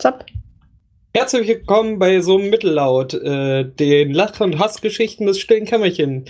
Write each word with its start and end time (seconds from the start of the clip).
Zapp. 0.00 0.24
Herzlich 1.12 1.46
willkommen 1.46 1.98
bei 1.98 2.20
so 2.20 2.38
einem 2.38 2.48
Mittellaut, 2.48 3.12
äh, 3.12 3.64
den 3.64 4.12
Lach- 4.14 4.40
und 4.40 4.58
Hassgeschichten 4.58 5.26
des 5.26 5.38
stillen 5.38 5.66
Kämmerchen. 5.66 6.24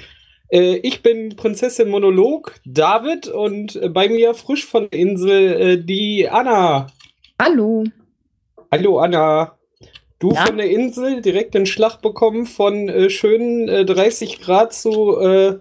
Äh, 0.48 0.76
ich 0.78 1.02
bin 1.02 1.36
Prinzessin 1.36 1.88
Monolog, 1.88 2.56
David, 2.64 3.28
und 3.28 3.76
äh, 3.76 3.88
bei 3.88 4.08
mir 4.08 4.34
frisch 4.34 4.66
von 4.66 4.88
der 4.90 4.98
Insel 4.98 5.52
äh, 5.52 5.84
die 5.84 6.28
Anna. 6.28 6.88
Hallo. 7.40 7.84
Hallo 8.72 8.98
Anna. 8.98 9.56
Du 10.18 10.32
Ja? 10.32 10.46
von 10.46 10.56
der 10.56 10.68
Insel 10.68 11.22
direkt 11.22 11.54
den 11.54 11.66
Schlag 11.66 12.02
bekommen 12.02 12.46
von 12.46 12.88
äh, 12.88 13.08
schönen 13.08 13.68
äh, 13.68 13.84
30 13.84 14.40
Grad 14.40 14.72
zu 14.72 15.16
äh, 15.20 15.58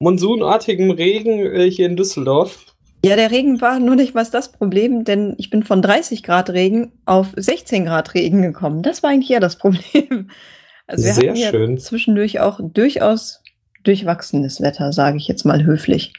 monsunartigem 0.00 0.90
Regen 0.90 1.38
äh, 1.46 1.70
hier 1.70 1.86
in 1.86 1.96
Düsseldorf. 1.96 2.66
Ja, 3.04 3.16
der 3.16 3.30
Regen 3.32 3.60
war 3.60 3.80
nur 3.80 3.96
nicht 3.96 4.14
was 4.14 4.30
das 4.30 4.52
Problem, 4.52 5.04
denn 5.04 5.34
ich 5.38 5.50
bin 5.50 5.64
von 5.64 5.82
30 5.82 6.22
Grad 6.22 6.50
Regen 6.50 6.92
auf 7.04 7.28
16 7.36 7.84
Grad 7.84 8.14
Regen 8.14 8.42
gekommen. 8.42 8.82
Das 8.82 9.02
war 9.02 9.10
eigentlich 9.10 9.30
eher 9.30 9.40
das 9.40 9.56
Problem. 9.56 10.30
Also 10.88 11.04
wir 11.04 11.12
Sehr 11.14 11.28
hatten 11.30 11.38
ja 11.38 11.50
schön. 11.50 11.78
zwischendurch 11.78 12.40
auch 12.40 12.58
durchaus 12.60 13.40
durchwachsenes 13.84 14.60
Wetter, 14.60 14.92
sage 14.92 15.16
ich 15.16 15.28
jetzt 15.28 15.44
mal 15.44 15.64
höflich. 15.64 16.12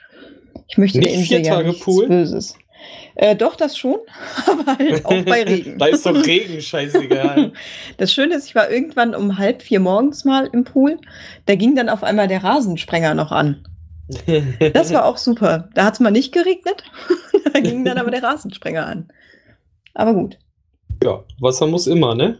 Ich 0.70 0.78
möchte 0.78 1.00
Nicht 1.00 1.10
der 1.12 1.20
Insel 1.20 1.28
vier 1.28 1.46
ja 1.46 1.56
Tage 1.56 1.68
nichts 1.68 1.84
Pool? 1.84 2.08
Böses. 2.08 2.56
Äh, 3.16 3.36
doch, 3.36 3.56
das 3.56 3.78
schon, 3.78 3.98
aber 4.48 4.78
halt 4.78 5.06
auch 5.06 5.22
bei 5.26 5.44
Regen. 5.44 5.78
da 5.78 5.88
ist 5.88 6.06
doch 6.06 6.16
Regen, 6.26 6.62
scheißegal. 6.62 7.52
Das 7.98 8.12
Schöne 8.14 8.36
ist, 8.36 8.48
ich 8.48 8.56
war 8.56 8.72
irgendwann 8.72 9.14
um 9.14 9.38
halb 9.38 9.62
vier 9.62 9.82
morgens 9.82 10.26
mal 10.26 10.50
im 10.52 10.64
Pool. 10.64 10.98
Da 11.46 11.56
ging 11.56 11.76
dann 11.76 11.90
auf 11.90 12.02
einmal 12.04 12.28
der 12.28 12.44
Rasensprenger 12.44 13.14
noch 13.14 13.32
an. 13.32 13.68
Das 14.74 14.94
war 14.94 15.06
auch 15.06 15.18
super. 15.18 15.70
Da 15.76 15.86
hat 15.86 15.94
es 15.94 16.00
mal 16.00 16.12
nicht 16.12 16.34
geregnet. 16.34 16.84
da 17.54 17.60
ging 17.60 17.86
dann 17.86 17.98
aber 17.98 18.12
der 18.12 18.24
Rasensprenger 18.24 18.86
an. 18.86 19.08
Aber 19.94 20.14
gut. 20.14 20.38
ja, 21.04 21.24
Wasser 21.40 21.68
muss 21.68 21.88
immer, 21.88 22.16
ne? 22.16 22.40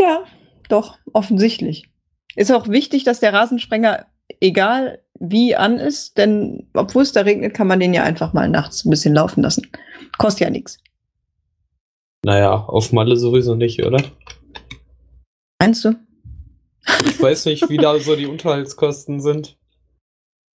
Ja, 0.00 0.24
doch, 0.68 0.98
offensichtlich. 1.12 1.88
Ist 2.34 2.52
auch 2.52 2.68
wichtig, 2.68 3.04
dass 3.04 3.20
der 3.20 3.32
Rasensprenger, 3.32 4.06
egal 4.40 5.00
wie 5.18 5.54
an 5.54 5.78
ist, 5.78 6.18
denn 6.18 6.68
obwohl 6.74 7.02
es 7.02 7.12
da 7.12 7.20
regnet, 7.20 7.54
kann 7.54 7.68
man 7.68 7.80
den 7.80 7.94
ja 7.94 8.02
einfach 8.02 8.32
mal 8.32 8.48
nachts 8.48 8.84
ein 8.84 8.90
bisschen 8.90 9.14
laufen 9.14 9.42
lassen. 9.42 9.68
Kostet 10.18 10.40
ja 10.42 10.50
nichts. 10.50 10.78
Naja, 12.24 12.54
auf 12.54 12.92
Malle 12.92 13.16
sowieso 13.16 13.54
nicht, 13.54 13.84
oder? 13.84 14.02
Meinst 15.60 15.84
du? 15.84 15.94
Ich 17.06 17.20
weiß 17.20 17.46
nicht, 17.46 17.68
wie 17.68 17.76
da 17.76 17.98
so 17.98 18.16
die 18.16 18.26
Unterhaltskosten 18.26 19.20
sind. 19.20 19.56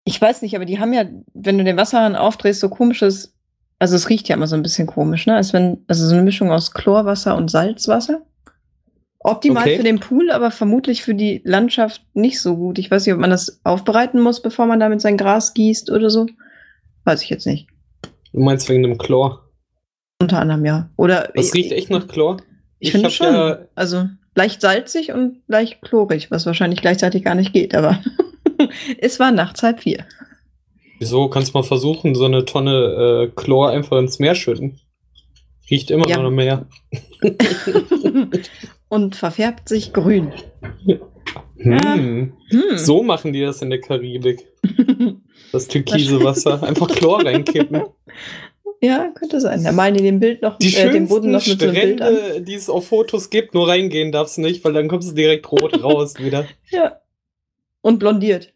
Ich 0.05 0.19
weiß 0.21 0.41
nicht, 0.41 0.55
aber 0.55 0.65
die 0.65 0.79
haben 0.79 0.93
ja, 0.93 1.05
wenn 1.33 1.57
du 1.57 1.63
den 1.63 1.77
Wasserhahn 1.77 2.15
aufdrehst, 2.15 2.59
so 2.59 2.69
komisches, 2.69 3.33
also 3.79 3.95
es 3.95 4.09
riecht 4.09 4.27
ja 4.27 4.35
immer 4.35 4.47
so 4.47 4.55
ein 4.55 4.61
bisschen 4.63 4.87
komisch, 4.87 5.25
ne? 5.27 5.35
Als 5.35 5.53
wenn, 5.53 5.83
also 5.87 6.05
so 6.07 6.13
eine 6.13 6.23
Mischung 6.23 6.51
aus 6.51 6.73
Chlorwasser 6.73 7.35
und 7.37 7.49
Salzwasser. 7.49 8.21
Optimal 9.19 9.63
Okay. 9.63 9.77
für 9.77 9.83
den 9.83 10.01
Pool, 10.01 10.31
aber 10.31 10.51
vermutlich 10.51 11.01
für 11.03 11.15
die 11.15 11.41
Landschaft 11.45 12.01
nicht 12.13 12.41
so 12.41 12.57
gut. 12.57 12.77
Ich 12.77 12.91
weiß 12.91 13.05
nicht, 13.05 13.13
ob 13.15 13.21
man 13.21 13.29
das 13.29 13.61
aufbereiten 13.63 14.19
muss, 14.19 14.41
bevor 14.41 14.65
man 14.65 14.81
damit 14.81 14.99
sein 14.99 15.15
Gras 15.15 15.53
gießt 15.53 15.89
oder 15.91 16.09
so. 16.09 16.25
Weiß 17.05 17.21
ich 17.23 17.29
jetzt 17.29 17.45
nicht. 17.47 17.67
Du 18.33 18.39
meinst 18.41 18.67
wegen 18.67 18.83
dem 18.83 18.97
Chlor? 18.97 19.49
Unter 20.21 20.39
anderem 20.39 20.65
ja. 20.65 20.89
Oder 20.97 21.31
Das 21.35 21.53
riecht 21.53 21.71
echt 21.71 21.89
nach 21.89 22.07
Chlor. 22.07 22.37
Ich, 22.79 22.91
finde 22.91 23.05
hab 23.07 23.13
schon. 23.13 23.33
ja- 23.33 23.59
also 23.75 24.07
leicht 24.35 24.59
salzig 24.59 25.13
und 25.13 25.37
leicht 25.47 25.81
chlorig, 25.81 26.29
was 26.31 26.45
wahrscheinlich 26.45 26.81
gleichzeitig 26.81 27.23
gar 27.23 27.35
nicht 27.35 27.53
geht, 27.53 27.75
aber 27.75 27.99
es 28.97 29.19
war 29.19 29.31
nachts 29.31 29.63
halb 29.63 29.81
vier. 29.81 30.05
Wieso 30.99 31.27
kannst 31.29 31.53
du 31.53 31.57
mal 31.57 31.63
versuchen, 31.63 32.15
so 32.15 32.25
eine 32.25 32.45
Tonne 32.45 33.29
äh, 33.29 33.31
Chlor 33.35 33.69
einfach 33.71 33.97
ins 33.97 34.19
Meer 34.19 34.35
schütten? 34.35 34.79
Riecht 35.69 35.91
immer 35.91 36.07
Ja. 36.07 36.21
noch 36.21 36.31
Meer. 36.31 36.67
und 38.89 39.15
verfärbt 39.15 39.69
sich 39.69 39.93
grün. 39.93 40.31
Hm. 41.57 42.33
Hm. 42.49 42.77
So 42.77 43.03
machen 43.03 43.31
die 43.31 43.39
das 43.39 43.61
in 43.61 43.69
der 43.69 43.79
Karibik. 43.79 44.45
Das 45.53 45.67
türkise 45.67 46.21
Wasser. 46.23 46.61
Einfach 46.63 46.87
Chlor 46.89 47.23
reinkippen. 47.23 47.83
Ja, 48.81 49.11
könnte 49.15 49.39
sein. 49.39 49.63
Da 49.63 49.71
malen 49.71 49.93
die 49.95 50.03
den 50.03 50.19
Bild 50.19 50.41
noch, 50.41 50.57
Die 50.57 50.75
äh, 50.75 50.91
den 50.91 51.07
Boden 51.07 51.31
noch 51.31 51.45
mit 51.45 51.59
so 51.59 51.65
einem 51.65 51.75
Bild 51.75 52.01
an. 52.01 52.15
Strände, 52.15 52.41
die 52.41 52.55
es 52.55 52.69
auf 52.69 52.87
Fotos 52.87 53.29
gibt, 53.29 53.53
nur 53.53 53.67
reingehen 53.67 54.11
darfst 54.11 54.37
du 54.37 54.41
nicht, 54.41 54.63
weil 54.65 54.73
dann 54.73 54.87
kommst 54.87 55.11
du 55.11 55.15
direkt 55.15 55.49
rot 55.51 55.81
raus 55.83 56.15
wieder. 56.19 56.45
Ja. 56.69 56.99
Und 57.81 57.99
blondiert. 57.99 58.52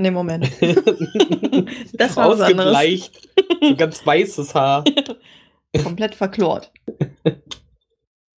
In 0.00 0.04
dem 0.04 0.14
Moment. 0.14 0.50
Das 1.92 2.16
war 2.16 2.30
was 2.30 2.40
anderes. 2.40 3.10
So 3.60 3.76
ganz 3.76 4.06
weißes 4.06 4.54
Haar. 4.54 4.82
Komplett 5.84 6.14
verklort. 6.14 6.72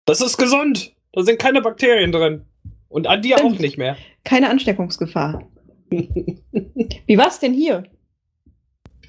Das 0.05 0.21
ist 0.21 0.37
gesund. 0.39 0.93
Da 1.12 1.23
sind 1.23 1.39
keine 1.39 1.62
Bakterien 1.62 2.11
drin. 2.11 2.47
Und 2.89 3.06
an 3.06 3.23
dir 3.23 3.39
Stimmt. 3.39 3.55
auch 3.55 3.59
nicht 3.61 3.78
mehr. 3.78 3.97
Keine 4.25 4.50
Ansteckungsgefahr. 4.50 5.49
Wie 5.91 7.17
war's 7.17 7.39
denn 7.39 7.55
hier? 7.55 7.84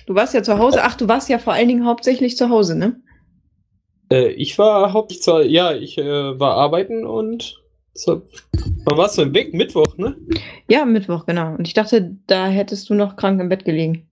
Du 0.06 0.14
warst 0.14 0.36
ja 0.36 0.44
zu 0.44 0.60
Hause. 0.60 0.84
Ach, 0.84 0.96
du 0.96 1.08
warst 1.08 1.30
ja 1.30 1.40
vor 1.40 1.54
allen 1.54 1.70
Dingen 1.70 1.88
hauptsächlich 1.88 2.38
zu 2.38 2.50
Hause, 2.50 2.78
ne? 2.78 3.02
Äh, 4.12 4.28
ich 4.34 4.60
war 4.60 4.94
hauptsächlich 4.94 5.24
zur, 5.24 5.44
ja, 5.44 5.74
ich 5.74 5.98
äh, 5.98 6.40
war 6.40 6.54
arbeiten 6.54 7.08
und 7.08 7.64
zur, 7.96 8.28
wann 8.86 8.98
warst 8.98 9.18
du 9.18 9.24
denn 9.24 9.34
weg? 9.34 9.54
Mittwoch, 9.54 9.98
ne? 9.98 10.16
Ja, 10.70 10.86
Mittwoch, 10.86 11.26
genau. 11.26 11.56
Und 11.56 11.68
ich 11.68 11.74
dachte, 11.74 12.18
da 12.28 12.48
hättest 12.48 12.90
du 12.90 12.94
noch 12.94 13.16
krank 13.16 13.40
im 13.42 13.50
Bett 13.50 13.66
gelegen. 13.66 14.10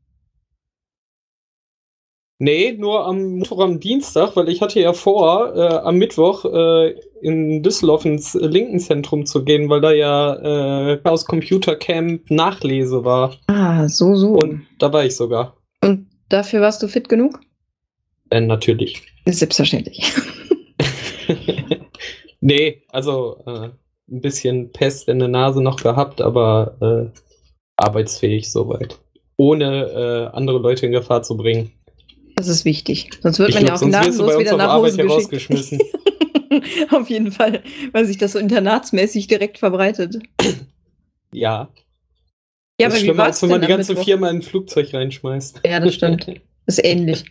Nee, 2.43 2.71
nur 2.71 3.05
am 3.05 3.35
Mittwoch, 3.35 3.59
am 3.59 3.79
Dienstag, 3.79 4.35
weil 4.35 4.49
ich 4.49 4.61
hatte 4.61 4.79
ja 4.79 4.93
vor, 4.93 5.55
äh, 5.55 5.75
am 5.83 5.97
Mittwoch 5.97 6.43
äh, 6.45 6.95
in 7.21 7.61
Düsseldorf 7.61 8.03
ins 8.03 8.33
Linkenzentrum 8.33 9.27
zu 9.27 9.43
gehen, 9.43 9.69
weil 9.69 9.79
da 9.79 9.91
ja 9.91 10.93
äh, 10.93 10.99
aus 11.03 11.25
Computer 11.25 11.75
Camp 11.75 12.31
Nachlese 12.31 13.05
war. 13.05 13.35
Ah, 13.45 13.87
so, 13.87 14.15
so. 14.15 14.29
Und 14.29 14.65
da 14.79 14.91
war 14.91 15.05
ich 15.05 15.15
sogar. 15.15 15.55
Und 15.83 16.07
dafür 16.29 16.61
warst 16.61 16.81
du 16.81 16.87
fit 16.87 17.09
genug? 17.09 17.39
Äh, 18.31 18.41
natürlich. 18.41 19.03
Selbstverständlich. 19.27 20.11
nee, 22.41 22.81
also 22.89 23.37
äh, 23.45 23.69
ein 24.11 24.21
bisschen 24.21 24.71
Pest 24.71 25.07
in 25.07 25.19
der 25.19 25.27
Nase 25.27 25.61
noch 25.61 25.81
gehabt, 25.81 26.21
aber 26.21 26.75
äh, 27.13 27.19
arbeitsfähig 27.77 28.51
soweit. 28.51 28.99
Ohne 29.37 30.29
äh, 30.31 30.35
andere 30.35 30.59
Leute 30.59 30.85
in 30.85 30.91
Gefahr 30.91 31.23
zu 31.23 31.37
bringen. 31.37 31.71
Das 32.35 32.47
ist 32.47 32.65
wichtig. 32.65 33.09
Sonst 33.21 33.39
wird 33.39 33.49
Ich 33.49 33.55
man 33.55 33.65
ja 33.65 33.75
glaub, 33.75 33.81
auch 33.81 33.85
wirst 33.87 34.19
du 34.19 34.23
gnadenlos 34.25 34.39
wieder 34.39 34.57
nach 34.57 34.69
Arbeit 34.69 34.91
Hause 34.91 34.97
geschickt. 34.97 35.09
herausgeschmissen. 35.09 35.79
Auf 36.91 37.09
jeden 37.09 37.31
Fall, 37.31 37.63
weil 37.91 38.05
sich 38.05 38.17
das 38.17 38.33
so 38.33 38.39
internatsmäßig 38.39 39.27
direkt 39.27 39.57
verbreitet. 39.57 40.17
Ja. 41.33 41.69
Ja, 42.79 42.87
das 42.87 42.87
aber 42.87 42.95
ist 42.95 43.01
wie 43.01 43.05
schlimmer, 43.05 43.23
als 43.23 43.41
wenn 43.41 43.49
man 43.49 43.61
die 43.61 43.67
ganze 43.67 43.91
Mittwoch? 43.93 44.05
Firma 44.05 44.29
in 44.29 44.37
ein 44.37 44.41
Flugzeug 44.41 44.93
reinschmeißt. 44.93 45.61
Ja, 45.65 45.79
das 45.79 45.93
stimmt. 45.93 46.27
Ist 46.67 46.83
ähnlich. 46.83 47.25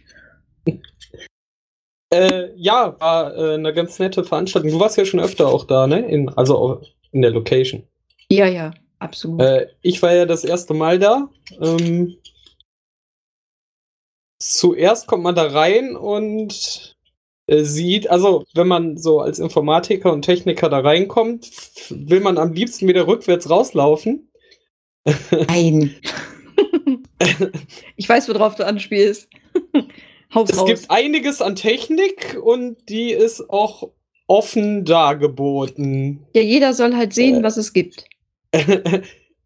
Äh, 2.13 2.51
ja, 2.57 2.99
war 3.01 3.37
äh, 3.37 3.55
eine 3.55 3.73
ganz 3.73 3.99
nette 3.99 4.25
Veranstaltung. 4.25 4.71
Du 4.71 4.81
warst 4.81 4.97
ja 4.97 5.05
schon 5.05 5.21
öfter 5.21 5.47
auch 5.47 5.65
da, 5.65 5.87
ne? 5.87 6.01
In, 6.01 6.29
also 6.29 6.83
in 7.13 7.23
der 7.23 7.31
Location. 7.31 7.85
Ja, 8.29 8.47
ja, 8.47 8.73
absolut. 8.99 9.41
Äh, 9.41 9.69
ich 9.81 10.03
war 10.03 10.13
ja 10.13 10.27
das 10.27 10.45
erste 10.45 10.75
Mal 10.75 10.99
da. 10.99 11.29
Ähm, 11.61 12.17
zuerst 14.41 15.07
kommt 15.07 15.23
man 15.23 15.37
da 15.37 15.47
rein 15.47 15.95
und 15.95 16.97
äh, 17.47 17.63
sieht, 17.63 18.11
also 18.11 18.45
wenn 18.55 18.67
man 18.67 18.97
so 18.97 19.21
als 19.21 19.39
Informatiker 19.39 20.13
und 20.13 20.23
Techniker 20.23 20.69
da 20.69 20.81
reinkommt, 20.81 21.49
will 21.91 22.21
man 22.21 22.39
am 22.39 22.53
liebsten 22.53 22.89
wieder 22.89 23.07
rückwärts 23.07 23.49
rauslaufen. 23.49 24.31
Nein. 25.31 25.95
ich 27.97 28.09
weiß, 28.09 28.29
worauf 28.29 28.57
du 28.57 28.67
anspielst. 28.67 29.29
Haus 30.35 30.51
Es 30.51 30.59
raus. 30.59 30.67
gibt 30.69 30.91
einiges 30.91 31.41
an 31.43 31.57
Technik 31.57 32.39
und 32.43 32.77
die 32.89 33.11
ist 33.11 33.51
auch 33.51 33.91
offen 34.27 34.85
dargeboten. 34.85 36.27
ja, 36.35 36.43
jeder 36.43 36.73
soll 36.75 36.95
halt 36.95 37.13
sehen, 37.13 37.41
Äh. 37.41 37.43
was 37.43 37.57
es 37.57 37.73
gibt. 37.73 38.05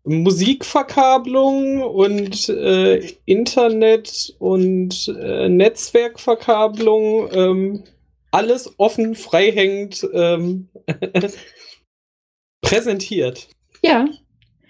Musikverkabelung 0.06 1.82
und 1.82 2.48
äh, 2.50 2.98
Internet 3.24 4.34
und 4.38 5.08
äh, 5.18 5.48
Netzwerkverkabelung, 5.48 7.28
ähm, 7.32 7.84
alles 8.30 8.74
offen, 8.78 9.14
freihängend 9.14 10.06
ähm, 10.12 10.68
präsentiert. 12.60 13.48
Ja, 13.82 14.06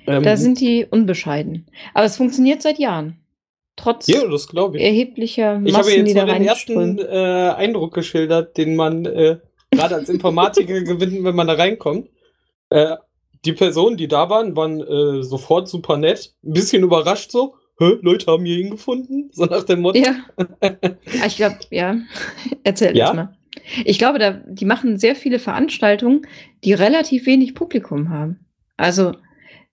Ähm, 0.07 0.23
da 0.23 0.37
sind 0.37 0.61
die 0.61 0.87
unbescheiden. 0.89 1.67
Aber 1.95 2.05
es 2.05 2.17
funktioniert 2.19 2.61
seit 2.63 2.79
Jahren. 2.79 3.19
Trotz 3.77 4.07
ja, 4.07 4.27
das 4.27 4.49
glaube 4.49 4.77
ich. 4.77 4.85
erheblicher 4.85 5.61
Ich 5.65 5.75
habe 5.75 5.85
Massen, 5.85 6.07
jetzt 6.07 6.15
nur 6.15 6.27
den 6.27 6.45
ersten 6.45 6.99
äh, 6.99 7.55
Eindruck 7.57 7.95
geschildert, 7.95 8.57
den 8.57 8.77
man 8.77 9.05
äh, 9.05 9.39
gerade 9.71 9.97
als 9.97 10.09
Informatiker 10.09 10.81
gewinnt, 10.83 11.25
wenn 11.25 11.35
man 11.35 11.49
da 11.49 11.55
reinkommt. 11.55 12.09
Äh, 12.71 12.97
die 13.45 13.53
Personen, 13.53 13.97
die 13.97 14.09
da 14.09 14.31
waren, 14.31 14.57
waren 14.57 14.81
äh, 14.81 15.23
sofort 15.23 15.69
super 15.69 15.97
nett. 15.97 16.35
Ein 16.45 16.53
bisschen 16.53 16.83
überrascht 16.83 17.31
so. 17.31 17.57
Hä, 17.79 17.99
Leute 18.03 18.31
haben 18.31 18.45
hier 18.45 18.57
hingefunden? 18.57 19.31
So 19.33 19.47
nach 19.47 19.65
dem 19.65 19.81
Motto. 19.81 19.99
Ja. 19.99 20.15
Ah, 20.61 21.27
ich 21.27 21.37
glaube, 21.37 21.59
ja. 21.71 21.97
Erzähl 22.65 22.97
Ja? 22.97 23.13
mal. 23.13 23.37
Ich 23.85 23.99
glaube, 23.99 24.19
da, 24.19 24.31
die 24.31 24.65
machen 24.65 24.99
sehr 24.99 25.17
viele 25.17 25.39
Veranstaltungen, 25.39 26.27
die 26.65 26.73
relativ 26.73 27.27
wenig 27.27 27.55
Publikum 27.55 28.11
haben. 28.11 28.47
Also, 28.77 29.13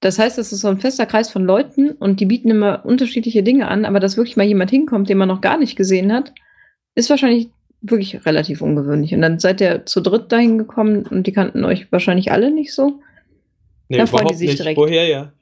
das 0.01 0.19
heißt, 0.19 0.37
es 0.37 0.51
ist 0.51 0.61
so 0.61 0.67
ein 0.67 0.79
fester 0.79 1.05
Kreis 1.05 1.29
von 1.29 1.45
Leuten 1.45 1.91
und 1.91 2.19
die 2.19 2.25
bieten 2.25 2.49
immer 2.49 2.83
unterschiedliche 2.85 3.43
Dinge 3.43 3.67
an, 3.67 3.85
aber 3.85 3.99
dass 3.99 4.17
wirklich 4.17 4.35
mal 4.35 4.45
jemand 4.45 4.71
hinkommt, 4.71 5.09
den 5.09 5.17
man 5.17 5.27
noch 5.27 5.41
gar 5.41 5.57
nicht 5.57 5.75
gesehen 5.75 6.11
hat, 6.11 6.33
ist 6.95 7.09
wahrscheinlich 7.09 7.49
wirklich 7.81 8.25
relativ 8.25 8.61
ungewöhnlich. 8.61 9.13
Und 9.13 9.21
dann 9.21 9.39
seid 9.39 9.61
ihr 9.61 9.85
zu 9.85 10.01
dritt 10.01 10.31
dahin 10.31 10.57
gekommen 10.57 11.05
und 11.07 11.27
die 11.27 11.31
kannten 11.31 11.63
euch 11.65 11.91
wahrscheinlich 11.91 12.31
alle 12.31 12.51
nicht 12.51 12.73
so. 12.73 12.99
Nee, 13.89 13.97
Da 13.97 14.05
freuen 14.05 14.27
die 14.29 14.35
sich 14.35 14.49
nicht. 14.49 14.59
direkt. 14.59 14.77
Woher 14.77 15.07
ja? 15.07 15.33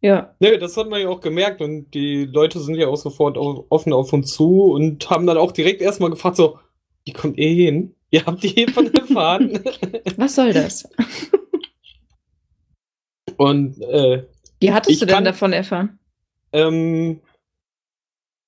Ja. 0.00 0.34
Nee, 0.40 0.58
das 0.58 0.76
hat 0.76 0.88
man 0.88 1.00
ja 1.00 1.08
auch 1.08 1.20
gemerkt 1.20 1.60
und 1.60 1.92
die 1.92 2.24
Leute 2.24 2.60
sind 2.60 2.74
ja 2.76 2.86
auch 2.88 2.96
sofort 2.96 3.36
offen 3.38 3.92
auf 3.92 4.12
uns 4.12 4.32
zu 4.32 4.64
und 4.72 5.08
haben 5.10 5.26
dann 5.26 5.38
auch 5.38 5.52
direkt 5.52 5.80
erstmal 5.80 6.10
gefragt, 6.10 6.36
so, 6.36 6.58
die 7.06 7.12
kommt 7.12 7.38
eh 7.38 7.54
hin. 7.54 7.94
Ihr 8.10 8.24
habt 8.24 8.42
die 8.42 8.48
hiervon 8.48 8.92
erfahren. 8.94 9.58
Was 10.16 10.36
soll 10.36 10.52
das? 10.52 10.88
und 13.36 13.80
äh, 13.82 14.24
Wie 14.60 14.72
hattest 14.72 15.00
du 15.02 15.06
denn 15.06 15.14
kann- 15.14 15.24
davon 15.24 15.52
erfahren? 15.52 15.98
ähm, 16.52 17.20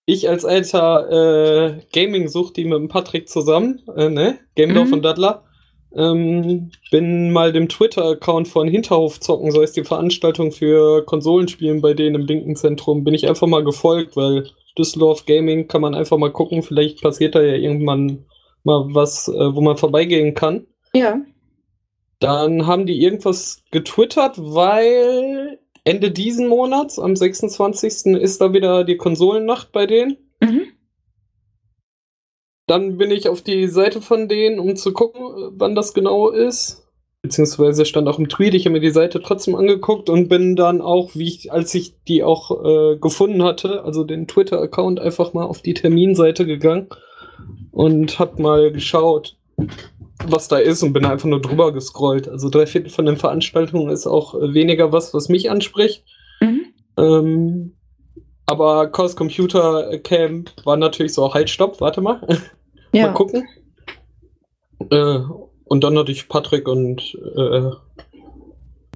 ich 0.06 0.28
als 0.28 0.44
alter 0.46 1.10
äh, 1.76 1.80
Gaming-Suchti 1.92 2.64
mit 2.64 2.78
dem 2.78 2.88
Patrick 2.88 3.28
zusammen, 3.28 3.82
äh, 3.94 4.08
ne? 4.08 4.38
Gamedorf 4.54 4.88
Mhm. 4.88 4.92
und 4.94 5.02
Dattler, 5.04 5.44
ähm, 5.94 6.70
bin 6.90 7.30
mal 7.30 7.52
dem 7.52 7.68
Twitter-Account 7.68 8.48
von 8.48 8.68
Hinterhof 8.68 9.20
zocken, 9.20 9.50
so 9.52 9.60
ist 9.60 9.76
die 9.76 9.84
Veranstaltung 9.84 10.52
für 10.52 11.04
Konsolenspielen 11.04 11.82
bei 11.82 11.92
denen 11.92 12.14
im 12.22 12.26
linken 12.26 12.56
Zentrum, 12.56 13.04
bin 13.04 13.12
ich 13.14 13.28
einfach 13.28 13.46
mal 13.46 13.64
gefolgt, 13.64 14.16
weil 14.16 14.46
Düsseldorf 14.78 15.26
Gaming 15.26 15.68
kann 15.68 15.80
man 15.82 15.94
einfach 15.94 16.16
mal 16.16 16.32
gucken, 16.32 16.62
vielleicht 16.62 17.02
passiert 17.02 17.34
da 17.34 17.42
ja 17.42 17.54
irgendwann 17.54 18.24
mal 18.64 18.86
was, 18.94 19.28
äh, 19.28 19.54
wo 19.54 19.60
man 19.60 19.76
vorbeigehen 19.76 20.34
kann. 20.34 20.66
Ja. 20.94 21.20
Dann 22.20 22.66
haben 22.66 22.86
die 22.86 23.00
irgendwas 23.00 23.62
getwittert, 23.70 24.34
weil 24.38 25.58
Ende 25.84 26.10
diesen 26.10 26.48
Monats, 26.48 26.98
am 26.98 27.16
26. 27.16 28.14
ist 28.16 28.40
da 28.40 28.52
wieder 28.52 28.84
die 28.84 28.96
Konsolennacht 28.96 29.72
bei 29.72 29.86
denen. 29.86 30.16
Mhm. 30.40 30.62
Dann 32.66 32.98
bin 32.98 33.10
ich 33.10 33.28
auf 33.28 33.40
die 33.40 33.66
Seite 33.68 34.02
von 34.02 34.28
denen, 34.28 34.58
um 34.58 34.76
zu 34.76 34.92
gucken, 34.92 35.22
wann 35.52 35.74
das 35.74 35.94
genau 35.94 36.28
ist. 36.28 36.84
Beziehungsweise 37.22 37.84
stand 37.84 38.06
auch 38.06 38.18
im 38.18 38.28
Tweet, 38.28 38.54
ich 38.54 38.66
habe 38.66 38.74
mir 38.74 38.80
die 38.80 38.90
Seite 38.90 39.20
trotzdem 39.22 39.54
angeguckt 39.54 40.10
und 40.10 40.28
bin 40.28 40.54
dann 40.54 40.80
auch, 40.80 41.14
wie 41.14 41.26
ich, 41.26 41.50
als 41.50 41.74
ich 41.74 41.94
die 42.04 42.22
auch 42.22 42.64
äh, 42.64 42.98
gefunden 42.98 43.42
hatte, 43.42 43.82
also 43.84 44.04
den 44.04 44.28
Twitter-Account, 44.28 45.00
einfach 45.00 45.32
mal 45.32 45.44
auf 45.44 45.62
die 45.62 45.74
Terminseite 45.74 46.46
gegangen 46.46 46.88
und 47.72 48.18
hab 48.18 48.38
mal 48.38 48.70
geschaut, 48.70 49.36
was 50.26 50.48
da 50.48 50.58
ist 50.58 50.82
und 50.82 50.92
bin 50.92 51.04
einfach 51.04 51.28
nur 51.28 51.40
drüber 51.40 51.72
gescrollt. 51.72 52.28
Also 52.28 52.48
drei 52.48 52.66
Viertel 52.66 52.90
von 52.90 53.06
den 53.06 53.16
Veranstaltungen 53.16 53.90
ist 53.90 54.06
auch 54.06 54.34
äh, 54.34 54.52
weniger 54.54 54.92
was, 54.92 55.14
was 55.14 55.28
mich 55.28 55.50
anspricht. 55.50 56.04
Mhm. 56.40 56.66
Ähm, 56.96 57.76
aber 58.46 58.88
Chaos 58.90 59.14
Computer 59.14 59.98
Camp 59.98 60.50
war 60.64 60.76
natürlich 60.76 61.14
so, 61.14 61.32
halt, 61.34 61.50
stopp, 61.50 61.80
warte 61.80 62.00
mal. 62.00 62.20
Mal 62.92 62.98
Ja. 63.00 63.12
gucken. 63.12 63.46
Äh, 64.90 65.18
und 65.64 65.84
dann 65.84 65.98
hatte 65.98 66.10
ich 66.12 66.28
Patrick 66.28 66.66
und 66.66 67.14
äh, 67.36 67.70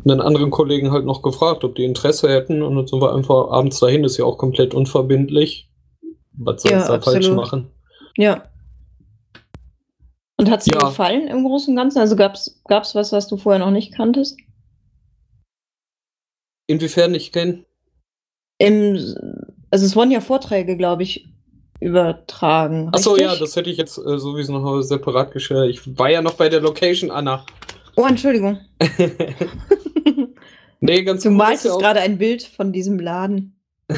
einen 0.05 0.21
anderen 0.21 0.51
Kollegen 0.51 0.91
halt 0.91 1.05
noch 1.05 1.21
gefragt, 1.23 1.63
ob 1.65 1.75
die 1.75 1.85
Interesse 1.85 2.29
hätten. 2.31 2.63
Und 2.63 2.75
dann 2.77 2.87
sind 2.87 3.01
wir 3.03 3.15
einfach 3.15 3.51
abends 3.51 3.79
dahin, 3.81 4.05
ist 4.05 4.17
ja 4.17 4.25
auch 4.25 4.39
komplett 4.39 4.75
unverbindlich. 4.75 5.69
Was 6.39 6.63
soll 6.63 6.73
Ja, 6.73 6.79
es 6.79 6.87
da 6.87 7.01
falsch 7.01 7.17
absolut. 7.27 7.37
machen? 7.37 7.71
Ja. 8.17 8.45
Und 10.43 10.51
hat 10.51 10.61
es 10.61 10.65
dir 10.65 10.75
Ja. 10.75 10.87
gefallen 10.89 11.29
im 11.29 11.45
Großen 11.45 11.71
und 11.73 11.77
Ganzen? 11.77 11.99
Also 11.99 12.17
gab 12.17 12.35
es 12.35 12.61
was, 12.69 13.13
was 13.13 13.29
du 13.29 13.37
vorher 13.37 13.61
noch 13.65 13.71
nicht 13.71 13.95
kanntest? 13.95 14.39
Inwiefern 16.69 17.15
ich 17.15 17.31
kenne? 17.33 17.65
Im, 18.59 18.97
also 19.71 19.87
es 19.87 19.95
wurden 19.95 20.11
ja 20.11 20.21
Vorträge, 20.21 20.77
glaube 20.77 21.03
ich, 21.05 21.29
übertragen. 21.81 22.89
Achso, 22.93 23.17
ja, 23.17 23.37
das 23.37 23.55
hätte 23.57 23.71
ich 23.71 23.77
jetzt 23.77 23.99
äh, 23.99 24.19
sowieso 24.19 24.59
noch 24.59 24.83
separat 24.83 25.33
gestellt. 25.33 25.71
Ich 25.71 25.99
war 25.99 26.11
ja 26.11 26.23
noch 26.23 26.35
bei 26.35 26.49
der 26.49 26.61
Location, 26.61 27.11
Anna. 27.11 27.45
Oh, 27.97 28.07
Entschuldigung. 28.07 28.59
nee, 30.81 31.03
ganz 31.05 31.23
Du 31.23 31.29
cool 31.29 31.37
malst 31.37 31.65
ja 31.65 31.71
jetzt 31.71 31.77
auch- 31.77 31.81
gerade 31.81 32.01
ein 32.01 32.19
Bild 32.19 32.43
von 32.43 32.73
diesem 32.73 32.99
Laden. 32.99 33.61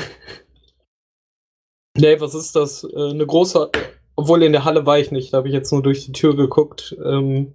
Nee, 1.97 2.21
was 2.21 2.35
ist 2.35 2.57
das? 2.57 2.83
Äh, 2.83 3.11
eine 3.11 3.25
große. 3.25 3.71
Obwohl 4.17 4.43
in 4.43 4.53
der 4.53 4.65
Halle 4.65 4.87
war 4.87 4.99
ich 4.99 5.11
nicht, 5.11 5.33
da 5.33 5.39
habe 5.39 5.49
ich 5.49 5.55
jetzt 5.55 5.73
nur 5.73 5.83
durch 5.83 6.05
die 6.07 6.13
Tür 6.13 6.37
geguckt. 6.37 6.97
Ähm, 7.05 7.53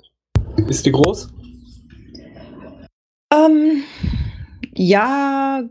ist 0.68 0.86
die 0.86 0.92
groß? 0.92 1.30
Ähm, 3.34 3.84
ja, 4.76 5.62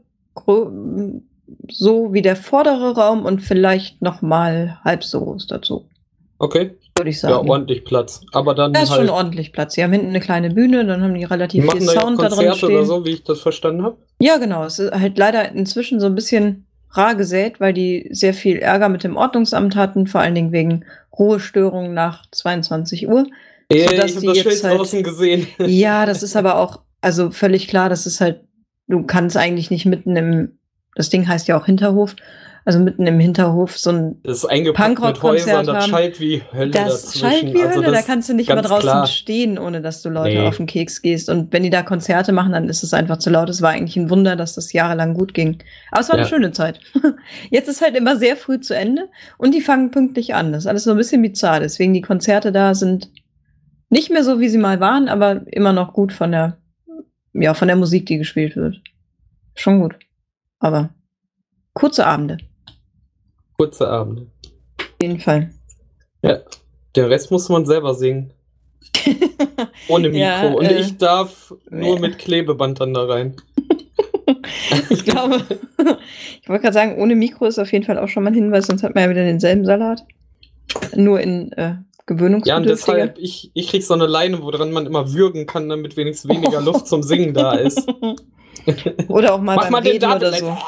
so 1.70 2.12
wie 2.12 2.22
der 2.22 2.36
vordere 2.36 2.94
Raum 2.94 3.24
und 3.24 3.40
vielleicht 3.40 4.00
noch 4.00 4.22
mal 4.22 4.78
halb 4.84 5.02
so 5.04 5.20
groß 5.20 5.46
dazu, 5.48 5.88
Okay. 6.38 6.76
würde 6.96 7.10
ich 7.10 7.16
Ja, 7.20 7.30
sagen. 7.30 7.50
ordentlich 7.50 7.84
Platz. 7.84 8.20
Aber 8.32 8.54
dann 8.54 8.72
da 8.72 8.82
ist 8.82 8.90
halt. 8.90 9.00
schon 9.00 9.10
ordentlich 9.10 9.52
Platz. 9.52 9.74
Sie 9.74 9.82
haben 9.82 9.92
hinten 9.92 10.08
eine 10.10 10.20
kleine 10.20 10.50
Bühne, 10.50 10.86
dann 10.86 11.02
haben 11.02 11.14
die 11.14 11.24
relativ 11.24 11.64
viel 11.70 11.84
da 11.86 11.92
ja 11.92 12.00
Sound 12.00 12.22
da 12.22 12.28
drin 12.28 12.54
stehen. 12.54 12.70
oder 12.70 12.84
so, 12.84 13.04
wie 13.04 13.10
ich 13.10 13.24
das 13.24 13.40
verstanden 13.40 13.82
habe. 13.82 13.96
Ja, 14.20 14.36
genau. 14.36 14.64
Es 14.64 14.78
ist 14.78 14.92
halt 14.92 15.18
leider 15.18 15.50
inzwischen 15.52 15.98
so 16.00 16.06
ein 16.06 16.14
bisschen 16.14 16.66
rar 16.90 17.14
gesät, 17.14 17.60
weil 17.60 17.72
die 17.72 18.08
sehr 18.12 18.34
viel 18.34 18.58
Ärger 18.58 18.88
mit 18.88 19.04
dem 19.04 19.16
Ordnungsamt 19.16 19.76
hatten, 19.76 20.06
vor 20.06 20.20
allen 20.20 20.34
Dingen 20.34 20.52
wegen 20.52 20.84
Ruhestörungen 21.18 21.94
nach 21.94 22.24
22 22.30 23.08
Uhr. 23.08 23.26
Ey, 23.68 23.86
Sodass 23.88 24.10
ich 24.10 24.16
habe 24.16 24.20
die 24.20 24.26
das 24.28 24.38
Schild 24.38 24.64
halt- 24.64 24.78
draußen 24.78 25.02
gesehen. 25.02 25.46
Ja, 25.58 26.06
das 26.06 26.22
ist 26.22 26.36
aber 26.36 26.56
auch, 26.58 26.80
also 27.00 27.30
völlig 27.30 27.68
klar, 27.68 27.88
das 27.88 28.06
ist 28.06 28.20
halt, 28.20 28.40
du 28.86 29.02
kannst 29.04 29.36
eigentlich 29.36 29.70
nicht 29.70 29.84
mitten 29.86 30.16
im, 30.16 30.58
das 30.94 31.10
Ding 31.10 31.28
heißt 31.28 31.48
ja 31.48 31.58
auch 31.60 31.66
Hinterhof, 31.66 32.16
also 32.64 32.78
mitten 32.80 33.06
im 33.06 33.18
Hinterhof 33.20 33.78
so 33.78 33.90
ein, 33.90 34.22
Das 34.22 34.44
ist 34.44 34.48
Punkrock-Konzert 34.48 35.22
Häusern, 35.22 35.66
das 35.66 35.76
haben. 35.84 35.90
schallt 35.90 36.20
wie 36.20 36.42
Hölle 36.52 36.70
das 36.70 37.02
dazwischen. 37.04 37.18
schallt 37.20 37.54
wie 37.54 37.62
Also 37.62 37.82
Hölle, 37.82 37.92
da 37.92 38.02
kannst 38.02 38.28
du 38.28 38.34
nicht 38.34 38.48
mal 38.48 38.60
draußen 38.62 38.80
klar. 38.80 39.06
stehen, 39.06 39.58
ohne 39.58 39.80
dass 39.80 40.02
du 40.02 40.08
Leute 40.10 40.36
Nee. 40.38 40.46
auf 40.46 40.56
den 40.58 40.66
Keks 40.66 41.00
gehst. 41.02 41.28
Und 41.30 41.52
wenn 41.52 41.62
die 41.62 41.70
da 41.70 41.82
Konzerte 41.82 42.32
machen, 42.32 42.52
dann 42.52 42.68
ist 42.68 42.82
es 42.82 42.92
einfach 42.92 43.16
zu 43.18 43.30
laut. 43.30 43.48
Es 43.48 43.62
war 43.62 43.70
eigentlich 43.70 43.96
ein 43.96 44.10
Wunder, 44.10 44.36
dass 44.36 44.54
das 44.54 44.72
jahrelang 44.72 45.14
gut 45.14 45.34
ging. 45.34 45.58
Aber 45.90 46.00
es 46.00 46.08
war 46.08 46.14
eine 46.16 46.24
Ja. 46.24 46.28
schöne 46.28 46.52
Zeit. 46.52 46.80
Jetzt 47.50 47.68
ist 47.68 47.80
halt 47.80 47.96
immer 47.96 48.16
sehr 48.16 48.36
früh 48.36 48.60
zu 48.60 48.74
Ende 48.74 49.08
und 49.38 49.54
die 49.54 49.60
fangen 49.60 49.90
pünktlich 49.90 50.34
an. 50.34 50.52
Das 50.52 50.64
ist 50.64 50.66
alles 50.68 50.84
so 50.84 50.90
ein 50.90 50.96
bisschen 50.96 51.22
bizarr. 51.22 51.60
Deswegen 51.60 51.94
die 51.94 52.02
Konzerte 52.02 52.52
da 52.52 52.74
sind 52.74 53.10
nicht 53.90 54.10
mehr 54.10 54.22
so, 54.24 54.40
wie 54.40 54.48
sie 54.50 54.58
mal 54.58 54.80
waren, 54.80 55.08
aber 55.08 55.42
immer 55.46 55.72
noch 55.72 55.94
gut 55.94 56.12
von 56.12 56.30
der, 56.32 56.58
ja, 57.32 57.54
von 57.54 57.68
der 57.68 57.76
Musik, 57.76 58.04
die 58.06 58.18
gespielt 58.18 58.54
wird. 58.56 58.80
Schon 59.54 59.80
gut. 59.80 59.96
Aber 60.58 60.90
kurze 61.72 62.06
Abende. 62.06 62.36
Kurze 63.58 63.88
Abende. 63.88 64.28
Auf 64.78 64.86
jeden 65.00 65.18
Fall. 65.18 65.50
Ja. 66.22 66.38
Den 66.94 67.06
Rest 67.06 67.32
muss 67.32 67.48
man 67.48 67.66
selber 67.66 67.94
singen. 67.94 68.32
Ohne 69.88 70.10
Mikro. 70.10 70.20
Ja, 70.20 70.52
Und 70.52 70.64
äh, 70.64 70.80
ich 70.80 70.96
darf 70.96 71.52
nur 71.68 71.96
nee. 71.96 72.00
mit 72.00 72.18
Klebeband 72.18 72.80
dann 72.80 72.94
da 72.94 73.04
rein. 73.04 73.36
Ich 74.90 75.04
glaube, 75.04 75.42
ich 76.42 76.48
wollte 76.48 76.62
gerade 76.62 76.74
sagen, 76.74 77.00
ohne 77.00 77.14
Mikro 77.14 77.46
ist 77.46 77.58
auf 77.58 77.72
jeden 77.72 77.84
Fall 77.84 77.98
auch 77.98 78.08
schon 78.08 78.24
mal 78.24 78.30
ein 78.30 78.34
Hinweis, 78.34 78.66
sonst 78.66 78.82
hat 78.82 78.94
man 78.94 79.04
ja 79.04 79.10
wieder 79.10 79.24
denselben 79.24 79.64
Salat. 79.64 80.04
Nur 80.94 81.20
in 81.20 81.52
äh, 81.52 81.76
Ja, 82.44 82.56
und 82.58 82.66
deshalb, 82.66 83.18
ich, 83.18 83.50
ich 83.54 83.68
krieg 83.68 83.82
so 83.82 83.94
eine 83.94 84.06
Leine, 84.06 84.42
woran 84.42 84.72
man 84.72 84.84
immer 84.84 85.12
würgen 85.12 85.46
kann, 85.46 85.68
damit 85.68 85.96
wenigstens 85.96 86.30
weniger 86.30 86.60
Luft 86.60 86.88
zum 86.88 87.02
Singen 87.02 87.32
da 87.32 87.54
ist. 87.54 87.86
Oder 89.08 89.34
auch 89.34 89.40
mal 89.40 89.56
Mach 89.56 89.64
beim 89.64 89.72
mal 89.72 89.80
den 89.80 89.92
Reden 89.92 90.00
David 90.02 90.22
oder 90.22 90.32
so. 90.34 90.58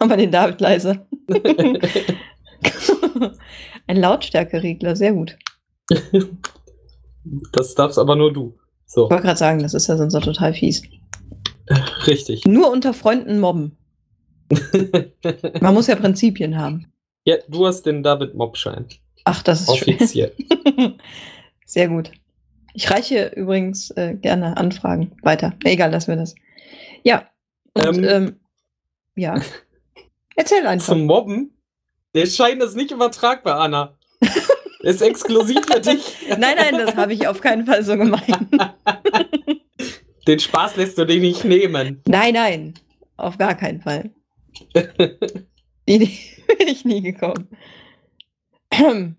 Mach 0.00 0.08
mal 0.08 0.16
den 0.16 0.30
David 0.32 0.60
leise. 0.60 1.06
ein 3.86 3.96
Lautstärkeregler, 3.96 4.96
sehr 4.96 5.12
gut. 5.12 5.36
Das 7.52 7.74
darfst 7.74 7.98
aber 7.98 8.16
nur 8.16 8.32
du. 8.32 8.58
So, 8.86 9.04
Ich 9.04 9.10
wollte 9.10 9.24
gerade 9.24 9.38
sagen, 9.38 9.62
das 9.62 9.74
ist 9.74 9.86
ja 9.86 9.96
sonst 9.96 10.14
auch 10.14 10.22
total 10.22 10.52
fies. 10.54 10.82
richtig. 12.06 12.44
Nur 12.46 12.70
unter 12.70 12.92
Freunden 12.92 13.40
mobben. 13.40 13.76
Man 15.60 15.74
muss 15.74 15.86
ja 15.86 15.96
Prinzipien 15.96 16.58
haben. 16.58 16.86
ja, 17.24 17.36
du 17.48 17.66
hast 17.66 17.82
den 17.86 18.02
David 18.02 18.34
Mob-Schein. 18.34 18.86
Ach, 19.24 19.42
das 19.42 19.62
ist 19.62 19.76
schön. 19.78 19.94
Offiziell. 19.94 20.32
Sehr 21.64 21.88
gut. 21.88 22.12
Ich 22.74 22.90
reiche 22.90 23.28
übrigens 23.36 23.90
äh, 23.92 24.14
gerne 24.14 24.56
Anfragen 24.58 25.12
weiter. 25.22 25.54
Egal, 25.64 25.90
lassen 25.92 26.08
wir 26.08 26.16
das. 26.16 26.34
Ja. 27.04 27.26
Und, 27.72 27.98
Ähm, 27.98 28.04
ähm, 28.04 28.36
ja. 29.16 29.40
Erzähl 30.36 30.66
einfach. 30.66 30.86
Zum 30.86 31.06
Mobben? 31.06 31.56
Der 32.14 32.26
Schein 32.26 32.60
ist 32.60 32.76
nicht 32.76 32.90
übertragbar, 32.90 33.60
Anna. 33.60 33.98
Ist 34.84 35.00
exklusiv 35.00 35.64
für 35.64 35.80
dich. 35.80 36.14
Nein, 36.28 36.56
nein, 36.58 36.76
das 36.76 36.94
habe 36.94 37.14
ich 37.14 37.26
auf 37.26 37.40
keinen 37.40 37.64
Fall 37.64 37.82
so 37.82 37.96
gemeint. 37.96 38.50
Den 40.26 40.38
Spaß 40.38 40.76
lässt 40.76 40.98
du 40.98 41.06
dir 41.06 41.20
nicht 41.20 41.42
nehmen. 41.42 42.02
Nein, 42.06 42.34
nein. 42.34 42.74
Auf 43.16 43.38
gar 43.38 43.54
keinen 43.54 43.80
Fall. 43.80 44.10
Die 44.74 45.94
Idee 45.94 46.18
bin 46.58 46.68
ich 46.68 46.84
nie 46.84 47.00
gekommen. 47.00 47.48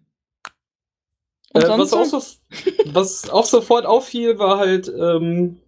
Äh, 1.53 1.69
was, 1.69 1.93
auch 1.93 2.03
so, 2.03 2.21
was, 2.87 3.29
auch 3.29 3.45
sofort 3.45 3.85
auffiel, 3.85 4.37
war 4.37 4.57
halt, 4.57 4.89
ähm, 4.89 5.61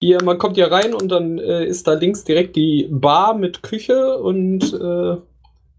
hier, 0.00 0.22
man 0.24 0.38
kommt 0.38 0.56
ja 0.56 0.66
rein 0.66 0.94
und 0.94 1.08
dann 1.08 1.38
äh, 1.38 1.64
ist 1.64 1.86
da 1.86 1.92
links 1.92 2.24
direkt 2.24 2.56
die 2.56 2.88
Bar 2.90 3.34
mit 3.34 3.62
Küche 3.62 4.16
und 4.18 4.64
äh, 4.72 4.78
genau. 4.78 5.22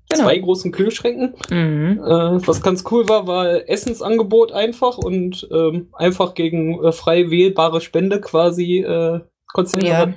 zwei 0.09 0.37
großen 0.37 0.71
Kühlschränken. 0.71 1.33
Mhm. 1.49 1.99
Äh, 1.99 2.47
was 2.47 2.61
ganz 2.61 2.83
cool 2.91 3.09
war, 3.09 3.25
war 3.25 3.67
Essensangebot 3.67 4.51
einfach 4.51 4.99
und 4.99 5.47
ähm, 5.51 5.87
einfach 5.93 6.35
gegen 6.35 6.83
äh, 6.83 6.91
frei 6.91 7.31
wählbare 7.31 7.81
Spende 7.81 8.21
quasi 8.21 8.79
äh, 8.79 9.21
konntest 9.53 9.81
du 9.81 9.85
ja. 9.85 10.13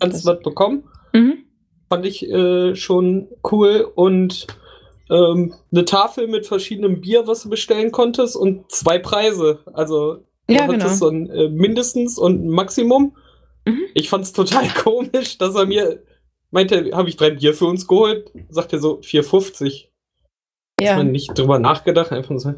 ganz 0.00 0.26
was 0.26 0.40
bekommen. 0.40 0.84
Mhm. 1.14 1.44
Fand 1.88 2.04
ich 2.04 2.28
äh, 2.28 2.74
schon 2.74 3.28
cool 3.50 3.90
und 3.94 4.46
ähm, 5.08 5.54
eine 5.72 5.84
Tafel 5.86 6.28
mit 6.28 6.46
verschiedenem 6.46 7.00
Bier, 7.00 7.26
was 7.26 7.44
du 7.44 7.48
bestellen 7.48 7.90
konntest 7.90 8.36
und 8.36 8.70
zwei 8.70 8.98
Preise. 8.98 9.60
Also 9.72 10.18
ja, 10.48 10.66
genau. 10.66 10.88
so 10.88 11.08
ein 11.08 11.30
äh, 11.30 11.48
mindestens 11.48 12.18
und 12.18 12.44
ein 12.44 12.50
Maximum. 12.50 13.16
Mhm. 13.66 13.82
Ich 13.94 14.08
fand 14.08 14.24
es 14.24 14.32
total 14.32 14.68
komisch, 14.82 15.38
dass 15.38 15.54
er 15.54 15.66
mir 15.66 16.02
meinte, 16.50 16.90
habe 16.92 17.08
ich 17.08 17.16
drei 17.16 17.30
Bier 17.30 17.52
für 17.52 17.66
uns 17.66 17.86
geholt, 17.86 18.32
sagt 18.48 18.72
er 18.72 18.78
so 18.78 19.00
4,50. 19.00 19.88
Ja. 20.80 20.90
Hat 20.90 20.98
man 20.98 21.12
nicht 21.12 21.36
drüber 21.36 21.58
nachgedacht, 21.58 22.12
einfach 22.12 22.38
so. 22.38 22.54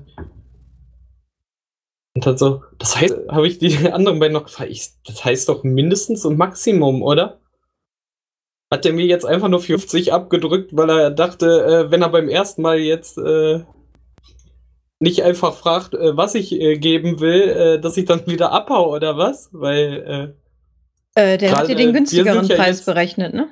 Und 2.14 2.26
dann 2.26 2.36
so, 2.36 2.64
das 2.78 3.00
heißt, 3.00 3.16
habe 3.30 3.46
ich 3.46 3.58
die 3.58 3.76
anderen 3.92 4.18
beiden 4.18 4.34
noch 4.34 4.44
gefragt, 4.44 4.72
das 5.06 5.24
heißt 5.24 5.48
doch 5.48 5.62
mindestens 5.62 6.24
und 6.24 6.36
Maximum, 6.36 7.02
oder? 7.02 7.40
Hat 8.70 8.84
er 8.84 8.92
mir 8.92 9.06
jetzt 9.06 9.24
einfach 9.24 9.48
nur 9.48 9.60
50 9.60 10.12
abgedrückt, 10.12 10.76
weil 10.76 10.90
er 10.90 11.10
dachte, 11.10 11.46
äh, 11.46 11.90
wenn 11.90 12.02
er 12.02 12.10
beim 12.10 12.28
ersten 12.28 12.60
Mal 12.60 12.78
jetzt 12.78 13.16
äh, 13.18 13.64
nicht 15.00 15.22
einfach 15.22 15.54
fragt, 15.54 15.94
äh, 15.94 16.16
was 16.16 16.34
ich 16.34 16.52
äh, 16.52 16.76
geben 16.76 17.20
will, 17.20 17.42
äh, 17.42 17.80
dass 17.80 17.96
ich 17.96 18.04
dann 18.04 18.26
wieder 18.26 18.52
abhau 18.52 18.94
oder 18.94 19.16
was? 19.16 19.48
Weil 19.52 20.34
äh, 21.18 21.38
der 21.38 21.56
hat 21.56 21.68
dir 21.68 21.74
den 21.74 21.92
günstigeren 21.92 22.46
ja 22.46 22.56
Preis 22.56 22.84
berechnet, 22.84 23.34
ne? 23.34 23.48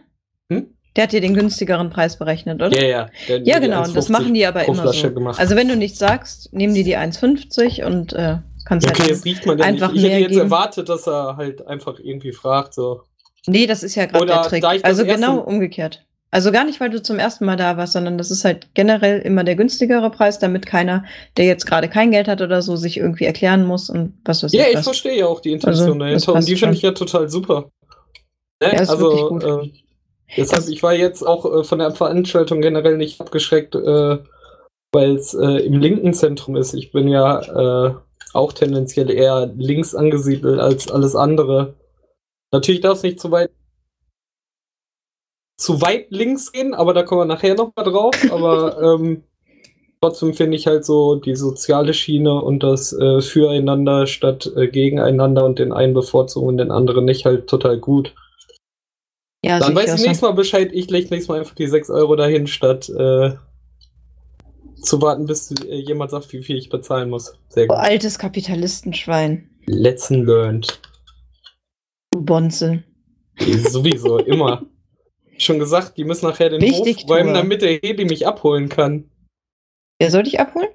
Hm? 0.51 0.67
Der 0.95 1.05
hat 1.05 1.13
dir 1.13 1.21
den 1.21 1.35
günstigeren 1.35 1.91
Preis 1.91 2.19
berechnet, 2.19 2.63
oder? 2.63 2.75
Ja, 2.75 2.87
ja. 2.87 3.11
Der, 3.29 3.43
ja, 3.43 3.59
genau. 3.59 3.85
Und 3.85 3.97
das 3.97 4.09
machen 4.09 4.33
die 4.33 4.47
aber 4.47 4.65
immer 4.67 4.93
so. 4.93 5.11
Gemacht. 5.11 5.39
Also 5.39 5.57
wenn 5.57 5.69
du 5.69 5.77
nichts 5.77 5.99
sagst, 5.99 6.53
nehmen 6.53 6.75
die 6.75 6.85
die 6.85 6.97
1,50 6.97 7.85
und 7.85 8.13
äh, 8.15 8.39
kannst 8.65 8.89
okay, 8.89 9.01
halt 9.01 9.11
jetzt 9.11 9.25
riecht 9.25 9.45
man 9.47 9.61
einfach 9.61 9.93
nicht. 9.93 10.05
Ich 10.05 10.11
hätte 10.11 10.21
jetzt 10.23 10.31
geben. 10.31 10.43
erwartet, 10.43 10.89
dass 10.89 11.07
er 11.07 11.37
halt 11.37 11.67
einfach 11.67 11.99
irgendwie 11.99 12.33
fragt, 12.33 12.73
so. 12.73 13.03
Nee, 13.47 13.67
das 13.67 13.83
ist 13.83 13.95
ja 13.95 14.07
gerade 14.07 14.27
der 14.27 14.43
Trick. 14.43 14.65
Also 14.65 15.05
genau 15.05 15.41
umgekehrt. 15.41 16.05
Also 16.37 16.53
gar 16.53 16.67
nicht, 16.67 16.81
weil 16.81 16.91
du 16.91 17.03
zum 17.03 17.19
ersten 17.19 17.47
Mal 17.47 17.57
da 17.57 17.79
warst, 17.79 17.95
sondern 17.95 18.19
das 18.19 18.31
ist 18.31 18.45
halt 18.45 18.69
generell 18.75 19.21
immer 19.21 19.43
der 19.43 19.57
günstigere 19.57 20.11
Preis, 20.11 20.39
damit 20.39 20.67
keiner, 20.67 21.03
der 21.39 21.47
jetzt 21.47 21.65
gerade 21.65 21.89
kein 21.89 22.11
Geld 22.11 22.29
hat 22.29 22.43
oder 22.43 22.61
so, 22.61 22.77
sich 22.77 22.99
irgendwie 22.99 23.25
erklären 23.25 23.65
muss 23.65 23.89
und 23.89 24.13
was 24.23 24.43
weiß 24.43 24.53
ich. 24.53 24.61
Ja, 24.61 24.67
ich 24.69 24.77
was. 24.77 24.85
verstehe 24.85 25.17
ja 25.17 25.29
auch 25.29 25.41
die 25.41 25.53
Intention 25.53 25.87
also, 25.87 25.99
dahinter 25.99 26.35
und 26.35 26.47
die 26.47 26.57
finde 26.57 26.75
ich 26.75 26.83
ja 26.83 26.91
total 26.91 27.31
super. 27.31 27.71
Ne? 28.63 28.71
Ja, 28.71 28.81
ist 28.81 28.91
also. 28.91 29.39
Äh, 29.39 29.71
deshalb, 30.37 30.69
ich 30.69 30.83
war 30.83 30.93
jetzt 30.93 31.23
auch 31.23 31.61
äh, 31.61 31.65
von 31.65 31.79
der 31.79 31.93
Veranstaltung 31.93 32.61
generell 32.61 32.99
nicht 32.99 33.19
abgeschreckt, 33.19 33.75
äh, 33.75 34.19
weil 34.93 35.17
es 35.17 35.33
äh, 35.33 35.65
im 35.65 35.81
linken 35.81 36.13
Zentrum 36.13 36.57
ist. 36.57 36.75
Ich 36.75 36.93
bin 36.93 37.09
ja 37.09 37.41
äh, 37.87 37.95
auch 38.35 38.53
tendenziell 38.53 39.11
eher 39.11 39.51
links 39.57 39.95
angesiedelt 39.95 40.61
als 40.61 40.91
alles 40.91 41.17
andere. 41.17 41.77
Natürlich 42.53 42.83
darf 42.83 42.99
es 42.99 43.05
nicht 43.05 43.21
zu 43.21 43.31
weit 43.31 43.53
zu 45.57 45.81
weit 45.81 46.11
links 46.11 46.53
gehen, 46.53 46.75
aber 46.75 46.95
da 46.95 47.03
kommen 47.03 47.23
wir 47.23 47.35
nachher 47.35 47.55
noch 47.55 47.73
mal 47.75 47.83
drauf. 47.83 48.15
Aber 48.31 48.81
ähm, 49.01 49.23
trotzdem 50.01 50.35
finde 50.35 50.57
ich 50.57 50.67
halt 50.67 50.85
so 50.85 51.17
die 51.17 51.35
soziale 51.35 51.95
Schiene 51.95 52.41
und 52.43 52.63
das 52.63 52.93
äh, 52.93 53.21
Füreinander 53.21 54.07
statt 54.07 54.51
äh, 54.57 54.69
Gegeneinander 54.69 55.45
und 55.45 55.59
den 55.59 55.73
einen 55.73 55.95
bevorzugen 55.95 56.49
und 56.49 56.59
den 56.59 56.71
anderen 56.71 57.05
nicht 57.05 57.25
halt 57.25 57.49
total 57.49 57.79
gut. 57.79 58.15
Ja, 59.45 59.61
Dann 59.61 59.75
weiß 59.75 59.95
ich 59.95 60.01
nächstes 60.01 60.23
Mal 60.23 60.33
Bescheid, 60.33 60.71
ich 60.73 60.91
lege 60.91 61.09
nächstes 61.09 61.29
Mal 61.29 61.39
einfach 61.39 61.55
die 61.55 61.69
6 61.69 61.91
Euro 61.91 62.17
dahin, 62.17 62.47
statt 62.47 62.89
äh, 62.89 63.33
zu 64.83 65.01
warten, 65.03 65.27
bis 65.27 65.53
äh, 65.53 65.77
jemand 65.77 66.11
sagt, 66.11 66.33
wie 66.33 66.43
viel 66.43 66.57
ich 66.57 66.69
bezahlen 66.69 67.11
muss. 67.11 67.35
Sehr 67.49 67.67
gut. 67.67 67.77
Oh, 67.77 67.81
altes 67.81 68.19
Kapitalistenschwein. 68.19 69.51
Lesson 69.67 70.25
learned. 70.25 70.81
Bonze. 72.11 72.83
Sowieso, 73.39 74.19
immer. 74.19 74.63
Schon 75.39 75.59
gesagt, 75.59 75.97
die 75.97 76.05
müssen 76.05 76.27
nachher 76.27 76.51
den 76.51 76.61
Wichtig, 76.61 77.03
Hof 77.03 77.11
räumen, 77.11 77.35
damit 77.35 77.63
der 77.63 77.79
Heli 77.83 78.05
mich 78.05 78.27
abholen 78.27 78.69
kann. 78.69 79.11
Wer 79.99 80.11
soll 80.11 80.25
dich 80.25 80.41
abholen? 80.41 80.69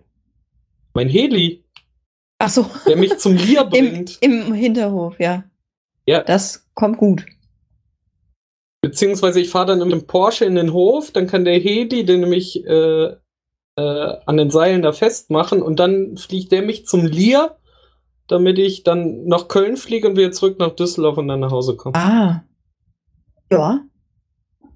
Mein 0.93 1.09
Heli. 1.09 1.63
Ach 2.39 2.49
so. 2.49 2.65
Der 2.87 2.97
mich 2.97 3.17
zum 3.17 3.35
Lier 3.37 3.63
bringt. 3.65 4.17
Im, 4.21 4.47
Im, 4.47 4.53
Hinterhof, 4.53 5.19
ja. 5.19 5.43
Ja. 6.05 6.23
Das 6.23 6.67
kommt 6.73 6.97
gut. 6.97 7.25
Beziehungsweise 8.81 9.39
ich 9.39 9.49
fahre 9.49 9.67
dann 9.67 9.79
mit 9.79 9.91
dem 9.91 10.07
Porsche 10.07 10.45
in 10.45 10.55
den 10.55 10.73
Hof, 10.73 11.11
dann 11.11 11.27
kann 11.27 11.45
der 11.45 11.59
Heli 11.59 12.03
den 12.03 12.21
nämlich 12.21 12.65
äh, 12.65 13.15
äh, 13.75 14.17
an 14.25 14.37
den 14.37 14.49
Seilen 14.49 14.81
da 14.81 14.91
festmachen 14.91 15.61
und 15.61 15.79
dann 15.79 16.17
fliegt 16.17 16.51
der 16.51 16.63
mich 16.63 16.87
zum 16.87 17.05
Lier 17.05 17.57
damit 18.31 18.57
ich 18.59 18.83
dann 18.83 19.25
nach 19.25 19.49
Köln 19.49 19.75
fliege 19.75 20.07
und 20.07 20.15
wieder 20.15 20.31
zurück 20.31 20.57
nach 20.57 20.73
Düsseldorf 20.73 21.17
und 21.17 21.27
dann 21.27 21.41
nach 21.41 21.51
Hause 21.51 21.75
komme. 21.75 21.95
Ah. 21.95 22.43
Ja. 23.51 23.81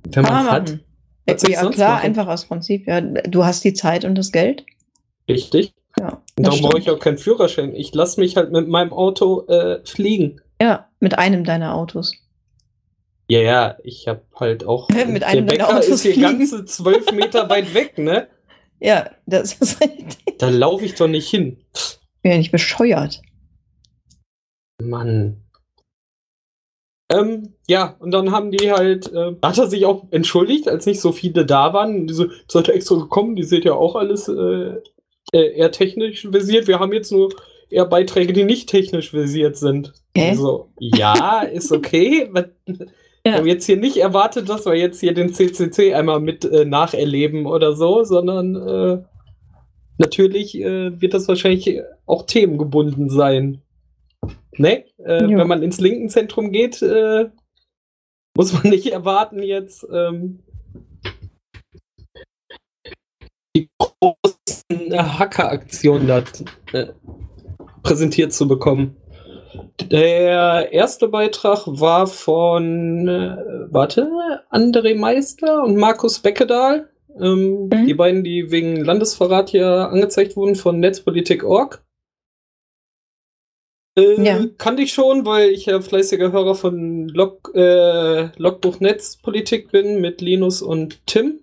Wenn 0.07 0.23
man 0.23 0.45
es 0.45 0.51
hat. 0.51 0.79
Ja, 1.27 1.35
ja 1.49 1.69
klar, 1.69 1.95
machen? 1.95 2.05
einfach 2.05 2.27
aus 2.27 2.45
Prinzip. 2.45 2.87
Ja, 2.87 3.01
du 3.01 3.45
hast 3.45 3.63
die 3.63 3.73
Zeit 3.73 4.05
und 4.05 4.15
das 4.15 4.31
Geld. 4.31 4.65
Richtig. 5.27 5.73
Ja, 5.97 6.21
und 6.37 6.45
darum 6.45 6.61
brauche 6.61 6.79
ich 6.79 6.89
auch 6.89 6.99
keinen 6.99 7.17
Führerschein. 7.17 7.73
Ich 7.73 7.93
lasse 7.93 8.19
mich 8.19 8.35
halt 8.35 8.51
mit 8.51 8.67
meinem 8.67 8.91
Auto 8.93 9.45
äh, 9.47 9.79
fliegen. 9.85 10.41
Ja, 10.61 10.89
mit 10.99 11.17
einem 11.17 11.43
deiner 11.43 11.73
Autos. 11.73 12.13
Ja, 13.27 13.39
ja, 13.39 13.77
ich 13.83 14.07
habe 14.07 14.21
halt 14.39 14.65
auch. 14.65 14.89
mit 15.07 15.23
einem 15.23 15.47
der 15.47 15.53
Bäcker 15.53 15.83
ist 15.83 16.01
hier 16.01 16.19
ganze 16.19 16.65
zwölf 16.65 17.11
Meter 17.11 17.49
weit 17.49 17.73
weg, 17.73 17.97
ne? 17.97 18.27
Ja, 18.81 19.09
das 19.25 19.53
ist 19.53 19.79
richtig. 19.81 20.37
Da 20.37 20.49
laufe 20.49 20.83
ich 20.83 20.95
doch 20.95 21.07
nicht 21.07 21.29
hin. 21.29 21.63
Bin 22.21 22.33
ja 22.33 22.37
nicht 22.37 22.51
bescheuert. 22.51 23.21
Mann. 24.81 25.44
Ähm, 27.09 27.53
ja, 27.67 27.95
und 27.99 28.11
dann 28.11 28.31
haben 28.31 28.51
die 28.51 28.71
halt, 28.71 29.11
äh, 29.13 29.35
hat 29.41 29.57
er 29.57 29.67
sich 29.67 29.85
auch 29.85 30.05
entschuldigt, 30.11 30.67
als 30.67 30.85
nicht 30.85 31.01
so 31.01 31.11
viele 31.11 31.45
da 31.45 31.73
waren. 31.73 32.07
Diese 32.07 32.31
sollte 32.47 32.73
extra 32.73 32.95
gekommen, 32.95 33.35
die 33.35 33.43
seht 33.43 33.65
ja 33.65 33.73
auch 33.73 33.95
alles 33.95 34.27
äh, 34.27 34.81
eher 35.31 35.71
technisch 35.71 36.27
versiert. 36.27 36.67
Wir 36.67 36.79
haben 36.79 36.93
jetzt 36.93 37.11
nur 37.11 37.29
eher 37.69 37.85
Beiträge, 37.85 38.33
die 38.33 38.43
nicht 38.43 38.69
technisch 38.69 39.11
versiert 39.11 39.57
sind. 39.57 39.93
Hä? 40.15 40.29
Also, 40.29 40.69
ja, 40.79 41.41
ist 41.41 41.71
okay. 41.71 42.29
Wir 43.25 43.31
ja. 43.31 43.39
haben 43.39 43.47
jetzt 43.47 43.65
hier 43.65 43.77
nicht 43.77 43.97
erwartet, 43.97 44.49
dass 44.49 44.67
wir 44.67 44.75
jetzt 44.75 44.99
hier 44.99 45.11
den 45.11 45.33
CCC 45.33 45.95
einmal 45.95 46.19
mit 46.19 46.45
äh, 46.45 46.63
nacherleben 46.63 47.47
oder 47.47 47.75
so, 47.75 48.03
sondern 48.03 48.55
äh, 48.55 49.03
natürlich 49.97 50.55
äh, 50.61 51.01
wird 51.01 51.15
das 51.15 51.27
wahrscheinlich 51.27 51.81
auch 52.05 52.27
themengebunden 52.27 53.09
sein. 53.09 53.63
Ne? 54.57 54.85
Äh, 55.05 55.27
wenn 55.29 55.47
man 55.47 55.61
ins 55.61 55.79
linken 55.79 56.09
Zentrum 56.09 56.51
geht, 56.51 56.81
äh, 56.81 57.29
muss 58.35 58.53
man 58.53 58.63
nicht 58.63 58.91
erwarten, 58.91 59.43
jetzt 59.43 59.85
ähm, 59.93 60.39
die 63.55 63.69
großen 63.77 65.19
Hacker-Aktionen 65.19 66.07
da 66.07 66.23
äh, 66.73 66.87
präsentiert 67.83 68.33
zu 68.33 68.47
bekommen. 68.47 68.97
Der 69.91 70.73
erste 70.73 71.07
Beitrag 71.07 71.67
war 71.67 72.07
von, 72.07 73.07
äh, 73.07 73.37
warte, 73.69 74.09
André 74.49 74.97
Meister 74.97 75.63
und 75.63 75.77
Markus 75.77 76.19
Beckedahl. 76.19 76.89
Ähm, 77.21 77.69
mhm. 77.71 77.85
Die 77.85 77.93
beiden, 77.93 78.23
die 78.23 78.49
wegen 78.49 78.83
Landesverrat 78.83 79.51
hier 79.51 79.67
angezeigt 79.67 80.35
wurden 80.35 80.55
von 80.55 80.79
Netzpolitik.org. 80.79 81.84
Äh, 83.97 84.21
ja. 84.21 84.45
Kannte 84.57 84.83
ich 84.83 84.93
schon, 84.93 85.25
weil 85.25 85.51
ich 85.51 85.67
ja 85.67 85.81
fleißiger 85.81 86.31
Hörer 86.31 86.55
von 86.55 87.07
Log, 87.09 87.51
äh, 87.55 88.29
Logbuch 88.37 88.79
Netzpolitik 88.79 89.71
bin 89.71 90.01
mit 90.01 90.21
Linus 90.21 90.61
und 90.61 91.05
Tim. 91.05 91.39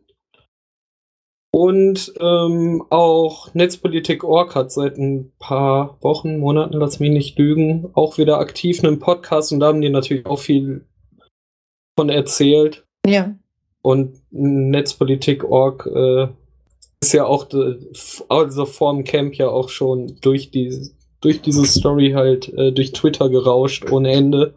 Und 1.55 2.15
ähm, 2.19 2.83
auch 2.89 3.53
Netzpolitik.org 3.53 4.55
hat 4.55 4.73
seit 4.73 4.97
ein 4.97 5.33
paar 5.39 5.99
Wochen, 6.01 6.39
Monaten, 6.39 6.79
lass 6.79 6.99
mich 6.99 7.11
nicht 7.11 7.39
lügen, 7.39 7.91
auch 7.93 8.17
wieder 8.17 8.39
aktiv 8.39 8.83
einen 8.83 8.99
Podcast 8.99 9.53
und 9.53 9.61
da 9.61 9.67
haben 9.67 9.83
die 9.83 9.91
natürlich 9.91 10.25
auch 10.25 10.39
viel 10.39 10.87
von 11.99 12.09
erzählt. 12.09 12.87
Ja. 13.07 13.35
Und 13.83 14.19
Netzpolitik.org 14.31 15.87
äh, 15.95 16.29
ist 17.03 17.13
ja 17.13 17.27
auch, 17.27 17.47
also 18.31 18.65
vorm 18.65 19.05
Camp 19.05 19.35
ja 19.35 19.49
auch 19.49 19.69
schon 19.69 20.19
durch 20.23 20.51
die 20.51 20.91
durch 21.23 21.41
diese 21.41 21.65
Story 21.65 22.13
halt 22.15 22.53
äh, 22.53 22.73
durch 22.73 22.93
Twitter 22.93 23.31
gerauscht 23.31 23.91
ohne 23.91 24.13
Ende. 24.13 24.55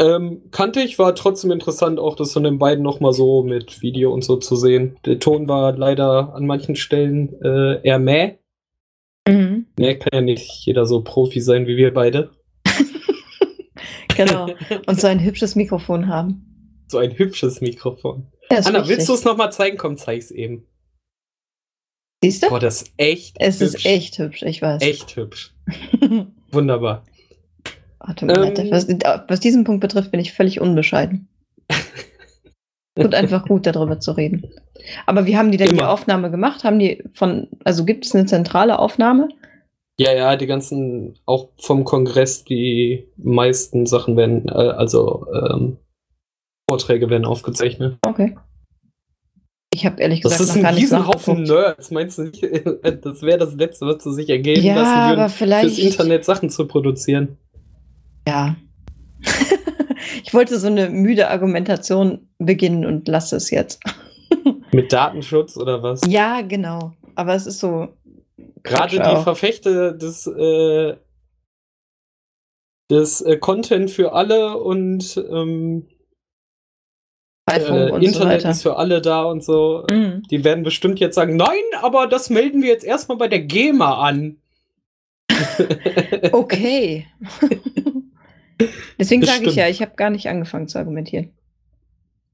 Ähm, 0.00 0.42
kannte 0.50 0.80
ich, 0.80 0.98
war 0.98 1.14
trotzdem 1.14 1.50
interessant, 1.50 1.98
auch 1.98 2.16
das 2.16 2.32
von 2.32 2.42
den 2.42 2.58
beiden 2.58 2.82
nochmal 2.82 3.12
so 3.12 3.42
mit 3.42 3.82
Video 3.82 4.12
und 4.12 4.24
so 4.24 4.36
zu 4.36 4.56
sehen. 4.56 4.96
Der 5.04 5.18
Ton 5.18 5.46
war 5.46 5.76
leider 5.76 6.34
an 6.34 6.46
manchen 6.46 6.74
Stellen 6.74 7.34
äh, 7.42 7.86
eher 7.86 7.98
mäh. 7.98 8.38
Mhm. 9.28 9.66
Nee, 9.78 9.96
kann 9.96 10.10
ja 10.12 10.20
nicht 10.22 10.64
jeder 10.64 10.86
so 10.86 11.02
Profi 11.02 11.40
sein 11.40 11.66
wie 11.66 11.76
wir 11.76 11.92
beide. 11.92 12.30
genau. 14.16 14.48
Und 14.86 15.00
so 15.00 15.06
ein 15.06 15.22
hübsches 15.22 15.54
Mikrofon 15.54 16.08
haben. 16.08 16.86
So 16.88 16.96
ein 16.96 17.16
hübsches 17.16 17.60
Mikrofon. 17.60 18.26
Ja, 18.50 18.58
Anna, 18.58 18.78
richtig. 18.78 18.88
willst 18.88 19.08
du 19.10 19.14
es 19.14 19.24
nochmal 19.24 19.52
zeigen? 19.52 19.76
Komm, 19.76 19.98
zeig's 19.98 20.30
eben. 20.30 20.66
Siehst 22.22 22.42
du? 22.42 22.48
Boah, 22.48 22.60
das 22.60 22.82
ist 22.82 22.92
echt 22.98 23.36
Es 23.38 23.60
hübsch. 23.60 23.74
ist 23.74 23.86
echt 23.86 24.18
hübsch, 24.18 24.42
ich 24.42 24.60
weiß. 24.60 24.82
Echt 24.82 25.16
hübsch. 25.16 25.54
Wunderbar. 26.52 27.04
Warte 27.98 28.26
mal, 28.26 28.58
ähm, 28.58 28.70
was, 28.70 28.88
was, 29.28 29.40
diesen 29.40 29.64
Punkt 29.64 29.80
betrifft, 29.80 30.10
bin 30.10 30.20
ich 30.20 30.32
völlig 30.32 30.60
unbescheiden. 30.60 31.28
Tut 32.94 33.14
einfach 33.14 33.46
gut, 33.46 33.66
darüber 33.66 34.00
zu 34.00 34.12
reden. 34.12 34.50
Aber 35.06 35.26
wie 35.26 35.36
haben 35.36 35.50
die 35.50 35.58
denn 35.58 35.70
Immer. 35.70 35.78
die 35.78 35.84
Aufnahme 35.84 36.30
gemacht? 36.30 36.64
Haben 36.64 36.78
die 36.78 37.02
von, 37.12 37.48
also 37.64 37.84
gibt 37.84 38.04
es 38.04 38.14
eine 38.14 38.26
zentrale 38.26 38.78
Aufnahme? 38.78 39.28
Ja, 39.98 40.14
ja, 40.14 40.36
die 40.36 40.46
ganzen, 40.46 41.18
auch 41.26 41.50
vom 41.58 41.84
Kongress, 41.84 42.44
die 42.44 43.06
meisten 43.16 43.86
Sachen 43.86 44.16
werden, 44.16 44.48
äh, 44.48 44.52
also 44.52 45.26
ähm, 45.32 45.76
Vorträge 46.68 47.10
werden 47.10 47.26
aufgezeichnet. 47.26 47.98
Okay. 48.02 48.34
Ich 49.80 49.86
habe 49.86 50.02
ehrlich 50.02 50.20
gesagt 50.20 50.38
das 50.38 50.48
ist 50.50 50.56
noch 50.56 50.62
gar 50.62 50.72
nicht 50.72 50.92
Haufen 50.92 51.44
Nerds. 51.44 51.90
Meinst 51.90 52.18
du 52.18 52.24
nicht, 52.24 52.42
das 53.02 53.22
wäre 53.22 53.38
das 53.38 53.54
Letzte, 53.54 53.86
was 53.86 54.04
sie 54.04 54.12
sich 54.12 54.28
ergeben 54.28 54.62
ja, 54.62 54.74
lassen 54.74 54.90
würden, 54.90 55.20
aber 55.20 55.28
vielleicht... 55.30 55.74
fürs 55.74 55.78
Internet 55.78 56.26
Sachen 56.26 56.50
zu 56.50 56.66
produzieren? 56.66 57.38
Ja. 58.28 58.56
ich 60.22 60.34
wollte 60.34 60.58
so 60.58 60.66
eine 60.66 60.90
müde 60.90 61.30
Argumentation 61.30 62.28
beginnen 62.36 62.84
und 62.84 63.08
lasse 63.08 63.36
es 63.36 63.50
jetzt. 63.50 63.80
Mit 64.72 64.92
Datenschutz 64.92 65.56
oder 65.56 65.82
was? 65.82 66.02
Ja, 66.06 66.42
genau. 66.42 66.92
Aber 67.14 67.34
es 67.34 67.46
ist 67.46 67.60
so. 67.60 67.88
Gerade 68.62 68.96
die 68.96 69.02
auch. 69.02 69.22
Verfechter 69.22 69.92
des, 69.92 70.26
äh, 70.26 70.94
des 72.90 73.22
äh, 73.22 73.38
Content 73.38 73.90
für 73.90 74.12
alle 74.12 74.58
und 74.58 75.16
ähm, 75.32 75.86
äh, 77.50 78.04
Internet 78.04 78.42
so 78.42 78.48
ist 78.48 78.62
für 78.62 78.76
alle 78.76 79.00
da 79.00 79.24
und 79.24 79.44
so. 79.44 79.84
Mhm. 79.90 80.22
Die 80.30 80.44
werden 80.44 80.64
bestimmt 80.64 81.00
jetzt 81.00 81.14
sagen, 81.14 81.36
nein, 81.36 81.62
aber 81.82 82.06
das 82.06 82.30
melden 82.30 82.62
wir 82.62 82.68
jetzt 82.68 82.84
erstmal 82.84 83.18
bei 83.18 83.28
der 83.28 83.40
GEMA 83.40 84.06
an. 84.06 84.36
okay. 86.32 87.06
Deswegen 88.98 89.22
sage 89.22 89.46
ich 89.46 89.54
ja, 89.54 89.68
ich 89.68 89.80
habe 89.80 89.92
gar 89.96 90.10
nicht 90.10 90.28
angefangen 90.28 90.68
zu 90.68 90.78
argumentieren. 90.78 91.32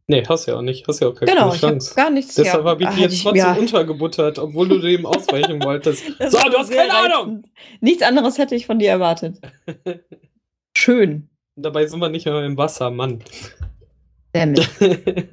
Nee, 0.08 0.22
hast 0.28 0.46
ja 0.46 0.56
auch 0.56 0.62
nicht. 0.62 0.86
Hast 0.86 1.00
ja 1.00 1.08
auch 1.08 1.14
keine 1.14 1.32
genau, 1.32 1.52
Chance. 1.52 1.90
Ich 1.90 1.96
gar 1.96 2.10
nichts. 2.10 2.34
Deshalb 2.36 2.64
habe 2.64 2.82
ich 2.84 2.88
dich 2.90 2.98
jetzt 2.98 3.22
trotzdem 3.22 3.42
ja. 3.42 3.54
untergebuttert, 3.54 4.38
obwohl 4.38 4.68
du 4.68 4.78
dem 4.78 5.04
ausweichen 5.04 5.62
wolltest. 5.64 6.04
so, 6.18 6.38
du 6.38 6.58
hast 6.58 6.70
keine 6.70 6.92
reizend. 6.92 7.12
Ahnung! 7.12 7.42
Nichts 7.80 8.02
anderes 8.02 8.38
hätte 8.38 8.54
ich 8.54 8.66
von 8.66 8.78
dir 8.78 8.90
erwartet. 8.90 9.40
Schön. 10.76 11.28
Dabei 11.56 11.86
sind 11.86 11.98
wir 11.98 12.08
nicht 12.08 12.26
mehr 12.26 12.44
im 12.44 12.56
Wasser, 12.56 12.90
Mann. 12.90 13.20
Damit. 14.36 14.68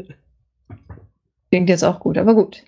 Klingt 1.51 1.69
jetzt 1.69 1.83
auch 1.83 1.99
gut, 1.99 2.17
aber 2.17 2.33
gut. 2.33 2.63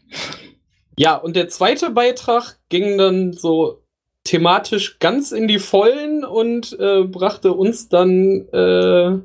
Ja, 0.98 1.16
und 1.16 1.36
der 1.36 1.48
zweite 1.48 1.92
Beitrag 1.92 2.58
ging 2.70 2.98
dann 2.98 3.32
so 3.34 3.82
thematisch 4.26 5.00
ganz 5.00 5.32
in 5.32 5.48
die 5.48 5.60
Vollen 5.60 6.26
und 6.26 6.78
äh, 6.80 7.04
brachte 7.04 7.54
uns 7.54 7.88
dann 7.88 8.48
äh, 8.52 9.18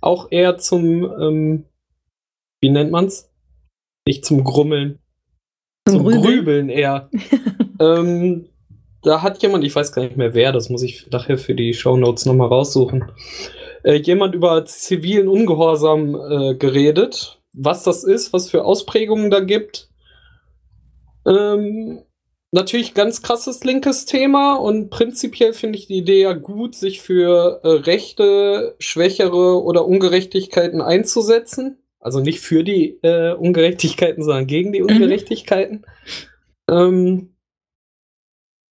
auch 0.00 0.28
eher 0.30 0.58
zum, 0.58 1.04
ähm, 1.20 1.64
wie 2.60 2.70
nennt 2.70 2.92
man's? 2.92 3.28
Nicht 4.06 4.24
zum 4.24 4.44
Grummeln. 4.44 4.98
Zum, 5.88 5.96
zum 5.96 6.04
Grübeln. 6.06 6.22
Grübeln 6.22 6.68
eher. 6.68 7.10
ähm, 7.80 8.48
da 9.02 9.22
hat 9.22 9.42
jemand, 9.42 9.64
ich 9.64 9.74
weiß 9.74 9.92
gar 9.92 10.02
nicht 10.02 10.16
mehr 10.16 10.34
wer, 10.34 10.52
das 10.52 10.68
muss 10.68 10.82
ich 10.82 11.10
nachher 11.10 11.38
für 11.38 11.54
die 11.54 11.74
Shownotes 11.74 12.26
nochmal 12.26 12.48
raussuchen, 12.48 13.10
äh, 13.84 13.94
jemand 13.94 14.34
über 14.34 14.64
zivilen 14.64 15.28
Ungehorsam 15.28 16.14
äh, 16.14 16.54
geredet, 16.54 17.40
was 17.52 17.82
das 17.82 18.04
ist, 18.04 18.32
was 18.32 18.50
für 18.50 18.64
Ausprägungen 18.64 19.30
da 19.30 19.40
gibt. 19.40 19.88
Ähm, 21.26 22.02
natürlich 22.50 22.94
ganz 22.94 23.22
krasses 23.22 23.64
linkes 23.64 24.06
Thema 24.06 24.54
und 24.54 24.90
prinzipiell 24.90 25.52
finde 25.52 25.78
ich 25.78 25.86
die 25.86 25.98
Idee 25.98 26.22
ja 26.22 26.32
gut, 26.32 26.74
sich 26.74 27.00
für 27.00 27.60
äh, 27.62 27.68
Rechte, 27.68 28.76
Schwächere 28.78 29.62
oder 29.62 29.86
Ungerechtigkeiten 29.86 30.80
einzusetzen. 30.80 31.78
Also 31.98 32.20
nicht 32.20 32.40
für 32.40 32.64
die 32.64 32.98
äh, 33.02 33.32
Ungerechtigkeiten, 33.32 34.24
sondern 34.24 34.46
gegen 34.46 34.72
die 34.72 34.80
mhm. 34.80 34.88
Ungerechtigkeiten. 34.88 35.86
Mhm. 36.68 36.74
Ähm, 36.74 37.28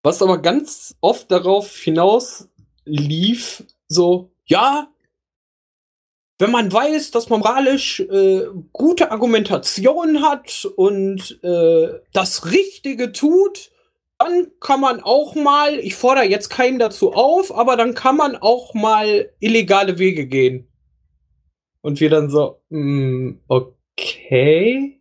was 0.02 0.22
aber 0.22 0.38
ganz 0.38 0.96
oft 1.00 1.30
darauf 1.30 1.76
hinaus 1.76 2.48
lief, 2.84 3.64
so, 3.86 4.32
ja, 4.46 4.88
wenn 6.40 6.50
man 6.50 6.72
weiß, 6.72 7.10
dass 7.10 7.28
man 7.28 7.40
moralisch 7.40 8.00
äh, 8.00 8.46
gute 8.72 9.10
Argumentation 9.10 10.22
hat 10.22 10.66
und 10.76 11.38
äh, 11.42 11.88
das 12.12 12.50
Richtige 12.50 13.12
tut, 13.12 13.70
dann 14.18 14.50
kann 14.60 14.80
man 14.80 15.00
auch 15.02 15.34
mal, 15.34 15.78
ich 15.78 15.94
fordere 15.94 16.24
jetzt 16.24 16.48
keinen 16.48 16.78
dazu 16.78 17.12
auf, 17.12 17.54
aber 17.54 17.76
dann 17.76 17.94
kann 17.94 18.16
man 18.16 18.36
auch 18.36 18.74
mal 18.74 19.30
illegale 19.38 19.98
Wege 19.98 20.26
gehen. 20.26 20.66
Und 21.82 22.00
wir 22.00 22.10
dann 22.10 22.30
so, 22.30 22.60
mh, 22.70 22.78
hm, 22.78 23.40
okay, 23.48 25.00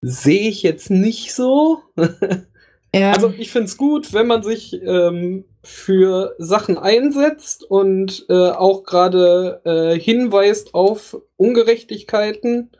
sehe 0.00 0.48
ich 0.48 0.62
jetzt 0.62 0.90
nicht 0.90 1.34
so. 1.34 1.78
Ja. 2.94 3.12
Also 3.12 3.32
ich 3.36 3.50
finde 3.50 3.66
es 3.66 3.76
gut, 3.76 4.12
wenn 4.14 4.26
man 4.26 4.42
sich 4.42 4.80
ähm, 4.82 5.44
für 5.62 6.34
Sachen 6.38 6.78
einsetzt 6.78 7.62
und 7.62 8.24
äh, 8.28 8.50
auch 8.50 8.84
gerade 8.84 9.60
äh, 9.64 10.00
hinweist 10.00 10.74
auf 10.74 11.20
Ungerechtigkeiten 11.36 12.70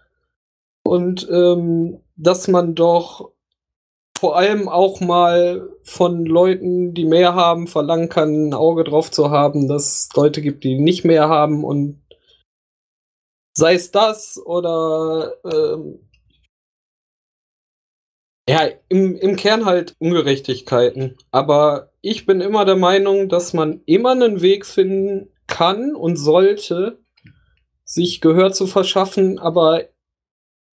und 0.83 1.29
ähm, 1.31 2.01
dass 2.16 2.49
man 2.49 2.75
doch 2.75 3.33
vor 4.18 4.37
allem 4.37 4.68
auch 4.68 5.01
mal 5.01 5.68
von 5.85 6.25
Leuten, 6.25 6.92
die 6.94 7.05
mehr 7.05 7.35
haben, 7.35 7.68
verlangen 7.68 8.09
kann, 8.09 8.49
ein 8.49 8.55
Auge 8.55 8.83
drauf 8.83 9.11
zu 9.11 9.31
haben, 9.31 9.68
dass 9.68 10.09
es 10.09 10.16
Leute 10.16 10.42
gibt, 10.42 10.64
die 10.64 10.79
nicht 10.79 11.05
mehr 11.05 11.29
haben 11.29 11.62
und 11.62 12.03
sei 13.53 13.75
es 13.75 13.92
das 13.92 14.40
oder 14.44 15.35
ähm, 15.44 16.08
ja, 18.48 18.68
im, 18.88 19.16
im 19.16 19.37
Kern 19.37 19.66
halt 19.66 19.94
Ungerechtigkeiten. 19.98 21.16
Aber 21.30 21.90
ich 22.00 22.26
bin 22.26 22.40
immer 22.40 22.64
der 22.64 22.76
Meinung, 22.76 23.28
dass 23.28 23.52
man 23.52 23.82
immer 23.87 24.12
einen 24.12 24.40
Weg 24.40 24.64
finden 24.64 25.28
kann 25.46 25.94
und 25.94 26.16
sollte, 26.16 26.98
sich 27.84 28.20
Gehör 28.20 28.52
zu 28.52 28.66
verschaffen, 28.66 29.38
aber 29.38 29.84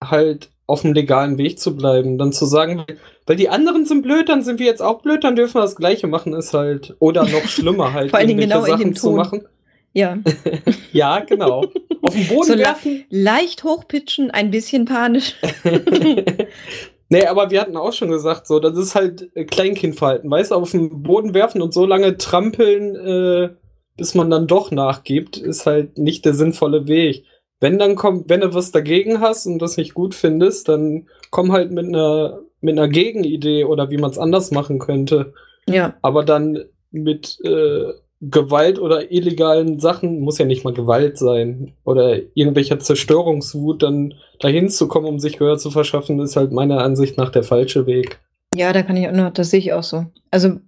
halt 0.03 0.49
auf 0.67 0.81
dem 0.81 0.93
legalen 0.93 1.38
Weg 1.38 1.60
zu 1.60 1.75
bleiben. 1.75 2.17
Dann 2.17 2.31
zu 2.31 2.45
sagen, 2.45 2.86
weil 3.25 3.36
die 3.36 3.49
anderen 3.49 3.86
sind 3.86 4.01
blöd, 4.03 4.29
dann 4.29 4.41
sind 4.41 4.60
wir 4.60 4.65
jetzt 4.65 4.81
auch 4.81 5.01
blöd, 5.01 5.23
dann 5.23 5.36
dürfen 5.36 5.55
wir 5.55 5.62
das 5.62 5.75
Gleiche 5.75 6.07
machen, 6.07 6.34
ist 6.34 6.53
halt, 6.53 6.95
oder 6.99 7.23
noch 7.23 7.45
schlimmer 7.47 7.93
halt, 7.93 8.10
Vor 8.10 8.19
allen 8.19 8.29
Dingen 8.29 8.39
genau 8.39 8.62
Sachen 8.62 8.81
in 8.81 8.89
dem 8.89 8.95
Ton. 8.95 9.01
zu 9.01 9.12
machen. 9.12 9.47
Ja. 9.93 10.17
ja, 10.93 11.19
genau. 11.19 11.65
Auf 12.01 12.13
dem 12.13 12.27
Boden 12.27 12.53
so 12.53 12.57
werfen. 12.57 13.03
Leicht 13.10 13.63
hochpitchen, 13.63 14.31
ein 14.31 14.49
bisschen 14.49 14.86
panisch. 14.86 15.36
Nee, 17.12 17.26
aber 17.26 17.52
wir 17.52 17.60
hatten 17.60 17.76
auch 17.76 17.91
schon 17.91 18.10
gesagt, 18.10 18.47
so, 18.47 18.62
das 18.62 18.78
ist 18.78 18.95
halt 18.95 19.36
äh, 19.36 19.43
Kleinkindverhalten, 19.43 20.32
weißt 20.32 20.52
du, 20.52 20.56
auf 20.56 20.71
den 20.71 21.04
Boden 21.04 21.34
werfen 21.34 21.62
und 21.62 21.74
so 21.74 21.86
lange 21.86 22.15
trampeln, 22.15 22.95
äh, 22.95 23.50
bis 23.97 24.15
man 24.15 24.30
dann 24.30 24.47
doch 24.47 24.71
nachgibt, 24.71 25.36
ist 25.36 25.65
halt 25.65 25.97
nicht 25.97 26.24
der 26.24 26.34
sinnvolle 26.34 26.88
Weg. 26.88 27.26
Wenn 27.60 27.78
dann 27.78 27.95
kommt, 27.95 28.30
wenn 28.30 28.39
du 28.39 28.54
was 28.54 28.71
dagegen 28.71 29.19
hast 29.19 29.45
und 29.45 29.60
das 29.60 29.76
nicht 29.76 29.93
gut 29.93 30.15
findest, 30.15 30.69
dann 30.69 31.10
komm 31.32 31.52
halt 31.52 31.71
mit 31.71 31.86
einer 31.86 32.39
mit 32.62 32.78
einer 32.78 32.88
Gegenidee 32.88 33.65
oder 33.65 33.89
wie 33.89 33.97
man 33.97 34.12
es 34.12 34.17
anders 34.17 34.52
machen 34.52 34.80
könnte. 34.80 35.34
Ja. 35.67 35.95
Aber 36.02 36.24
dann 36.24 36.63
mit 36.91 37.39
äh, 37.43 37.91
Gewalt 38.21 38.77
oder 38.77 39.12
illegalen 39.12 39.79
Sachen, 39.79 40.21
muss 40.21 40.38
ja 40.38 40.45
nicht 40.45 40.63
mal 40.63 40.73
Gewalt 40.73 41.17
sein, 41.17 41.73
oder 41.84 42.19
irgendwelcher 42.36 42.79
Zerstörungswut, 42.79 43.81
dann 43.81 44.13
dahin 44.39 44.69
zu 44.69 44.88
kommen, 44.88 45.07
um 45.07 45.19
sich 45.19 45.38
Gehör 45.38 45.57
zu 45.57 45.71
verschaffen, 45.71 46.19
ist 46.19 46.36
halt 46.36 46.51
meiner 46.51 46.79
Ansicht 46.79 47.17
nach 47.17 47.31
der 47.31 47.43
falsche 47.43 47.88
Weg. 47.88 48.19
Ja, 48.55 48.73
da 48.73 48.84
kann 48.84 48.97
ich 48.97 49.07
auch 49.07 49.13
noch, 49.13 49.34
das 49.34 49.49
sehe 49.49 49.60
ich 49.60 49.73
auch 49.73 49.84
so. 49.84 50.05
Also 50.29 50.60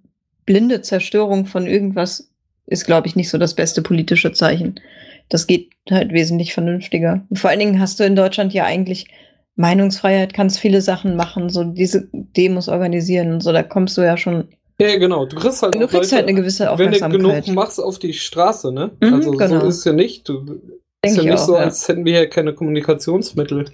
blinde 0.46 0.82
Zerstörung 0.82 1.46
von 1.46 1.66
irgendwas 1.66 2.30
ist, 2.66 2.86
glaube 2.86 3.06
ich, 3.06 3.14
nicht 3.14 3.30
so 3.30 3.38
das 3.38 3.54
beste 3.54 3.82
politische 3.82 4.32
Zeichen. 4.32 4.80
Das 5.28 5.46
geht 5.46 5.70
halt 5.90 6.12
wesentlich 6.12 6.54
vernünftiger. 6.54 7.24
vor 7.34 7.50
allen 7.50 7.60
Dingen 7.60 7.80
hast 7.80 8.00
du 8.00 8.04
in 8.04 8.16
Deutschland 8.16 8.52
ja 8.52 8.64
eigentlich 8.64 9.06
Meinungsfreiheit, 9.54 10.34
kannst 10.34 10.58
viele 10.58 10.80
Sachen 10.80 11.14
machen, 11.14 11.50
so 11.50 11.62
diese 11.62 12.08
Demos 12.12 12.68
organisieren 12.68 13.32
und 13.32 13.42
so, 13.42 13.52
da 13.52 13.62
kommst 13.62 13.96
du 13.96 14.02
ja 14.02 14.16
schon 14.16 14.48
ja, 14.80 14.98
genau. 14.98 15.26
Du 15.26 15.36
kriegst 15.36 15.62
halt, 15.62 15.74
du 15.74 15.80
kriegst 15.80 15.94
Leute, 15.94 16.16
halt 16.16 16.28
eine 16.28 16.34
gewisse 16.34 16.70
Aufmerksamkeit. 16.70 17.12
Wenn 17.12 17.22
du 17.22 17.42
genug 17.42 17.54
machst 17.54 17.80
auf 17.80 17.98
die 17.98 18.12
Straße, 18.12 18.72
ne? 18.72 18.90
Mhm, 19.00 19.14
also 19.14 19.30
genau. 19.32 19.60
so 19.60 19.66
ist 19.66 19.84
ja 19.84 19.92
nicht. 19.92 20.28
Du 20.28 20.40
Denk 20.40 20.60
ist 21.04 21.16
ja 21.16 21.22
nicht 21.22 21.32
auch, 21.34 21.46
so, 21.46 21.54
ja. 21.54 21.60
als 21.60 21.86
hätten 21.86 22.04
wir 22.04 22.12
ja 22.12 22.26
keine 22.26 22.54
Kommunikationsmittel. 22.54 23.66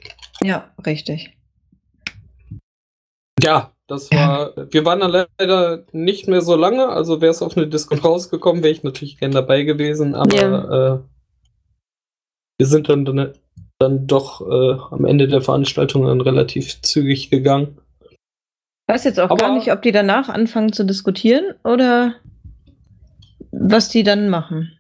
Ja, 0.43 0.71
richtig. 0.85 1.37
Ja, 3.43 3.73
das 3.87 4.11
war. 4.13 4.53
Wir 4.71 4.85
waren 4.85 5.01
dann 5.01 5.27
leider 5.39 5.85
nicht 5.93 6.29
mehr 6.29 6.43
so 6.43 6.55
lange. 6.55 6.89
Also 6.89 7.21
wäre 7.21 7.31
es 7.31 7.43
auf 7.43 7.57
eine 7.57 7.67
Disco 7.67 7.95
rausgekommen, 7.97 8.63
wäre 8.63 8.73
ich 8.73 8.83
natürlich 8.83 9.19
gern 9.19 9.33
dabei 9.33 9.63
gewesen. 9.63 10.15
Aber 10.15 10.37
ja. 10.37 10.95
äh, 10.95 10.99
wir 12.59 12.67
sind 12.67 12.89
dann, 12.91 13.05
dann, 13.07 13.33
dann 13.79 14.07
doch 14.07 14.43
äh, 14.43 14.79
am 14.91 15.07
Ende 15.07 15.29
der 15.29 15.41
Veranstaltung 15.41 16.05
dann 16.05 16.21
relativ 16.21 16.83
zügig 16.83 17.31
gegangen. 17.31 17.79
Ich 18.91 18.95
weiß 18.95 19.05
jetzt 19.05 19.21
auch 19.21 19.31
aber, 19.31 19.37
gar 19.37 19.55
nicht, 19.55 19.71
ob 19.71 19.83
die 19.83 19.93
danach 19.93 20.29
anfangen 20.29 20.73
zu 20.73 20.85
diskutieren 20.85 21.55
oder 21.63 22.17
was 23.53 23.89
die 23.89 24.03
dann 24.03 24.29
machen. 24.29 24.73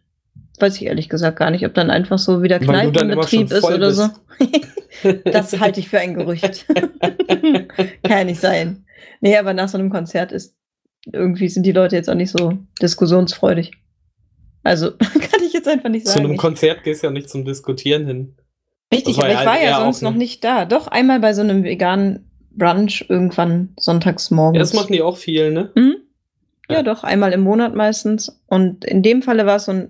Weiß 0.58 0.76
ich 0.76 0.86
ehrlich 0.86 1.08
gesagt 1.08 1.38
gar 1.38 1.52
nicht, 1.52 1.64
ob 1.64 1.74
dann 1.74 1.90
einfach 1.90 2.18
so 2.18 2.42
wieder 2.42 2.58
Kneipenbetrieb 2.58 3.52
ist 3.52 3.64
oder 3.64 3.78
bist. 3.86 3.98
so. 3.98 4.10
das 5.24 5.58
halte 5.60 5.78
ich 5.78 5.88
für 5.88 6.00
ein 6.00 6.14
Gerücht. 6.14 6.66
Kann 8.02 8.18
ja 8.18 8.24
nicht 8.24 8.40
sein. 8.40 8.84
Nee, 9.20 9.36
aber 9.36 9.54
nach 9.54 9.68
so 9.68 9.78
einem 9.78 9.90
Konzert 9.90 10.32
ist 10.32 10.56
irgendwie 11.12 11.48
sind 11.48 11.64
die 11.64 11.72
Leute 11.72 11.94
jetzt 11.94 12.10
auch 12.10 12.14
nicht 12.14 12.32
so 12.32 12.58
diskussionsfreudig. 12.82 13.72
Also 14.64 14.90
kann 14.98 15.40
ich 15.46 15.52
jetzt 15.52 15.68
einfach 15.68 15.88
nicht 15.88 16.06
sagen. 16.06 16.20
Zu 16.20 16.28
einem 16.28 16.36
Konzert 16.36 16.82
gehst 16.82 17.02
du 17.02 17.06
ja 17.06 17.12
nicht 17.12 17.30
zum 17.30 17.44
Diskutieren 17.44 18.06
hin. 18.06 18.36
Richtig, 18.92 19.16
aber 19.18 19.30
ich 19.30 19.46
war 19.46 19.62
ja 19.62 19.80
sonst 19.80 20.02
noch 20.02 20.14
nicht 20.14 20.42
da. 20.42 20.64
Doch 20.64 20.88
einmal 20.88 21.20
bei 21.20 21.32
so 21.32 21.42
einem 21.42 21.62
veganen 21.62 22.29
Brunch 22.50 23.06
irgendwann 23.08 23.70
sonntags 23.78 24.30
morgens. 24.30 24.56
Ja, 24.56 24.62
das 24.62 24.74
machen 24.74 24.92
die 24.92 25.02
auch 25.02 25.16
viel, 25.16 25.50
ne? 25.50 25.70
Mhm. 25.74 25.96
Ja, 26.68 26.76
ja, 26.76 26.82
doch, 26.82 27.02
einmal 27.02 27.32
im 27.32 27.40
Monat 27.40 27.74
meistens. 27.74 28.40
Und 28.46 28.84
in 28.84 29.02
dem 29.02 29.22
Falle 29.22 29.46
war 29.46 29.56
es 29.56 29.64
so 29.64 29.72
ein 29.72 29.88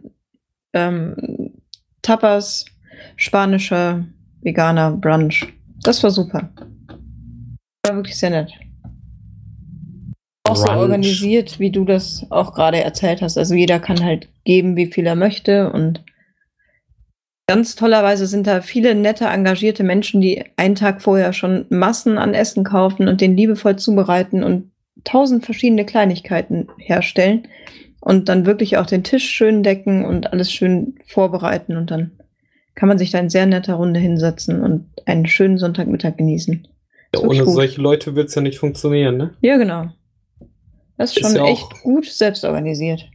ähm, 0.72 1.52
Tapas, 2.02 2.64
spanischer, 3.16 4.04
veganer 4.40 4.92
Brunch. 4.92 5.46
Das 5.82 6.02
war 6.02 6.10
super. 6.10 6.50
War 7.84 7.96
wirklich 7.96 8.18
sehr 8.18 8.30
nett. 8.30 8.52
Auch 10.44 10.54
Brunch. 10.54 10.66
so 10.66 10.72
organisiert, 10.72 11.58
wie 11.58 11.70
du 11.70 11.84
das 11.84 12.26
auch 12.30 12.54
gerade 12.54 12.82
erzählt 12.82 13.20
hast. 13.20 13.36
Also 13.36 13.54
jeder 13.54 13.78
kann 13.78 14.02
halt 14.02 14.28
geben, 14.44 14.76
wie 14.76 14.86
viel 14.86 15.06
er 15.06 15.16
möchte. 15.16 15.70
Und 15.72 16.02
ganz 17.50 17.74
tollerweise 17.74 18.28
sind 18.28 18.46
da 18.46 18.60
viele 18.60 18.94
nette, 18.94 19.24
engagierte 19.24 19.82
Menschen, 19.82 20.20
die 20.20 20.44
einen 20.54 20.76
Tag 20.76 21.02
vorher 21.02 21.32
schon 21.32 21.66
Massen 21.68 22.16
an 22.16 22.32
Essen 22.32 22.62
kaufen 22.62 23.08
und 23.08 23.20
den 23.20 23.36
liebevoll 23.36 23.74
zubereiten 23.74 24.44
und 24.44 24.70
tausend 25.02 25.44
verschiedene 25.44 25.84
Kleinigkeiten 25.84 26.68
herstellen 26.78 27.48
und 27.98 28.28
dann 28.28 28.46
wirklich 28.46 28.76
auch 28.76 28.86
den 28.86 29.02
Tisch 29.02 29.28
schön 29.28 29.64
decken 29.64 30.04
und 30.04 30.32
alles 30.32 30.52
schön 30.52 30.94
vorbereiten 31.06 31.76
und 31.76 31.90
dann 31.90 32.12
kann 32.76 32.88
man 32.88 32.98
sich 32.98 33.10
da 33.10 33.18
in 33.18 33.30
sehr 33.30 33.46
netter 33.46 33.74
Runde 33.74 33.98
hinsetzen 33.98 34.62
und 34.62 34.86
einen 35.06 35.26
schönen 35.26 35.58
Sonntagmittag 35.58 36.18
genießen. 36.18 36.68
Ja, 37.16 37.20
ohne 37.20 37.42
gut. 37.42 37.54
solche 37.54 37.80
Leute 37.80 38.14
wird 38.14 38.28
es 38.28 38.36
ja 38.36 38.42
nicht 38.42 38.60
funktionieren, 38.60 39.16
ne? 39.16 39.34
Ja, 39.40 39.56
genau. 39.56 39.86
Das 40.96 41.16
ist, 41.16 41.16
ist 41.16 41.32
schon 41.32 41.44
ja 41.44 41.50
echt 41.50 41.82
gut 41.82 42.04
selbst 42.04 42.44
organisiert. 42.44 43.10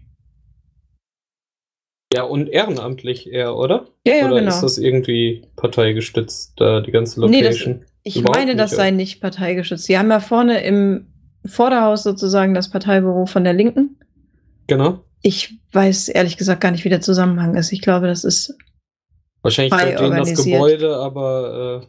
Ja, 2.15 2.23
und 2.23 2.47
ehrenamtlich 2.47 3.29
eher, 3.29 3.57
oder? 3.57 3.87
Ja, 4.07 4.15
ja, 4.15 4.25
oder 4.27 4.39
genau. 4.39 4.49
ist 4.49 4.61
das 4.61 4.77
irgendwie 4.77 5.45
parteigestützt, 5.57 6.53
da 6.55 6.79
die 6.79 6.91
ganze 6.91 7.19
Location? 7.19 7.73
Nee, 7.73 7.79
das, 7.81 7.89
ich 8.03 8.17
Überhaupt 8.17 8.37
meine, 8.37 8.55
das 8.55 8.71
sei 8.71 8.91
nicht 8.91 9.19
parteigeschützt. 9.19 9.83
Sie 9.83 9.97
haben 9.97 10.09
ja 10.09 10.21
vorne 10.21 10.63
im 10.63 11.07
Vorderhaus 11.43 12.03
sozusagen 12.03 12.53
das 12.53 12.69
Parteibüro 12.69 13.25
von 13.25 13.43
der 13.43 13.53
Linken. 13.53 13.99
Genau. 14.67 15.03
Ich 15.23 15.59
weiß 15.73 16.07
ehrlich 16.09 16.37
gesagt 16.37 16.61
gar 16.61 16.71
nicht, 16.71 16.85
wie 16.85 16.89
der 16.89 17.01
Zusammenhang 17.01 17.55
ist. 17.55 17.73
Ich 17.73 17.81
glaube, 17.81 18.07
das 18.07 18.23
ist. 18.23 18.55
Wahrscheinlich 19.41 19.73
gehört 19.73 19.99
denen 19.99 20.17
das 20.17 20.43
Gebäude, 20.43 20.95
aber 20.95 21.81
äh, 21.83 21.87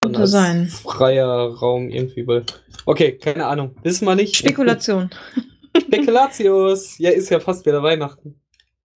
Könnte 0.00 0.26
sein. 0.28 0.68
freier 0.68 1.26
Raum 1.26 1.88
irgendwie. 1.88 2.26
Weil, 2.26 2.44
okay, 2.86 3.18
keine 3.18 3.46
Ahnung. 3.46 3.74
Wissen 3.82 4.04
wir 4.04 4.14
nicht. 4.14 4.36
Spekulation. 4.36 5.10
Spekulatius. 5.76 6.98
Ja, 6.98 7.10
ist 7.10 7.30
ja 7.30 7.40
fast 7.40 7.66
wieder 7.66 7.82
Weihnachten. 7.82 8.41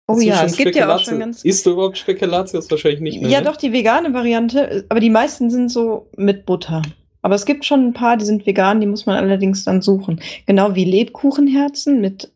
Oh 0.06 0.18
ja, 0.18 0.44
es 0.44 0.56
gibt 0.56 0.76
ja 0.76 0.94
auch 0.94 0.98
schon 0.98 1.18
ganz. 1.18 1.44
Isst 1.44 1.64
du 1.64 1.72
überhaupt 1.72 1.96
Spekulatius? 1.96 2.70
Wahrscheinlich 2.70 3.00
nicht 3.00 3.20
mehr. 3.22 3.30
Ja, 3.30 3.40
ne? 3.40 3.46
doch, 3.46 3.56
die 3.56 3.72
vegane 3.72 4.12
Variante, 4.12 4.84
aber 4.88 5.00
die 5.00 5.10
meisten 5.10 5.50
sind 5.50 5.70
so 5.70 6.10
mit 6.16 6.44
Butter. 6.44 6.82
Aber 7.22 7.34
es 7.34 7.46
gibt 7.46 7.64
schon 7.64 7.86
ein 7.86 7.92
paar, 7.94 8.18
die 8.18 8.26
sind 8.26 8.44
vegan, 8.44 8.80
die 8.82 8.86
muss 8.86 9.06
man 9.06 9.16
allerdings 9.16 9.64
dann 9.64 9.80
suchen. 9.80 10.20
Genau 10.46 10.74
wie 10.74 10.84
Lebkuchenherzen 10.84 12.02
mit 12.02 12.30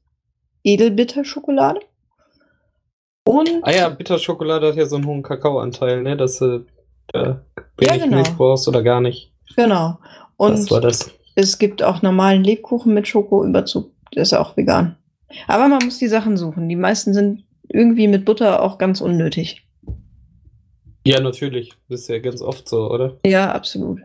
Edelbitterschokolade. 0.65 1.81
Und 3.25 3.51
ah 3.63 3.71
ja, 3.71 3.91
Bitterschokolade 3.91 4.69
hat 4.69 4.77
ja 4.77 4.87
so 4.87 4.97
einen 4.97 5.05
hohen 5.05 5.23
Kakaoanteil, 5.23 6.03
ne? 6.03 6.17
Dass 6.17 6.39
du 6.39 6.65
äh, 7.13 7.35
wenig 7.77 7.83
ja, 7.83 7.97
genau. 7.99 8.17
Milch 8.17 8.35
brauchst 8.35 8.67
oder 8.67 8.83
gar 8.83 9.03
nicht. 9.03 9.31
Genau. 9.57 9.99
Und 10.39 10.53
das 10.53 10.71
war 10.71 10.81
das. 10.81 11.11
es 11.35 11.59
gibt 11.59 11.83
auch 11.83 12.01
normalen 12.01 12.43
Lebkuchen 12.43 12.95
mit 12.95 13.07
Schokoüberzug. 13.07 13.93
Der 14.15 14.23
ist 14.23 14.33
auch 14.33 14.57
vegan. 14.57 14.97
Aber 15.47 15.69
man 15.69 15.85
muss 15.85 15.99
die 15.99 16.09
Sachen 16.09 16.39
suchen. 16.39 16.67
Die 16.71 16.77
meisten 16.77 17.13
sind 17.13 17.45
irgendwie 17.69 18.09
mit 18.09 18.25
Butter 18.25 18.63
auch 18.63 18.79
ganz 18.79 19.01
unnötig. 19.01 19.67
Ja, 21.07 21.21
natürlich. 21.21 21.73
Das 21.89 22.01
ist 22.01 22.09
ja 22.09 22.19
ganz 22.19 22.43
oft 22.43 22.69
so, 22.69 22.91
oder? 22.91 23.19
Ja, 23.25 23.53
absolut. 23.53 24.01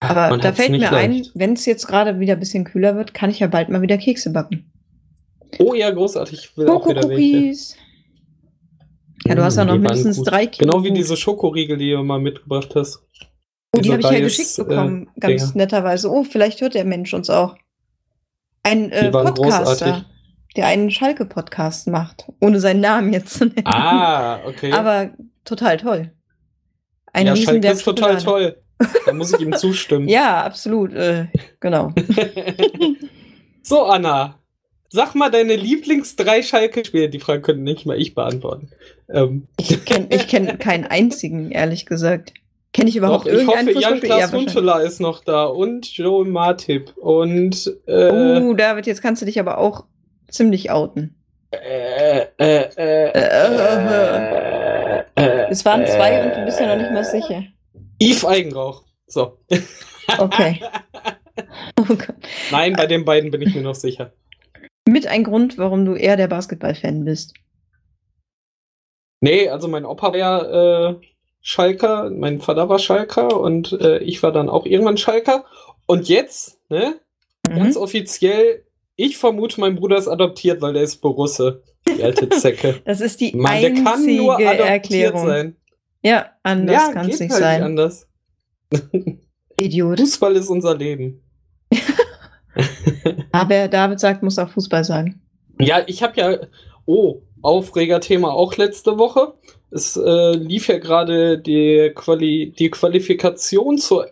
Aber 0.00 0.30
Man 0.30 0.40
da 0.40 0.52
fällt 0.52 0.70
mir 0.70 0.78
leicht. 0.78 0.94
ein, 0.94 1.26
wenn 1.34 1.54
es 1.54 1.64
jetzt 1.64 1.86
gerade 1.86 2.20
wieder 2.20 2.34
ein 2.34 2.40
bisschen 2.40 2.64
kühler 2.64 2.96
wird, 2.96 3.14
kann 3.14 3.30
ich 3.30 3.38
ja 3.38 3.46
bald 3.46 3.68
mal 3.68 3.82
wieder 3.82 3.98
Kekse 3.98 4.30
backen. 4.30 4.70
Oh 5.58 5.74
ja, 5.74 5.90
großartig. 5.90 6.38
Ich 6.38 6.56
will 6.56 6.68
auch 6.68 6.86
wieder 6.88 7.08
welche. 7.08 7.76
Ja, 9.26 9.34
du 9.34 9.42
hast 9.42 9.56
ja 9.56 9.64
noch 9.64 9.74
mindestens 9.78 10.22
drei 10.22 10.46
Kilo. 10.46 10.72
Genau 10.72 10.84
wie 10.84 10.92
diese 10.92 11.16
Schokoriegel, 11.16 11.76
die 11.78 11.90
du 11.90 12.02
mal 12.02 12.20
mitgebracht 12.20 12.74
hast. 12.74 13.02
Oh, 13.74 13.80
die 13.80 13.92
habe 13.92 14.02
ich 14.02 14.10
ja 14.10 14.20
geschickt 14.20 14.56
bekommen, 14.56 15.08
äh, 15.16 15.20
ganz 15.20 15.52
Dinger. 15.52 15.64
netterweise. 15.64 16.10
Oh, 16.10 16.24
vielleicht 16.24 16.60
hört 16.60 16.74
der 16.74 16.84
Mensch 16.84 17.12
uns 17.12 17.30
auch. 17.30 17.56
Ein 18.62 18.90
äh, 18.90 19.10
Podcaster, 19.10 19.64
großartig. 19.64 20.04
Der 20.56 20.66
einen 20.66 20.90
Schalke-Podcast 20.90 21.88
macht, 21.88 22.26
ohne 22.40 22.60
seinen 22.60 22.80
Namen 22.80 23.12
jetzt 23.12 23.34
zu 23.38 23.46
nennen. 23.46 23.66
Ah, 23.66 24.40
okay. 24.46 24.72
Aber 24.72 25.10
total 25.44 25.76
toll. 25.76 26.12
Ein 27.12 27.26
ja, 27.26 27.36
Schalke 27.36 27.68
ist 27.68 27.84
total 27.84 28.16
toll. 28.18 28.56
Da 29.06 29.12
muss 29.12 29.32
ich 29.32 29.40
ihm 29.40 29.52
zustimmen. 29.56 30.08
ja, 30.08 30.42
absolut. 30.42 30.92
Äh, 30.92 31.28
genau. 31.60 31.92
so, 33.62 33.84
Anna. 33.84 34.38
Sag 34.88 35.14
mal 35.14 35.30
deine 35.30 35.56
Lieblings 35.56 36.16
drei 36.16 36.42
Schalke-Spiele. 36.42 37.08
Die 37.08 37.18
Frage 37.18 37.42
könnte 37.42 37.62
nicht 37.62 37.86
mal 37.86 38.00
ich 38.00 38.14
beantworten. 38.14 38.70
Ähm. 39.08 39.48
Ich 39.58 39.84
kenne 39.84 40.06
ich 40.10 40.28
kenn 40.28 40.58
keinen 40.58 40.84
einzigen, 40.84 41.50
ehrlich 41.50 41.86
gesagt. 41.86 42.32
Kenne 42.72 42.90
ich 42.90 42.96
überhaupt 42.96 43.26
Doch, 43.26 43.32
irgendeinen 43.32 43.68
Ich 43.68 43.76
hoffe, 43.76 43.82
Jan-Klaas 43.82 44.32
Huntelaar 44.32 44.82
ist 44.82 45.00
noch 45.00 45.24
da 45.24 45.44
und 45.44 45.86
Joel 45.96 46.28
Martip 46.28 46.96
und 46.98 47.74
äh, 47.86 48.10
Oh, 48.40 48.52
David, 48.52 48.86
jetzt 48.86 49.02
kannst 49.02 49.22
du 49.22 49.26
dich 49.26 49.40
aber 49.40 49.58
auch 49.58 49.86
ziemlich 50.28 50.70
outen. 50.70 51.16
Äh, 51.50 52.26
äh, 52.38 52.70
äh, 52.76 53.10
äh, 53.12 54.24
äh, 55.14 55.46
es 55.50 55.64
waren 55.64 55.86
zwei 55.86 56.24
und 56.24 56.36
du 56.36 56.44
bist 56.44 56.60
ja 56.60 56.66
noch 56.66 56.82
nicht 56.82 56.92
mal 56.92 57.04
sicher. 57.04 57.44
Yves 58.00 58.24
Eigenrauch. 58.24 58.84
So. 59.06 59.38
Okay. 60.18 60.60
Oh 61.78 61.84
Nein, 62.50 62.74
bei 62.74 62.86
den 62.86 63.04
beiden 63.04 63.30
bin 63.30 63.42
ich 63.42 63.54
mir 63.54 63.62
noch 63.62 63.74
sicher. 63.74 64.12
Mit 64.88 65.06
ein 65.06 65.24
Grund, 65.24 65.58
warum 65.58 65.84
du 65.84 65.94
eher 65.94 66.16
der 66.16 66.28
Basketball-Fan 66.28 67.04
bist. 67.04 67.34
Nee, 69.20 69.48
also 69.48 69.68
mein 69.68 69.84
Opa 69.84 70.12
war 70.12 70.90
äh, 70.90 70.94
Schalker, 71.40 72.10
mein 72.10 72.40
Vater 72.40 72.68
war 72.68 72.78
Schalker 72.78 73.40
und 73.40 73.72
äh, 73.72 73.98
ich 73.98 74.22
war 74.22 74.32
dann 74.32 74.48
auch 74.48 74.66
irgendwann 74.66 74.96
Schalker. 74.96 75.44
Und 75.86 76.08
jetzt, 76.08 76.60
ne, 76.70 77.00
mhm. 77.48 77.56
ganz 77.56 77.76
offiziell, 77.76 78.65
ich 78.96 79.16
vermute, 79.18 79.60
mein 79.60 79.76
Bruder 79.76 79.98
ist 79.98 80.08
adoptiert, 80.08 80.60
weil 80.60 80.72
der 80.72 80.82
ist 80.82 80.96
Borusse. 80.96 81.62
Die 81.86 82.02
alte 82.02 82.28
Zecke. 82.30 82.80
das 82.84 83.00
ist 83.00 83.20
die 83.20 83.36
Mann, 83.36 83.52
einzige 83.52 83.74
der 83.74 83.84
kann 83.84 84.06
nur 84.06 84.34
adoptiert 84.34 84.68
Erklärung. 84.68 85.26
sein. 85.26 85.56
Ja, 86.02 86.30
anders 86.42 86.88
ja, 86.88 86.92
kann 86.92 87.10
es 87.10 87.20
nicht 87.20 87.32
halt 87.32 87.42
sein. 87.42 87.60
Nicht 87.60 87.66
anders. 87.66 88.08
Idiot. 89.56 90.00
Fußball 90.00 90.36
ist 90.36 90.48
unser 90.48 90.76
Leben. 90.76 91.22
Aber 93.32 93.68
David 93.68 94.00
sagt, 94.00 94.22
muss 94.22 94.38
auch 94.38 94.48
Fußball 94.50 94.84
sein. 94.84 95.20
Ja, 95.58 95.82
ich 95.86 96.02
habe 96.02 96.20
ja, 96.20 96.38
oh, 96.84 97.22
Aufregerthema 97.42 98.30
auch 98.30 98.56
letzte 98.56 98.98
Woche. 98.98 99.34
Es 99.70 99.96
äh, 99.96 100.32
lief 100.32 100.68
ja 100.68 100.78
gerade 100.78 101.38
die, 101.38 101.92
Quali 101.94 102.52
die 102.58 102.70
Qualifikation 102.70 103.78
zur 103.78 104.10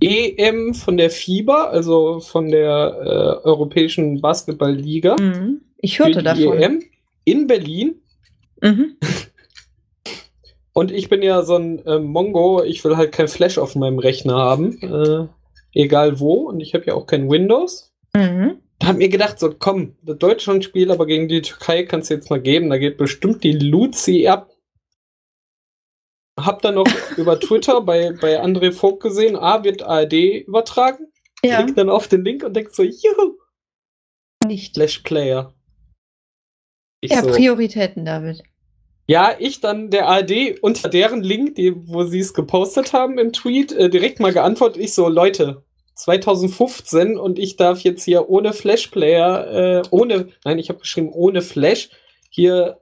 EM 0.00 0.74
von 0.74 0.96
der 0.96 1.10
FIBA, 1.10 1.64
also 1.64 2.20
von 2.20 2.50
der 2.50 3.40
äh, 3.42 3.46
Europäischen 3.46 4.20
Basketballliga. 4.20 5.16
Mhm. 5.18 5.62
Ich 5.78 5.98
hörte 5.98 6.22
davon. 6.22 6.58
EM 6.58 6.82
in 7.24 7.46
Berlin. 7.46 8.00
Mhm. 8.62 8.96
Und 10.72 10.92
ich 10.92 11.08
bin 11.08 11.22
ja 11.22 11.42
so 11.42 11.56
ein 11.56 11.84
äh, 11.86 11.98
Mongo, 11.98 12.62
ich 12.62 12.84
will 12.84 12.96
halt 12.96 13.10
kein 13.10 13.26
Flash 13.26 13.58
auf 13.58 13.74
meinem 13.74 13.98
Rechner 13.98 14.36
haben, 14.36 14.78
äh, 14.80 15.26
egal 15.74 16.20
wo. 16.20 16.48
Und 16.48 16.60
ich 16.60 16.74
habe 16.74 16.84
ja 16.86 16.94
auch 16.94 17.06
kein 17.06 17.28
Windows. 17.28 17.92
Mhm. 18.14 18.58
Da 18.78 18.88
hab 18.88 18.96
mir 18.96 19.08
gedacht, 19.08 19.40
so 19.40 19.52
komm, 19.58 19.96
das 20.02 20.18
Deutschland-Spiel, 20.18 20.92
aber 20.92 21.06
gegen 21.06 21.26
die 21.26 21.42
Türkei 21.42 21.82
kannst 21.82 22.10
du 22.10 22.14
jetzt 22.14 22.30
mal 22.30 22.40
geben. 22.40 22.70
Da 22.70 22.78
geht 22.78 22.96
bestimmt 22.96 23.42
die 23.42 23.58
Luzi 23.58 24.28
ab. 24.28 24.50
Hab 26.48 26.62
dann 26.62 26.74
noch 26.74 26.88
über 27.16 27.38
Twitter 27.38 27.80
bei, 27.82 28.12
bei 28.20 28.42
André 28.42 28.72
Vogt 28.72 29.02
gesehen, 29.02 29.36
A, 29.36 29.62
wird 29.62 29.82
ARD 29.82 30.14
übertragen. 30.46 31.06
Ja. 31.44 31.62
Klick 31.62 31.76
dann 31.76 31.90
auf 31.90 32.08
den 32.08 32.24
Link 32.24 32.42
und 32.42 32.54
denk 32.54 32.70
so, 32.70 32.82
juhu. 32.82 33.38
Nicht. 34.44 34.74
Flash 34.74 35.00
Player. 35.00 35.54
Ich 37.00 37.12
ja, 37.12 37.22
so, 37.22 37.30
Prioritäten, 37.30 38.04
David. 38.04 38.42
Ja, 39.06 39.36
ich 39.38 39.60
dann 39.60 39.90
der 39.90 40.08
ARD 40.08 40.60
unter 40.60 40.88
deren 40.88 41.22
Link, 41.22 41.54
die, 41.54 41.74
wo 41.76 42.04
sie 42.04 42.20
es 42.20 42.34
gepostet 42.34 42.92
haben 42.92 43.18
im 43.18 43.32
Tweet, 43.32 43.72
äh, 43.72 43.88
direkt 43.88 44.20
mal 44.20 44.32
geantwortet. 44.32 44.82
Ich 44.82 44.94
so, 44.94 45.08
Leute, 45.08 45.64
2015 45.94 47.18
und 47.18 47.38
ich 47.38 47.56
darf 47.56 47.80
jetzt 47.80 48.04
hier 48.04 48.28
ohne 48.28 48.52
Flash-Player, 48.52 49.82
äh, 49.82 49.82
ohne, 49.90 50.28
nein, 50.44 50.58
ich 50.58 50.68
habe 50.68 50.80
geschrieben 50.80 51.10
ohne 51.12 51.42
Flash, 51.42 51.90
hier 52.30 52.80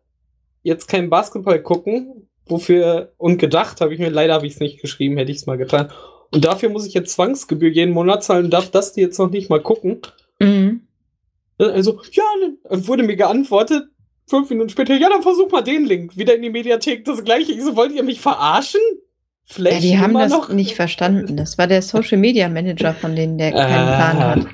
jetzt 0.63 0.89
kein 0.89 1.11
Basketball 1.11 1.63
gucken. 1.63 2.26
Wofür 2.47 3.13
und 3.19 3.39
gedacht 3.39 3.81
habe 3.81 3.93
ich 3.93 3.99
mir, 3.99 4.11
leider 4.11 4.35
habe 4.35 4.47
ich 4.47 4.55
es 4.55 4.61
nicht 4.61 4.81
geschrieben, 4.81 5.17
hätte 5.17 5.33
ich 5.33 5.39
es 5.39 5.47
mal 5.47 5.59
getan. 5.59 5.91
Und 6.33 6.45
dafür 6.45 6.69
muss 6.69 6.87
ich 6.87 6.95
jetzt 6.95 7.13
Zwangsgebühr 7.13 7.71
jeden 7.71 7.93
Monat 7.93 8.23
zahlen 8.23 8.51
darf 8.51 8.71
das 8.71 8.93
die 8.93 9.01
jetzt 9.01 9.19
noch 9.19 9.31
nicht 9.31 9.51
mal 9.51 9.61
gucken. 9.61 10.01
Mhm. 10.39 10.83
Also, 11.59 12.01
ja, 12.13 12.25
dann 12.69 12.87
wurde 12.87 13.03
mir 13.03 13.17
geantwortet, 13.17 13.85
fünf 14.29 14.51
Minuten 14.51 14.69
später, 14.69 14.95
ja, 14.97 15.09
dann 15.09 15.23
versuch 15.23 15.51
mal 15.51 15.63
den 15.63 15.87
Link. 15.87 16.17
Wieder 16.17 16.35
in 16.35 16.43
die 16.43 16.51
Mediathek, 16.51 17.05
das 17.05 17.25
gleiche. 17.25 17.53
Ich 17.53 17.63
so, 17.63 17.77
wollt 17.77 17.93
ihr 17.93 18.03
mich 18.03 18.21
verarschen? 18.21 18.81
Flash 19.45 19.75
ja, 19.75 19.81
die 19.81 19.99
haben 19.99 20.15
das 20.15 20.33
noch? 20.33 20.49
nicht 20.51 20.75
verstanden. 20.75 21.37
Das 21.37 21.57
war 21.57 21.67
der 21.67 21.81
Social 21.81 22.19
Media 22.19 22.49
Manager 22.49 22.95
von 22.95 23.15
denen, 23.15 23.39
der 23.39 23.53
keinen 23.53 23.89
äh, 23.89 23.97
Plan 23.97 24.19
hat. 24.19 24.47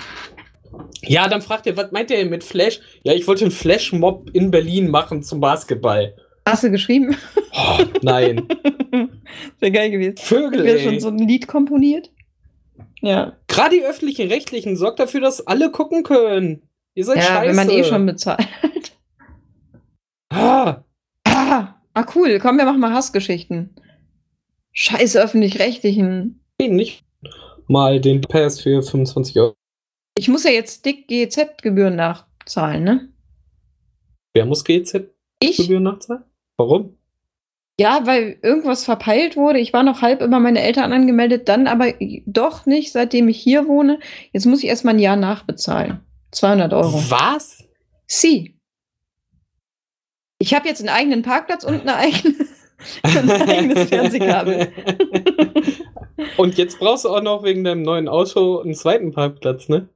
Ja, 1.02 1.28
dann 1.28 1.42
fragt 1.42 1.66
er, 1.66 1.76
was 1.76 1.90
meint 1.90 2.10
ihr 2.10 2.24
mit 2.26 2.44
Flash? 2.44 2.80
Ja, 3.02 3.12
ich 3.12 3.26
wollte 3.26 3.44
einen 3.44 3.50
Flash-Mob 3.50 4.30
in 4.32 4.50
Berlin 4.50 4.88
machen 4.88 5.22
zum 5.22 5.40
Basketball. 5.40 6.14
Hast 6.46 6.64
du 6.64 6.70
geschrieben? 6.70 7.16
Oh, 7.54 7.84
nein. 8.02 8.48
Wäre 9.60 9.72
geil 9.72 9.90
gewesen. 9.90 10.16
Vögel. 10.16 10.64
Wäre 10.64 10.80
schon 10.80 11.00
so 11.00 11.08
ein 11.08 11.18
Lied 11.18 11.46
komponiert. 11.46 12.10
Ja. 13.00 13.36
Gerade 13.48 13.76
die 13.76 13.84
öffentlichen 13.84 14.28
Rechtlichen 14.28 14.76
sorgt 14.76 14.98
dafür, 15.00 15.20
dass 15.20 15.46
alle 15.46 15.70
gucken 15.70 16.02
können. 16.02 16.62
Ihr 16.94 17.04
seid 17.04 17.16
ja, 17.16 17.22
scheiße. 17.22 17.48
wenn 17.48 17.56
man 17.56 17.70
eh 17.70 17.84
schon 17.84 18.06
bezahlt. 18.06 18.46
Ah. 20.34 20.82
Ah. 21.24 21.74
ah, 21.92 22.06
cool. 22.14 22.38
Komm, 22.38 22.56
wir 22.56 22.64
machen 22.64 22.80
mal 22.80 22.94
Hassgeschichten. 22.94 23.76
Scheiße 24.72 25.22
öffentlich-rechtlichen. 25.22 26.40
Nicht 26.58 27.04
mal 27.68 28.00
den 28.00 28.22
Pass 28.22 28.58
für 28.58 28.82
25 28.82 29.38
Euro. 29.38 29.54
Ich 30.16 30.28
muss 30.28 30.44
ja 30.44 30.50
jetzt 30.50 30.86
dick 30.86 31.06
GEZ-Gebühren 31.06 31.96
nachzahlen, 31.96 32.82
ne? 32.82 33.12
Wer 34.32 34.46
muss 34.46 34.64
GEZ-Gebühren 34.64 35.82
nachzahlen? 35.82 36.24
Warum? 36.56 36.96
Ja, 37.80 38.06
weil 38.06 38.38
irgendwas 38.42 38.84
verpeilt 38.84 39.36
wurde. 39.36 39.58
Ich 39.58 39.72
war 39.72 39.82
noch 39.82 40.02
halb 40.02 40.20
über 40.20 40.38
meine 40.38 40.60
Eltern 40.60 40.92
angemeldet, 40.92 41.48
dann 41.48 41.66
aber 41.66 41.94
doch 42.26 42.66
nicht, 42.66 42.92
seitdem 42.92 43.28
ich 43.28 43.40
hier 43.40 43.66
wohne. 43.66 43.98
Jetzt 44.32 44.46
muss 44.46 44.62
ich 44.62 44.68
erstmal 44.68 44.94
ein 44.94 45.00
Jahr 45.00 45.16
nachbezahlen. 45.16 46.00
200 46.32 46.72
Euro. 46.74 47.02
Was? 47.08 47.64
Sie. 48.06 48.58
Ich 50.38 50.54
habe 50.54 50.68
jetzt 50.68 50.80
einen 50.80 50.90
eigenen 50.90 51.22
Parkplatz 51.22 51.64
und 51.64 51.82
eine 51.82 51.96
eigene, 51.96 52.34
ein 53.02 53.30
eigenes 53.30 53.88
Fernsehkabel. 53.88 54.72
und 56.36 56.58
jetzt 56.58 56.78
brauchst 56.78 57.04
du 57.04 57.08
auch 57.08 57.22
noch 57.22 57.42
wegen 57.42 57.64
deinem 57.64 57.82
neuen 57.82 58.08
Auto 58.08 58.60
einen 58.60 58.74
zweiten 58.74 59.12
Parkplatz, 59.12 59.68
ne? 59.68 59.88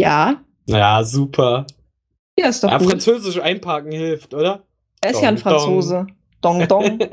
Ja. 0.00 0.42
Ja, 0.66 1.02
super. 1.02 1.66
Ja, 2.38 2.48
ist 2.48 2.62
doch 2.62 2.70
ja, 2.70 2.78
gut. 2.78 2.88
Französisch 2.88 3.40
einparken 3.40 3.90
hilft, 3.90 4.34
oder? 4.34 4.62
Er 5.00 5.10
ist 5.10 5.16
dong, 5.16 5.22
ja 5.22 5.28
ein 5.28 5.38
Franzose. 5.38 6.06
Dong, 6.40 6.66
dong. 6.68 6.98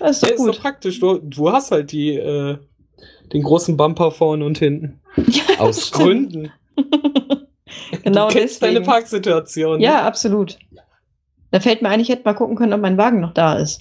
Das 0.00 0.16
ist 0.16 0.22
doch, 0.22 0.28
ja, 0.28 0.36
gut. 0.36 0.48
ist 0.48 0.56
doch 0.56 0.62
praktisch. 0.62 1.00
Du, 1.00 1.18
du 1.18 1.52
hast 1.52 1.70
halt 1.70 1.90
die, 1.92 2.14
äh, 2.14 2.56
den 3.32 3.42
großen 3.42 3.76
Bumper 3.76 4.10
vorne 4.10 4.44
und 4.44 4.58
hinten. 4.58 5.00
Ja, 5.16 5.58
Aus 5.58 5.88
stimmt. 5.88 6.02
Gründen. 6.02 6.52
genau 8.04 8.28
du 8.28 8.34
kennst 8.34 8.62
deswegen. 8.62 8.74
deine 8.74 8.86
Parksituation. 8.86 9.80
Ja, 9.80 9.92
ne? 9.92 10.02
absolut. 10.02 10.58
Da 11.50 11.60
fällt 11.60 11.82
mir 11.82 11.88
ein, 11.88 12.00
ich 12.00 12.08
hätte 12.08 12.22
mal 12.24 12.34
gucken 12.34 12.56
können, 12.56 12.72
ob 12.72 12.80
mein 12.80 12.98
Wagen 12.98 13.20
noch 13.20 13.32
da 13.32 13.54
ist. 13.58 13.80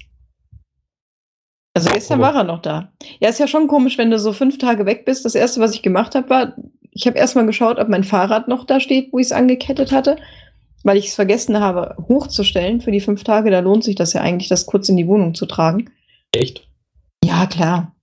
Also 1.74 1.92
gestern 1.92 2.20
oh. 2.20 2.24
war 2.24 2.36
er 2.36 2.44
noch 2.44 2.62
da. 2.62 2.92
Ja, 3.20 3.30
ist 3.30 3.40
ja 3.40 3.48
schon 3.48 3.68
komisch, 3.68 3.98
wenn 3.98 4.10
du 4.10 4.18
so 4.18 4.34
fünf 4.34 4.58
Tage 4.58 4.86
weg 4.86 5.06
bist. 5.06 5.26
Das 5.26 5.36
erste, 5.36 5.62
was 5.62 5.76
ich 5.76 5.84
gemacht 5.84 6.16
habe, 6.16 6.30
war, 6.30 6.56
ich 6.92 7.06
habe 7.06 7.18
erstmal 7.18 7.46
geschaut, 7.46 7.78
ob 7.78 7.90
mein 7.90 8.04
Fahrrad 8.04 8.48
noch 8.48 8.66
da 8.66 8.80
steht, 8.80 9.14
wo 9.14 9.20
ich 9.20 9.28
es 9.28 9.32
angekettet 9.32 9.92
hatte, 9.92 10.18
weil 10.88 10.98
ich 10.98 11.08
es 11.08 11.16
vergessen 11.16 11.60
habe, 11.60 11.96
hochzustellen 12.08 12.80
für 12.80 12.92
die 12.92 13.02
fünf 13.02 13.26
Tage. 13.26 13.52
Da 13.52 13.60
lohnt 13.60 13.84
sich 13.84 13.96
das 13.96 14.14
ja 14.14 14.22
eigentlich, 14.22 14.48
das 14.48 14.66
kurz 14.66 14.88
in 14.88 14.96
die 14.96 15.06
Wohnung 15.06 15.36
zu 15.36 15.46
tragen. 15.46 15.92
Echt? 16.32 16.66
Ja, 17.26 17.46
klar. 17.46 17.94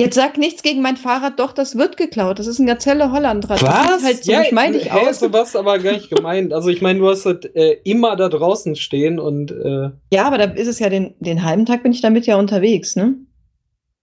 Jetzt 0.00 0.16
sag 0.16 0.36
nichts 0.36 0.64
gegen 0.64 0.82
mein 0.82 0.96
Fahrrad, 0.96 1.38
doch, 1.38 1.52
das 1.52 1.78
wird 1.78 1.96
geklaut. 1.96 2.40
Das 2.40 2.48
ist 2.48 2.58
ein 2.58 2.66
Gazelle 2.66 3.12
Hollandrad. 3.12 3.62
Was? 3.62 4.02
halt 4.02 4.24
so 4.24 4.32
ja, 4.32 4.42
geschmeidig 4.42 4.92
hey, 4.92 5.08
aus. 5.08 5.22
was 5.30 5.54
aber 5.54 5.78
gar 5.78 5.92
nicht 5.92 6.10
gemeint. 6.10 6.52
Also 6.52 6.70
ich 6.70 6.82
meine, 6.82 6.98
du 6.98 7.08
hast 7.08 7.24
halt, 7.24 7.54
äh, 7.54 7.78
immer 7.84 8.16
da 8.16 8.28
draußen 8.28 8.74
stehen 8.74 9.20
und 9.20 9.52
äh 9.52 9.90
Ja, 10.12 10.26
aber 10.26 10.38
da 10.38 10.44
ist 10.44 10.66
es 10.66 10.80
ja 10.80 10.88
den, 10.88 11.14
den 11.20 11.44
halben 11.44 11.66
Tag 11.66 11.84
bin 11.84 11.92
ich 11.92 12.00
damit 12.00 12.26
ja 12.26 12.36
unterwegs, 12.36 12.96
ne? 12.96 13.14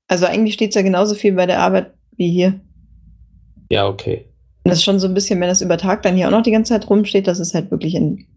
Also 0.07 0.25
eigentlich 0.25 0.53
steht 0.53 0.69
es 0.69 0.75
ja 0.75 0.83
genauso 0.83 1.15
viel 1.15 1.33
bei 1.33 1.47
der 1.47 1.59
Arbeit 1.59 1.93
wie 2.15 2.31
hier. 2.31 2.61
Ja, 3.69 3.87
okay. 3.87 4.32
Und 4.63 4.69
das 4.69 4.79
ist 4.79 4.83
schon 4.85 4.99
so 4.99 5.07
ein 5.07 5.13
bisschen, 5.13 5.41
wenn 5.41 5.49
das 5.49 5.61
über 5.61 5.77
Tag 5.77 6.03
dann 6.03 6.15
hier 6.15 6.27
auch 6.27 6.31
noch 6.31 6.43
die 6.43 6.51
ganze 6.51 6.73
Zeit 6.73 6.89
rumsteht, 6.89 7.27
das 7.27 7.39
ist 7.39 7.53
halt 7.53 7.69
wirklich 7.71 7.95
ein. 7.95 8.27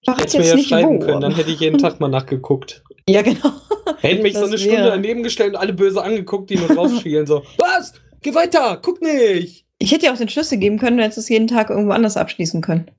Ich 0.00 0.16
hätte 0.16 0.38
mir 0.38 0.46
ja 0.46 0.58
schreiben 0.58 0.96
wo, 0.96 1.06
können, 1.06 1.20
dann 1.20 1.34
hätte 1.34 1.50
ich 1.50 1.60
jeden 1.60 1.78
Tag 1.78 2.00
mal 2.00 2.08
nachgeguckt. 2.08 2.82
Ja, 3.06 3.20
genau. 3.20 3.50
Hätten 3.98 4.22
mich 4.22 4.32
das 4.32 4.40
so 4.40 4.48
eine 4.48 4.56
Stunde 4.56 4.84
daneben 4.84 5.22
gestellt 5.22 5.50
und 5.50 5.60
alle 5.60 5.74
böse 5.74 6.02
angeguckt, 6.02 6.48
die 6.48 6.56
nur 6.56 6.68
draufschielen. 6.68 7.26
so, 7.26 7.42
was? 7.58 7.92
Geh 8.22 8.34
weiter, 8.34 8.78
guck 8.80 9.02
nicht. 9.02 9.66
Ich 9.76 9.92
hätte 9.92 10.06
ja 10.06 10.14
auch 10.14 10.16
den 10.16 10.30
Schlüssel 10.30 10.56
geben 10.56 10.78
können, 10.78 10.96
du 10.96 11.02
hättest 11.02 11.18
es 11.18 11.28
jeden 11.28 11.46
Tag 11.46 11.68
irgendwo 11.68 11.92
anders 11.92 12.16
abschließen 12.16 12.62
können. 12.62 12.90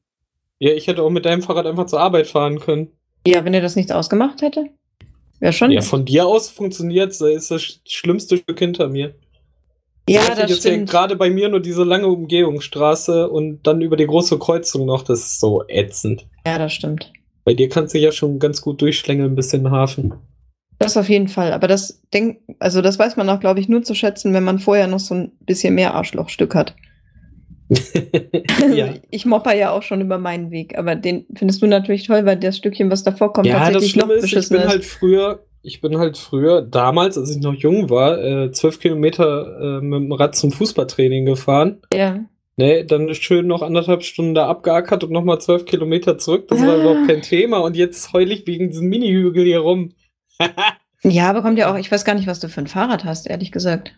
Ja, 0.59 0.73
ich 0.73 0.85
hätte 0.85 1.01
auch 1.01 1.09
mit 1.09 1.25
deinem 1.25 1.41
Fahrrad 1.41 1.65
einfach 1.65 1.87
zur 1.87 2.01
Arbeit 2.01 2.27
fahren 2.27 2.59
können. 2.59 2.91
Ja, 3.25 3.43
wenn 3.45 3.55
er 3.55 3.61
das 3.61 3.75
nicht 3.75 3.91
ausgemacht 3.91 4.43
hätte. 4.43 4.65
Wäre 5.39 5.53
schon. 5.53 5.71
Ja, 5.71 5.81
von 5.81 6.05
dir 6.05 6.27
aus 6.27 6.49
funktioniert 6.49 7.11
es, 7.11 7.21
ist 7.21 7.49
das 7.49 7.79
schlimmste 7.87 8.37
Stück 8.37 8.59
hinter 8.59 8.87
mir. 8.87 9.15
Ja, 10.07 10.21
das, 10.27 10.37
das 10.37 10.57
stimmt. 10.59 10.89
gerade 10.89 11.15
bei 11.15 11.29
mir 11.29 11.49
nur 11.49 11.59
diese 11.59 11.83
lange 11.83 12.07
Umgehungsstraße 12.07 13.29
und 13.29 13.63
dann 13.63 13.81
über 13.81 13.97
die 13.97 14.05
große 14.05 14.37
Kreuzung 14.37 14.85
noch, 14.85 15.03
das 15.03 15.19
ist 15.21 15.39
so 15.39 15.63
ätzend. 15.67 16.27
Ja, 16.45 16.59
das 16.59 16.73
stimmt. 16.73 17.11
Bei 17.43 17.53
dir 17.53 17.69
kannst 17.69 17.93
du 17.93 17.99
ja 17.99 18.11
schon 18.11 18.39
ganz 18.39 18.61
gut 18.61 18.81
durchschlängeln 18.81 19.35
bis 19.35 19.53
in 19.53 19.63
den 19.63 19.71
Hafen. 19.71 20.13
Das 20.79 20.97
auf 20.97 21.09
jeden 21.09 21.27
Fall. 21.27 21.53
Aber 21.53 21.67
das 21.67 22.01
denk, 22.13 22.39
also 22.59 22.81
das 22.81 22.99
weiß 22.99 23.15
man 23.15 23.29
auch, 23.29 23.39
glaube 23.39 23.59
ich, 23.59 23.69
nur 23.69 23.83
zu 23.83 23.95
schätzen, 23.95 24.33
wenn 24.33 24.43
man 24.43 24.59
vorher 24.59 24.87
noch 24.87 24.99
so 24.99 25.15
ein 25.15 25.31
bisschen 25.39 25.73
mehr 25.73 25.95
Arschlochstück 25.95 26.53
hat. 26.53 26.75
ja. 28.73 28.93
Ich 29.09 29.25
mopper 29.25 29.55
ja 29.55 29.71
auch 29.71 29.81
schon 29.81 30.01
über 30.01 30.17
meinen 30.17 30.51
Weg, 30.51 30.77
aber 30.77 30.95
den 30.95 31.25
findest 31.35 31.61
du 31.61 31.67
natürlich 31.67 32.05
toll, 32.05 32.25
weil 32.25 32.37
das 32.37 32.57
Stückchen, 32.57 32.91
was 32.91 33.03
davor 33.03 33.33
kommt, 33.33 33.47
ja, 33.47 33.59
tatsächlich 33.59 33.93
das 33.93 34.03
noch 34.03 34.09
ist, 34.09 34.25
ich 34.25 34.49
bin 34.49 34.61
ist. 34.61 34.67
halt 34.67 34.85
früher, 34.85 35.45
ich 35.65 35.81
bin 35.81 35.97
halt 35.97 36.17
früher, 36.17 36.61
damals, 36.61 37.17
als 37.17 37.35
ich 37.35 37.41
noch 37.41 37.53
jung 37.53 37.89
war, 37.89 38.23
äh, 38.23 38.51
zwölf 38.51 38.79
Kilometer 38.79 39.79
äh, 39.79 39.81
mit 39.81 39.99
dem 40.01 40.11
Rad 40.11 40.35
zum 40.35 40.51
Fußballtraining 40.51 41.25
gefahren. 41.25 41.81
Ja. 41.91 42.25
Ne, 42.57 42.85
dann 42.85 43.13
schön 43.15 43.47
noch 43.47 43.61
anderthalb 43.61 44.03
Stunden 44.03 44.33
da 44.33 44.47
abgeackert 44.47 45.03
und 45.03 45.11
nochmal 45.11 45.41
zwölf 45.41 45.65
Kilometer 45.65 46.17
zurück. 46.17 46.47
Das 46.47 46.61
ah. 46.61 46.67
war 46.67 46.77
überhaupt 46.77 47.07
kein 47.07 47.21
Thema. 47.21 47.57
Und 47.57 47.75
jetzt 47.75 48.13
heul 48.13 48.31
ich 48.31 48.47
wegen 48.47 48.69
diesem 48.69 48.87
Mini-Hügel 48.87 49.43
hier 49.43 49.59
rum 49.59 49.91
ja, 51.03 51.29
aber 51.29 51.41
kommt 51.41 51.57
ja 51.57 51.71
auch, 51.71 51.77
ich 51.77 51.91
weiß 51.91 52.05
gar 52.05 52.15
nicht, 52.15 52.27
was 52.27 52.39
du 52.39 52.49
für 52.49 52.61
ein 52.61 52.67
Fahrrad 52.67 53.05
hast, 53.05 53.27
ehrlich 53.27 53.51
gesagt. 53.51 53.97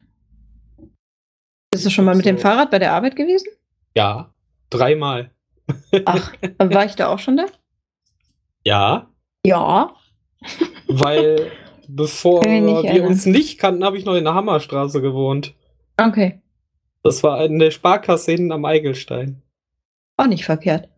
Bist 1.72 1.86
du 1.86 1.90
schon 1.90 2.06
mal 2.06 2.16
mit 2.16 2.26
dem 2.26 2.38
Fahrrad 2.38 2.72
bei 2.72 2.80
der 2.80 2.94
Arbeit 2.94 3.16
gewesen? 3.16 3.48
Ja, 3.96 4.34
dreimal. 4.70 5.32
Ach, 6.06 6.34
war 6.60 6.86
ich 6.86 6.96
da 6.96 7.08
auch 7.08 7.20
schon 7.20 7.38
da? 7.38 7.46
Ja. 8.64 9.10
Ja. 9.46 9.96
Weil 10.88 11.52
bevor 11.88 12.44
wir 12.44 12.86
erinnern. 12.86 13.08
uns 13.08 13.26
nicht 13.26 13.60
kannten, 13.60 13.84
habe 13.84 13.98
ich 13.98 14.06
noch 14.06 14.16
in 14.16 14.24
der 14.24 14.34
Hammerstraße 14.34 15.02
gewohnt. 15.02 15.54
Okay. 15.98 16.42
Das 17.04 17.24
war 17.24 17.44
in 17.46 17.60
der 17.60 17.72
Sparkasse 17.72 18.32
hinten 18.32 18.52
am 18.52 18.66
Eigelstein. 18.66 19.42
Auch 20.18 20.28
nicht 20.28 20.46
verkehrt. 20.46 20.90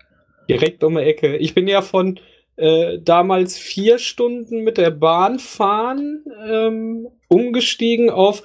Direkt 0.49 0.83
um 0.83 0.95
die 0.95 1.01
Ecke. 1.01 1.37
Ich 1.37 1.53
bin 1.53 1.67
ja 1.67 1.81
von 1.81 2.19
äh, 2.55 2.99
damals 2.99 3.57
vier 3.57 3.99
Stunden 3.99 4.63
mit 4.63 4.77
der 4.77 4.91
Bahn 4.91 5.39
fahren, 5.39 6.25
ähm, 6.47 7.07
umgestiegen 7.27 8.09
auf 8.09 8.43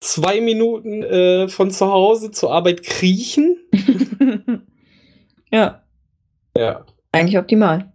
zwei 0.00 0.40
Minuten 0.40 1.02
äh, 1.02 1.48
von 1.48 1.70
zu 1.70 1.86
Hause 1.86 2.30
zur 2.30 2.52
Arbeit 2.52 2.82
kriechen. 2.82 3.58
ja. 5.52 5.82
Ja. 6.56 6.86
Eigentlich 7.12 7.38
optimal. 7.38 7.92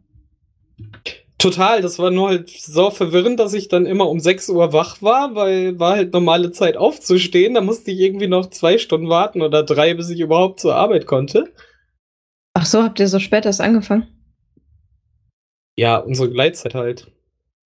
Total, 1.39 1.81
das 1.81 1.99
war 1.99 2.09
nur 2.09 2.29
halt 2.29 2.49
so 2.49 2.89
verwirrend, 2.89 3.39
dass 3.39 3.53
ich 3.53 3.67
dann 3.67 3.85
immer 3.85 4.09
um 4.09 4.19
6 4.19 4.49
Uhr 4.49 4.73
wach 4.73 5.01
war, 5.03 5.35
weil 5.35 5.79
war 5.79 5.95
halt 5.95 6.11
normale 6.11 6.51
Zeit 6.51 6.77
aufzustehen. 6.77 7.53
Da 7.53 7.61
musste 7.61 7.91
ich 7.91 7.99
irgendwie 7.99 8.27
noch 8.27 8.49
zwei 8.49 8.79
Stunden 8.79 9.07
warten 9.07 9.43
oder 9.43 9.61
drei, 9.61 9.93
bis 9.93 10.09
ich 10.09 10.19
überhaupt 10.19 10.59
zur 10.59 10.75
Arbeit 10.75 11.05
konnte. 11.05 11.53
Ach 12.55 12.65
so, 12.65 12.81
habt 12.81 12.99
ihr 12.99 13.07
so 13.07 13.19
spät 13.19 13.45
erst 13.45 13.61
angefangen? 13.61 14.07
Ja, 15.75 15.97
unsere 15.97 16.31
Gleitzeit 16.31 16.73
halt. 16.73 17.11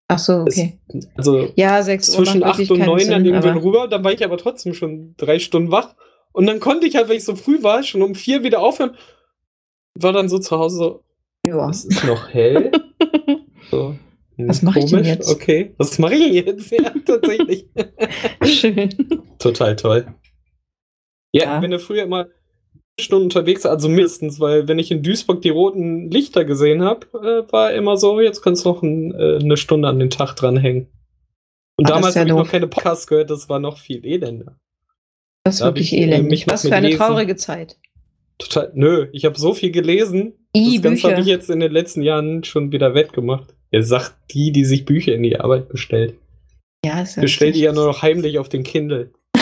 Ach 0.08 0.20
so, 0.20 0.44
okay. 0.44 0.80
Es, 0.88 1.10
also 1.18 1.52
ja, 1.58 1.84
6 1.84 2.10
Uhr 2.10 2.16
zwischen 2.24 2.44
8 2.46 2.72
und 2.72 2.80
9 2.80 3.10
dann 3.10 3.26
irgendwann 3.26 3.58
rüber, 3.58 3.90
dann 3.90 4.02
war 4.06 4.14
ich 4.14 4.24
aber 4.24 4.38
trotzdem 4.38 4.74
schon 4.74 5.14
drei 5.18 5.40
Stunden 5.40 5.72
wach. 5.72 5.96
Und 6.32 6.46
dann 6.46 6.62
konnte 6.62 6.88
ich 6.88 6.96
halt, 6.96 7.10
weil 7.10 7.18
ich 7.18 7.26
so 7.26 7.36
früh 7.36 7.62
war, 7.64 7.84
schon 7.84 8.02
um 8.02 8.16
vier 8.16 8.44
wieder 8.44 8.62
aufhören. 8.62 8.96
War 9.96 10.14
dann 10.14 10.30
so 10.30 10.40
zu 10.40 10.58
Hause 10.58 10.78
so, 10.78 11.04
ja. 11.44 11.70
es 11.70 11.84
ist 11.84 12.06
noch 12.06 12.30
hell. 12.30 12.72
so. 13.72 13.96
Hm, 14.36 14.48
was 14.48 14.62
mache 14.62 14.80
ich 14.80 14.86
denn 14.86 15.04
jetzt? 15.04 15.30
Okay, 15.30 15.74
was 15.78 15.98
mache 16.00 16.16
ich 16.16 16.46
jetzt? 16.46 16.72
Ja, 16.72 16.94
tatsächlich. 17.06 17.68
Schön. 18.44 18.90
Total 19.40 19.76
toll. 19.76 20.08
Ja, 21.34 21.44
ja, 21.44 21.62
wenn 21.62 21.72
du 21.72 21.80
früher 21.80 22.04
immer 22.04 22.28
Stunden 23.00 23.26
unterwegs 23.26 23.66
also 23.66 23.90
mindestens, 23.90 24.40
weil 24.40 24.68
wenn 24.68 24.80
ich 24.80 24.90
in 24.92 25.04
Duisburg 25.04 25.42
die 25.42 25.50
roten 25.50 26.10
Lichter 26.10 26.46
gesehen 26.46 26.84
habe, 26.84 27.08
äh, 27.14 27.52
war 27.52 27.74
immer 27.74 27.98
so, 27.98 28.20
jetzt 28.20 28.42
kannst 28.42 28.66
du 28.66 28.70
noch 28.70 28.82
ein, 28.82 29.14
äh, 29.14 29.40
eine 29.40 29.58
Stunde 29.58 29.88
an 29.88 30.00
den 30.00 30.10
Tag 30.10 30.36
dranhängen. 30.36 30.88
Und 31.78 31.88
ah, 31.88 31.96
damals 31.96 32.16
ja 32.16 32.22
habe 32.22 32.30
ich 32.30 32.36
noch 32.36 32.50
keine 32.50 32.68
Podcasts 32.68 33.06
gehört, 33.06 33.30
das 33.30 33.50
war 33.50 33.60
noch 33.60 33.78
viel 33.78 34.04
elender. 34.04 34.58
Das 35.44 35.56
ist 35.56 35.62
da 35.62 35.66
wirklich 35.68 35.94
ich, 35.94 36.00
äh, 36.00 36.04
elendig. 36.04 36.48
Was 36.48 36.68
für 36.68 36.76
eine 36.76 36.88
lesen. 36.88 37.00
traurige 37.00 37.36
Zeit. 37.36 37.78
Total, 38.40 38.72
nö, 38.74 39.08
ich 39.14 39.26
habe 39.26 39.38
so 39.38 39.54
viel 39.54 39.72
gelesen. 39.72 40.34
I, 40.56 40.76
das 40.76 40.84
Ganze 40.84 41.12
habe 41.12 41.22
ich 41.22 41.28
jetzt 41.28 41.50
in 41.50 41.60
den 41.60 41.72
letzten 41.72 42.02
Jahren 42.02 42.44
schon 42.44 42.72
wieder 42.72 42.96
wettgemacht. 42.96 43.56
Er 43.72 43.84
sagt 43.84 44.16
die, 44.32 44.52
die 44.52 44.66
sich 44.66 44.86
Bücher 44.86 45.14
in 45.14 45.24
die 45.24 45.40
Arbeit 45.40 45.70
bestellt. 45.70 46.16
Ja, 46.86 47.02
ist 47.02 47.16
ja 47.16 47.22
Bestellt 47.22 47.56
die 47.56 47.62
ja 47.62 47.74
nur 47.74 47.86
noch 47.86 48.02
heimlich 48.02 48.40
auf 48.40 48.50
den 48.50 48.64
Kindle. 48.64 49.12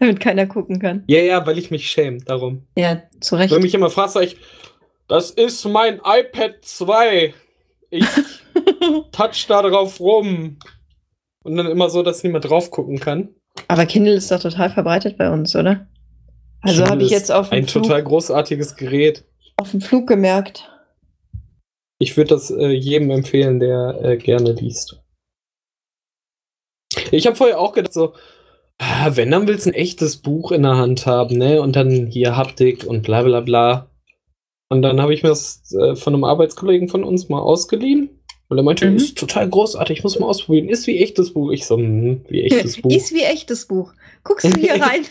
Damit 0.00 0.20
keiner 0.20 0.46
gucken 0.46 0.80
kann. 0.80 1.04
Ja, 1.06 1.20
ja, 1.20 1.46
weil 1.46 1.58
ich 1.58 1.70
mich 1.70 1.88
schäme, 1.88 2.18
darum. 2.18 2.66
Ja, 2.76 3.02
zu 3.20 3.36
Recht. 3.36 3.54
Wenn 3.54 3.62
mich 3.62 3.74
immer 3.74 3.90
fragst, 3.90 4.14
sag 4.14 4.24
ich, 4.24 4.36
das 5.08 5.30
ist 5.30 5.64
mein 5.66 6.00
iPad 6.04 6.56
2. 6.62 7.34
Ich 7.90 8.06
touch 9.12 9.46
da 9.46 9.62
drauf 9.62 10.00
rum. 10.00 10.58
Und 11.44 11.56
dann 11.56 11.66
immer 11.66 11.90
so, 11.90 12.02
dass 12.02 12.22
niemand 12.22 12.48
drauf 12.48 12.70
gucken 12.70 12.98
kann. 12.98 13.28
Aber 13.68 13.86
Kindle 13.86 14.14
ist 14.14 14.30
doch 14.30 14.40
total 14.40 14.70
verbreitet 14.70 15.18
bei 15.18 15.30
uns, 15.30 15.54
oder? 15.54 15.86
Also 16.62 16.86
habe 16.86 17.02
ich 17.02 17.10
jetzt 17.10 17.30
auf 17.30 17.50
dem 17.50 17.58
ein 17.58 17.68
Flug, 17.68 17.84
total 17.84 18.02
großartiges 18.02 18.76
Gerät. 18.76 19.24
Auf 19.56 19.72
dem 19.72 19.80
Flug 19.80 20.06
gemerkt. 20.06 20.71
Ich 22.02 22.16
würde 22.16 22.30
das 22.30 22.50
äh, 22.50 22.70
jedem 22.70 23.12
empfehlen, 23.12 23.60
der 23.60 24.00
äh, 24.02 24.16
gerne 24.16 24.54
liest. 24.54 25.00
Ich 27.12 27.28
habe 27.28 27.36
vorher 27.36 27.60
auch 27.60 27.72
gedacht, 27.72 27.92
so, 27.92 28.14
ah, 28.78 29.12
wenn, 29.14 29.30
dann 29.30 29.46
willst 29.46 29.66
du 29.66 29.70
ein 29.70 29.74
echtes 29.74 30.16
Buch 30.16 30.50
in 30.50 30.64
der 30.64 30.76
Hand 30.76 31.06
haben, 31.06 31.38
ne? 31.38 31.62
Und 31.62 31.76
dann 31.76 32.08
hier 32.08 32.36
Haptik 32.36 32.84
und 32.84 33.02
bla 33.02 33.22
bla 33.22 33.40
bla. 33.40 33.88
Und 34.68 34.82
dann 34.82 35.00
habe 35.00 35.14
ich 35.14 35.22
mir 35.22 35.28
das 35.28 35.72
äh, 35.74 35.94
von 35.94 36.14
einem 36.14 36.24
Arbeitskollegen 36.24 36.88
von 36.88 37.04
uns 37.04 37.28
mal 37.28 37.38
ausgeliehen. 37.38 38.10
Und 38.48 38.58
er 38.58 38.64
meinte, 38.64 38.90
mhm. 38.90 38.96
ist 38.96 39.16
total 39.16 39.48
großartig, 39.48 39.98
ich 39.98 40.02
muss 40.02 40.18
mal 40.18 40.26
ausprobieren. 40.26 40.68
Ist 40.68 40.88
wie 40.88 40.98
echtes 40.98 41.32
Buch. 41.32 41.52
Ich 41.52 41.66
so, 41.66 41.76
hm, 41.76 42.24
wie 42.28 42.42
echtes 42.42 42.76
Buch. 42.82 42.90
ist 42.90 43.14
wie 43.14 43.22
echtes 43.22 43.64
Buch. 43.66 43.92
Guckst 44.24 44.56
du 44.56 44.60
hier 44.60 44.72
rein? 44.82 45.04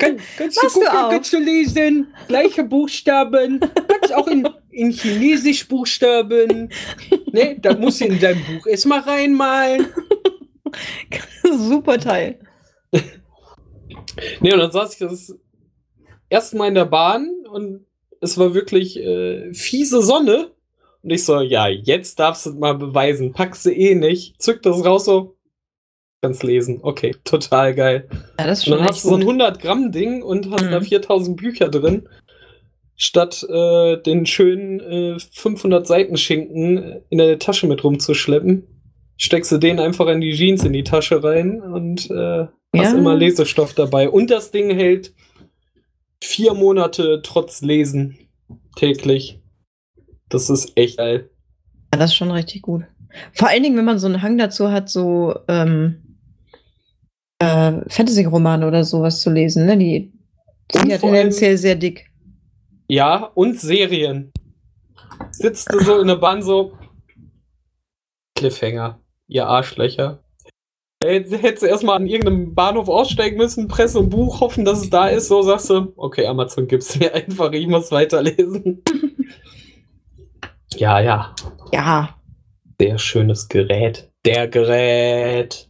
Kann, 0.00 0.16
kannst 0.38 0.56
du 0.56 0.68
gucken, 0.68 0.88
du 0.90 1.08
kannst 1.10 1.32
du 1.34 1.38
lesen, 1.38 2.14
gleiche 2.28 2.64
Buchstaben, 2.64 3.60
kannst 3.60 4.14
auch 4.14 4.26
in, 4.26 4.48
in 4.74 4.90
Chinesisch 4.90 5.66
Buchstaben. 5.68 6.70
Ne, 7.32 7.58
da 7.60 7.74
musst 7.74 8.00
du 8.00 8.06
in 8.06 8.20
dein 8.20 8.42
Buch 8.44 8.66
erstmal 8.66 9.00
reinmalen. 9.00 9.86
Super 11.56 11.98
Teil. 11.98 12.40
ne, 14.40 14.52
und 14.52 14.58
dann 14.58 14.72
saß 14.72 14.94
ich 14.94 14.98
das 14.98 15.36
erste 16.28 16.56
Mal 16.56 16.68
in 16.68 16.74
der 16.74 16.86
Bahn 16.86 17.28
und 17.50 17.86
es 18.20 18.38
war 18.38 18.54
wirklich 18.54 18.98
äh, 18.98 19.52
fiese 19.52 20.02
Sonne. 20.02 20.50
Und 21.02 21.10
ich 21.10 21.24
so, 21.24 21.40
ja, 21.40 21.68
jetzt 21.68 22.18
darfst 22.18 22.46
du 22.46 22.52
mal 22.54 22.74
beweisen. 22.74 23.32
Packst 23.32 23.66
du 23.66 23.70
eh 23.70 23.94
nicht. 23.94 24.40
Zück 24.40 24.62
das 24.62 24.84
raus 24.84 25.04
so 25.04 25.34
kannst 26.24 26.42
lesen. 26.42 26.78
Okay, 26.80 27.14
total 27.24 27.74
geil. 27.74 28.08
Ja, 28.38 28.46
das 28.46 28.60
ist 28.60 28.64
schon 28.64 28.72
und 28.74 28.78
dann 28.78 28.88
hast 28.88 29.04
du 29.04 29.10
so 29.10 29.14
ein 29.16 29.20
100 29.20 29.60
Gramm 29.60 29.92
Ding 29.92 30.22
und 30.22 30.50
hast 30.50 30.64
mhm. 30.64 30.70
da 30.70 30.80
4000 30.80 31.36
Bücher 31.36 31.68
drin. 31.68 32.08
Statt 32.96 33.44
äh, 33.48 33.96
den 34.02 34.24
schönen 34.26 34.80
äh, 34.80 35.18
500 35.18 35.86
Seiten 35.86 36.16
Schinken 36.16 37.02
in 37.10 37.18
der 37.18 37.38
Tasche 37.38 37.66
mit 37.66 37.82
rumzuschleppen, 37.82 38.66
steckst 39.16 39.50
du 39.52 39.58
den 39.58 39.80
einfach 39.80 40.06
in 40.06 40.20
die 40.20 40.32
Jeans 40.32 40.64
in 40.64 40.72
die 40.72 40.84
Tasche 40.84 41.22
rein 41.22 41.60
und 41.60 42.10
äh, 42.10 42.46
hast 42.76 42.92
ja. 42.92 42.98
immer 42.98 43.16
Lesestoff 43.16 43.74
dabei. 43.74 44.08
Und 44.08 44.30
das 44.30 44.50
Ding 44.50 44.70
hält 44.70 45.12
vier 46.22 46.54
Monate 46.54 47.20
trotz 47.22 47.62
Lesen 47.62 48.18
täglich. 48.76 49.40
Das 50.28 50.50
ist 50.50 50.72
echt 50.76 50.98
geil. 50.98 51.30
Ja, 51.92 51.98
das 51.98 52.10
ist 52.10 52.16
schon 52.16 52.30
richtig 52.30 52.62
gut. 52.62 52.84
Vor 53.32 53.48
allen 53.48 53.62
Dingen, 53.62 53.76
wenn 53.76 53.84
man 53.84 53.98
so 53.98 54.06
einen 54.06 54.22
Hang 54.22 54.38
dazu 54.38 54.70
hat, 54.70 54.88
so 54.88 55.38
ähm, 55.48 56.18
äh, 57.38 57.72
Fantasy-Romane 57.88 58.66
oder 58.66 58.84
sowas 58.84 59.20
zu 59.20 59.30
lesen. 59.30 59.66
Ne? 59.66 59.76
Die 59.76 60.12
sind 60.72 60.90
ja 60.90 60.98
tendenziell 60.98 61.56
sehr 61.56 61.76
dick. 61.76 62.10
Ja, 62.88 63.30
und 63.34 63.58
Serien. 63.58 64.32
Sitzt 65.30 65.72
du 65.72 65.80
so 65.80 66.00
in 66.00 66.08
der 66.08 66.16
Bahn 66.16 66.42
so. 66.42 66.76
Cliffhanger, 68.36 69.00
ihr 69.26 69.46
Arschlöcher. 69.46 70.24
Jetzt 71.02 71.32
hättest 71.32 71.62
du 71.62 71.66
erstmal 71.66 71.96
an 71.96 72.06
irgendeinem 72.06 72.54
Bahnhof 72.54 72.88
aussteigen 72.88 73.36
müssen, 73.36 73.68
Presse 73.68 73.98
und 73.98 74.10
Buch, 74.10 74.40
hoffen, 74.40 74.64
dass 74.64 74.80
es 74.80 74.90
da 74.90 75.08
ist. 75.08 75.28
So 75.28 75.42
sagst 75.42 75.68
du, 75.70 75.92
okay, 75.96 76.26
Amazon 76.26 76.66
gibt's 76.66 76.98
mir 76.98 77.14
einfach, 77.14 77.52
ich 77.52 77.66
muss 77.66 77.90
weiterlesen. 77.90 78.82
ja, 80.74 81.00
ja. 81.00 81.34
Ja. 81.72 82.16
Sehr 82.80 82.98
schönes 82.98 83.48
Gerät. 83.48 84.10
Der 84.24 84.48
Gerät. 84.48 85.68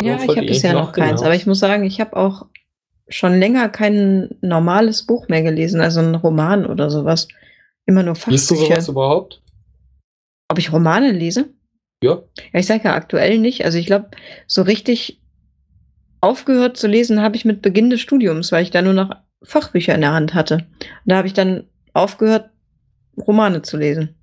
Ja, 0.00 0.16
ich 0.16 0.28
habe 0.28 0.42
bisher 0.42 0.74
noch 0.74 0.92
keins, 0.92 1.20
genau. 1.20 1.24
aber 1.24 1.34
ich 1.34 1.46
muss 1.46 1.58
sagen, 1.58 1.84
ich 1.84 2.00
habe 2.00 2.16
auch 2.16 2.46
schon 3.08 3.38
länger 3.38 3.68
kein 3.68 4.30
normales 4.40 5.04
Buch 5.04 5.28
mehr 5.28 5.42
gelesen, 5.42 5.80
also 5.80 6.00
ein 6.00 6.14
Roman 6.14 6.66
oder 6.66 6.90
sowas. 6.90 7.28
Immer 7.86 8.02
nur 8.02 8.14
Fachbücher. 8.14 8.32
Liest 8.32 8.50
du 8.50 8.56
sowas 8.56 8.88
überhaupt? 8.88 9.42
Ob 10.48 10.58
ich 10.58 10.72
Romane 10.72 11.12
lese? 11.12 11.50
Ja. 12.02 12.22
Ja, 12.52 12.60
ich 12.60 12.66
sage 12.66 12.84
ja 12.84 12.94
aktuell 12.94 13.38
nicht. 13.38 13.64
Also 13.64 13.78
ich 13.78 13.86
glaube, 13.86 14.10
so 14.46 14.62
richtig 14.62 15.20
aufgehört 16.20 16.76
zu 16.76 16.86
lesen 16.86 17.20
habe 17.20 17.36
ich 17.36 17.44
mit 17.44 17.60
Beginn 17.62 17.90
des 17.90 18.00
Studiums, 18.00 18.52
weil 18.52 18.62
ich 18.62 18.70
da 18.70 18.80
nur 18.80 18.94
noch 18.94 19.10
Fachbücher 19.42 19.94
in 19.94 20.00
der 20.00 20.12
Hand 20.12 20.34
hatte. 20.34 20.54
Und 20.54 20.88
da 21.04 21.16
habe 21.16 21.26
ich 21.26 21.34
dann 21.34 21.64
aufgehört, 21.92 22.50
Romane 23.18 23.62
zu 23.62 23.76
lesen. 23.76 24.16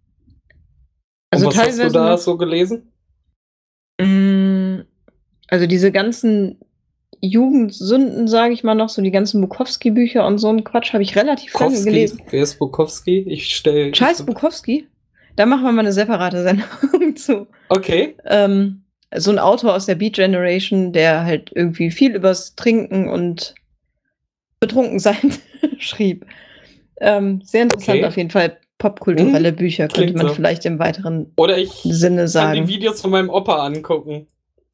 Also 1.29 1.47
Und 1.47 1.55
was 1.55 1.63
teilweise 1.63 1.83
hast 1.83 1.93
du 1.93 1.99
da 1.99 2.17
so 2.17 2.37
gelesen? 2.37 2.91
Mm, 4.01 4.81
also 5.47 5.67
diese 5.67 5.91
ganzen 5.91 6.59
Jugendsünden, 7.21 8.27
sage 8.27 8.53
ich 8.53 8.63
mal 8.63 8.75
noch, 8.75 8.89
so 8.89 9.01
die 9.01 9.11
ganzen 9.11 9.41
Bukowski-Bücher 9.41 10.25
und 10.25 10.39
so 10.39 10.49
ein 10.49 10.63
Quatsch 10.63 10.93
habe 10.93 11.03
ich 11.03 11.15
relativ 11.15 11.53
Bukowski. 11.53 11.77
lange 11.77 11.91
gelesen. 11.91 12.21
Wer 12.29 12.43
ist 12.43 12.57
Bukowski? 12.57 13.19
Ich 13.27 13.55
stelle. 13.55 13.93
Scheiß 13.93 14.25
Bukowski? 14.25 14.87
Da 15.35 15.45
machen 15.45 15.63
wir 15.63 15.71
mal 15.71 15.81
eine 15.81 15.93
separate 15.93 16.43
Sendung 16.43 16.67
zu. 17.15 17.47
Okay. 17.69 18.15
Ähm, 18.25 18.83
so 19.15 19.31
ein 19.31 19.39
Autor 19.39 19.75
aus 19.75 19.85
der 19.85 19.95
Beat 19.95 20.13
Generation, 20.13 20.93
der 20.93 21.23
halt 21.23 21.51
irgendwie 21.53 21.91
viel 21.91 22.15
übers 22.15 22.55
Trinken 22.55 23.07
und 23.07 23.55
betrunken 24.59 24.99
sein 24.99 25.33
schrieb. 25.77 26.25
Ähm, 26.99 27.41
sehr 27.43 27.63
interessant 27.63 27.99
okay. 27.99 28.07
auf 28.07 28.17
jeden 28.17 28.29
Fall. 28.29 28.57
Popkulturelle 28.77 29.49
hm, 29.49 29.55
Bücher 29.57 29.87
könnte 29.87 30.13
man 30.13 30.29
so. 30.29 30.33
vielleicht 30.33 30.65
im 30.65 30.79
weiteren 30.79 31.31
Oder 31.35 31.59
ich 31.59 31.71
Sinne 31.83 32.27
sagen. 32.27 32.57
kann 32.57 32.67
die 32.67 32.73
Videos 32.73 32.99
von 32.99 33.11
meinem 33.11 33.29
Opa 33.29 33.63
angucken. 33.63 34.25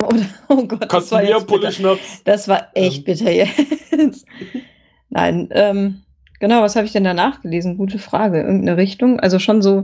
Oder, 0.13 0.25
oh 0.47 0.63
Gott, 0.65 0.91
das 0.91 1.11
war, 1.11 1.23
jetzt 1.23 2.21
das 2.23 2.47
war 2.47 2.69
echt 2.73 2.99
ähm. 2.99 3.03
bitter 3.03 3.31
jetzt. 3.31 4.25
Nein, 5.09 5.49
ähm, 5.51 6.03
genau, 6.39 6.61
was 6.61 6.75
habe 6.75 6.85
ich 6.85 6.93
denn 6.93 7.03
danach 7.03 7.41
gelesen? 7.41 7.77
Gute 7.77 7.99
Frage. 7.99 8.41
Irgendeine 8.41 8.77
Richtung? 8.77 9.19
Also 9.19 9.39
schon 9.39 9.61
so, 9.61 9.81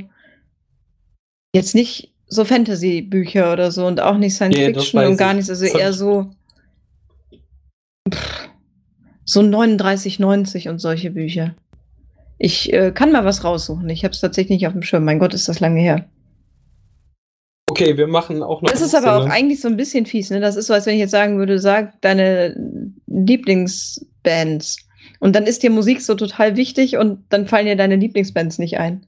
jetzt 1.54 1.76
nicht 1.76 2.14
so 2.28 2.46
Fantasy-Bücher 2.46 3.52
oder 3.52 3.72
so 3.72 3.86
und 3.86 4.02
auch 4.02 4.18
nicht 4.18 4.34
Science 4.34 4.58
yeah, 4.58 4.68
Fiction 4.68 5.06
und 5.06 5.18
gar 5.18 5.34
nichts, 5.34 5.50
also 5.50 5.66
eher 5.66 5.94
so 5.94 6.32
pff, 8.10 8.50
so 9.26 9.42
39,90 9.42 10.70
und 10.70 10.80
solche 10.80 11.12
Bücher. 11.12 11.56
Ich 12.38 12.74
äh, 12.74 12.92
kann 12.92 13.12
mal 13.12 13.26
was 13.26 13.44
raussuchen. 13.44 13.90
Ich 13.90 14.04
habe 14.04 14.14
es 14.14 14.22
tatsächlich 14.22 14.58
nicht 14.60 14.68
auf 14.68 14.74
dem 14.74 14.82
Schirm. 14.82 15.06
Mein 15.06 15.20
Gott, 15.20 15.34
ist 15.34 15.48
das 15.48 15.60
lange 15.60 15.80
her. 15.80 16.06
Okay, 17.74 17.98
wir 17.98 18.06
machen 18.06 18.44
auch 18.44 18.62
noch. 18.62 18.70
Das 18.70 18.82
ist 18.82 18.94
aber 18.94 19.16
auch 19.18 19.26
eigentlich 19.26 19.60
so 19.60 19.68
ein 19.68 19.78
bisschen 19.78 20.06
fies, 20.06 20.30
ne? 20.30 20.40
Das 20.40 20.56
ist 20.56 20.68
so, 20.68 20.76
als 20.76 20.86
wenn 20.86 20.94
ich 20.94 21.00
jetzt 21.00 21.10
sagen 21.10 21.40
würde, 21.40 21.58
sag 21.58 22.00
deine 22.02 22.56
Lieblingsbands. 23.08 24.78
Und 25.20 25.36
dann 25.36 25.48
ist 25.48 25.64
dir 25.64 25.72
Musik 25.72 26.00
so 26.04 26.14
total 26.14 26.56
wichtig 26.56 26.98
und 26.98 27.26
dann 27.30 27.48
fallen 27.48 27.66
dir 27.66 27.76
deine 27.76 27.96
Lieblingsbands 27.96 28.60
nicht 28.60 28.78
ein. 28.78 29.08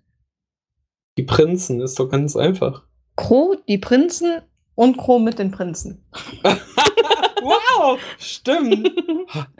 Die 1.16 1.22
Prinzen 1.22 1.80
ist 1.80 2.00
doch 2.00 2.10
ganz 2.10 2.36
einfach. 2.36 2.82
Crow, 3.16 3.56
die 3.68 3.78
Prinzen 3.78 4.42
und 4.74 4.98
Crow 4.98 5.22
mit 5.22 5.38
den 5.38 5.52
Prinzen. 5.52 6.04
wow, 6.44 8.00
stimmt. 8.18 8.92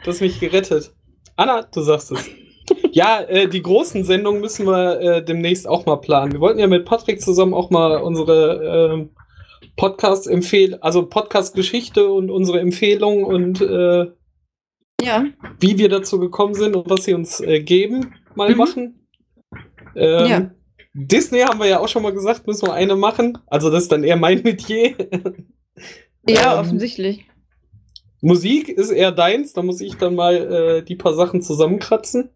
Du 0.02 0.10
hast 0.10 0.20
mich 0.20 0.40
gerettet. 0.40 0.92
Anna, 1.36 1.62
du 1.62 1.80
sagst 1.80 2.10
es. 2.10 2.28
Ja, 2.96 3.20
äh, 3.20 3.46
die 3.46 3.60
großen 3.60 4.04
Sendungen 4.04 4.40
müssen 4.40 4.64
wir 4.64 5.00
äh, 5.02 5.22
demnächst 5.22 5.68
auch 5.68 5.84
mal 5.84 5.96
planen. 5.96 6.32
Wir 6.32 6.40
wollten 6.40 6.60
ja 6.60 6.66
mit 6.66 6.86
Patrick 6.86 7.20
zusammen 7.20 7.52
auch 7.52 7.68
mal 7.68 7.98
unsere 7.98 8.94
äh, 8.94 9.06
Podcast 9.76 10.26
empfehlen, 10.26 10.82
also 10.82 11.04
Podcast-Geschichte 11.04 12.10
und 12.10 12.30
unsere 12.30 12.58
Empfehlungen 12.58 13.24
und 13.26 13.60
äh, 13.60 14.06
ja. 15.04 15.26
wie 15.60 15.76
wir 15.76 15.90
dazu 15.90 16.18
gekommen 16.18 16.54
sind 16.54 16.74
und 16.74 16.88
was 16.88 17.04
sie 17.04 17.12
uns 17.12 17.40
äh, 17.40 17.60
geben, 17.60 18.14
mal 18.34 18.52
mhm. 18.52 18.56
machen. 18.56 19.06
Ähm, 19.94 20.26
ja. 20.26 20.50
Disney 20.94 21.40
haben 21.40 21.60
wir 21.60 21.66
ja 21.66 21.80
auch 21.80 21.88
schon 21.88 22.02
mal 22.02 22.14
gesagt, 22.14 22.46
müssen 22.46 22.66
wir 22.66 22.72
eine 22.72 22.96
machen. 22.96 23.36
Also 23.46 23.68
das 23.70 23.82
ist 23.82 23.92
dann 23.92 24.04
eher 24.04 24.16
mein 24.16 24.40
Metier. 24.42 24.94
ja, 26.26 26.54
ähm, 26.54 26.60
offensichtlich. 26.60 27.26
Musik 28.22 28.70
ist 28.70 28.90
eher 28.90 29.12
deins, 29.12 29.52
da 29.52 29.62
muss 29.62 29.82
ich 29.82 29.96
dann 29.96 30.14
mal 30.14 30.34
äh, 30.34 30.82
die 30.82 30.96
paar 30.96 31.12
Sachen 31.12 31.42
zusammenkratzen. 31.42 32.30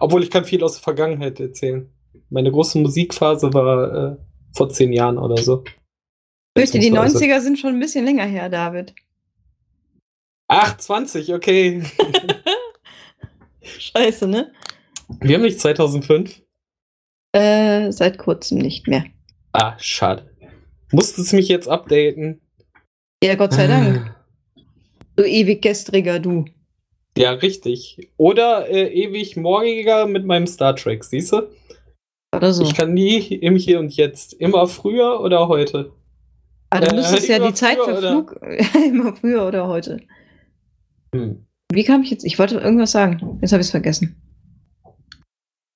Obwohl 0.00 0.22
ich 0.22 0.30
kann 0.30 0.44
viel 0.44 0.62
aus 0.62 0.74
der 0.74 0.82
Vergangenheit 0.82 1.40
erzählen. 1.40 1.90
Meine 2.30 2.50
große 2.50 2.78
Musikphase 2.78 3.52
war 3.52 4.12
äh, 4.12 4.16
vor 4.54 4.68
zehn 4.70 4.92
Jahren 4.92 5.18
oder 5.18 5.36
so. 5.38 5.64
Fürchte, 6.56 6.78
die 6.78 6.92
90er 6.92 7.40
sind 7.40 7.58
schon 7.58 7.74
ein 7.74 7.80
bisschen 7.80 8.04
länger 8.04 8.24
her, 8.24 8.48
David. 8.48 8.94
Ach, 10.48 10.76
20, 10.76 11.34
okay. 11.34 11.82
Scheiße, 13.62 14.26
ne? 14.26 14.52
Wir 15.20 15.36
haben 15.36 15.42
nicht 15.42 15.60
2005. 15.60 16.42
Äh, 17.32 17.92
seit 17.92 18.18
kurzem 18.18 18.58
nicht 18.58 18.88
mehr. 18.88 19.04
Ah, 19.52 19.74
schade. 19.78 20.34
Musstest 20.90 21.32
mich 21.32 21.48
jetzt 21.48 21.68
updaten? 21.68 22.40
Ja, 23.22 23.34
Gott 23.34 23.52
sei 23.52 23.66
Dank. 23.66 24.14
Du 25.16 25.24
ewig 25.24 25.60
gestriger, 25.60 26.18
du. 26.18 26.46
Ja, 27.18 27.32
richtig. 27.32 28.10
Oder 28.16 28.68
äh, 28.68 28.92
ewig 28.92 29.36
morgiger 29.36 30.06
mit 30.06 30.24
meinem 30.24 30.46
Star 30.46 30.76
Trek, 30.76 31.02
siehst 31.02 31.32
du? 31.32 31.48
Oder 32.34 32.52
so. 32.52 32.62
Ich 32.62 32.74
kann 32.74 32.94
nie 32.94 33.18
im 33.18 33.56
Hier 33.56 33.80
und 33.80 33.96
Jetzt. 33.96 34.34
Immer 34.34 34.68
früher 34.68 35.20
oder 35.20 35.48
heute? 35.48 35.92
Ah, 36.70 36.80
du 36.80 36.94
müsstest 36.94 37.28
äh, 37.28 37.38
ja 37.38 37.46
die 37.46 37.54
Zeit 37.54 37.78
für 37.78 37.96
Flug 37.96 38.40
immer 38.86 39.14
früher 39.14 39.46
oder 39.46 39.66
heute. 39.66 40.00
Hm. 41.14 41.44
Wie 41.72 41.84
kam 41.84 42.02
ich 42.02 42.10
jetzt? 42.10 42.24
Ich 42.24 42.38
wollte 42.38 42.58
irgendwas 42.58 42.92
sagen. 42.92 43.38
Jetzt 43.40 43.52
habe 43.52 43.62
ich 43.62 43.66
es 43.66 43.72
vergessen. 43.72 44.16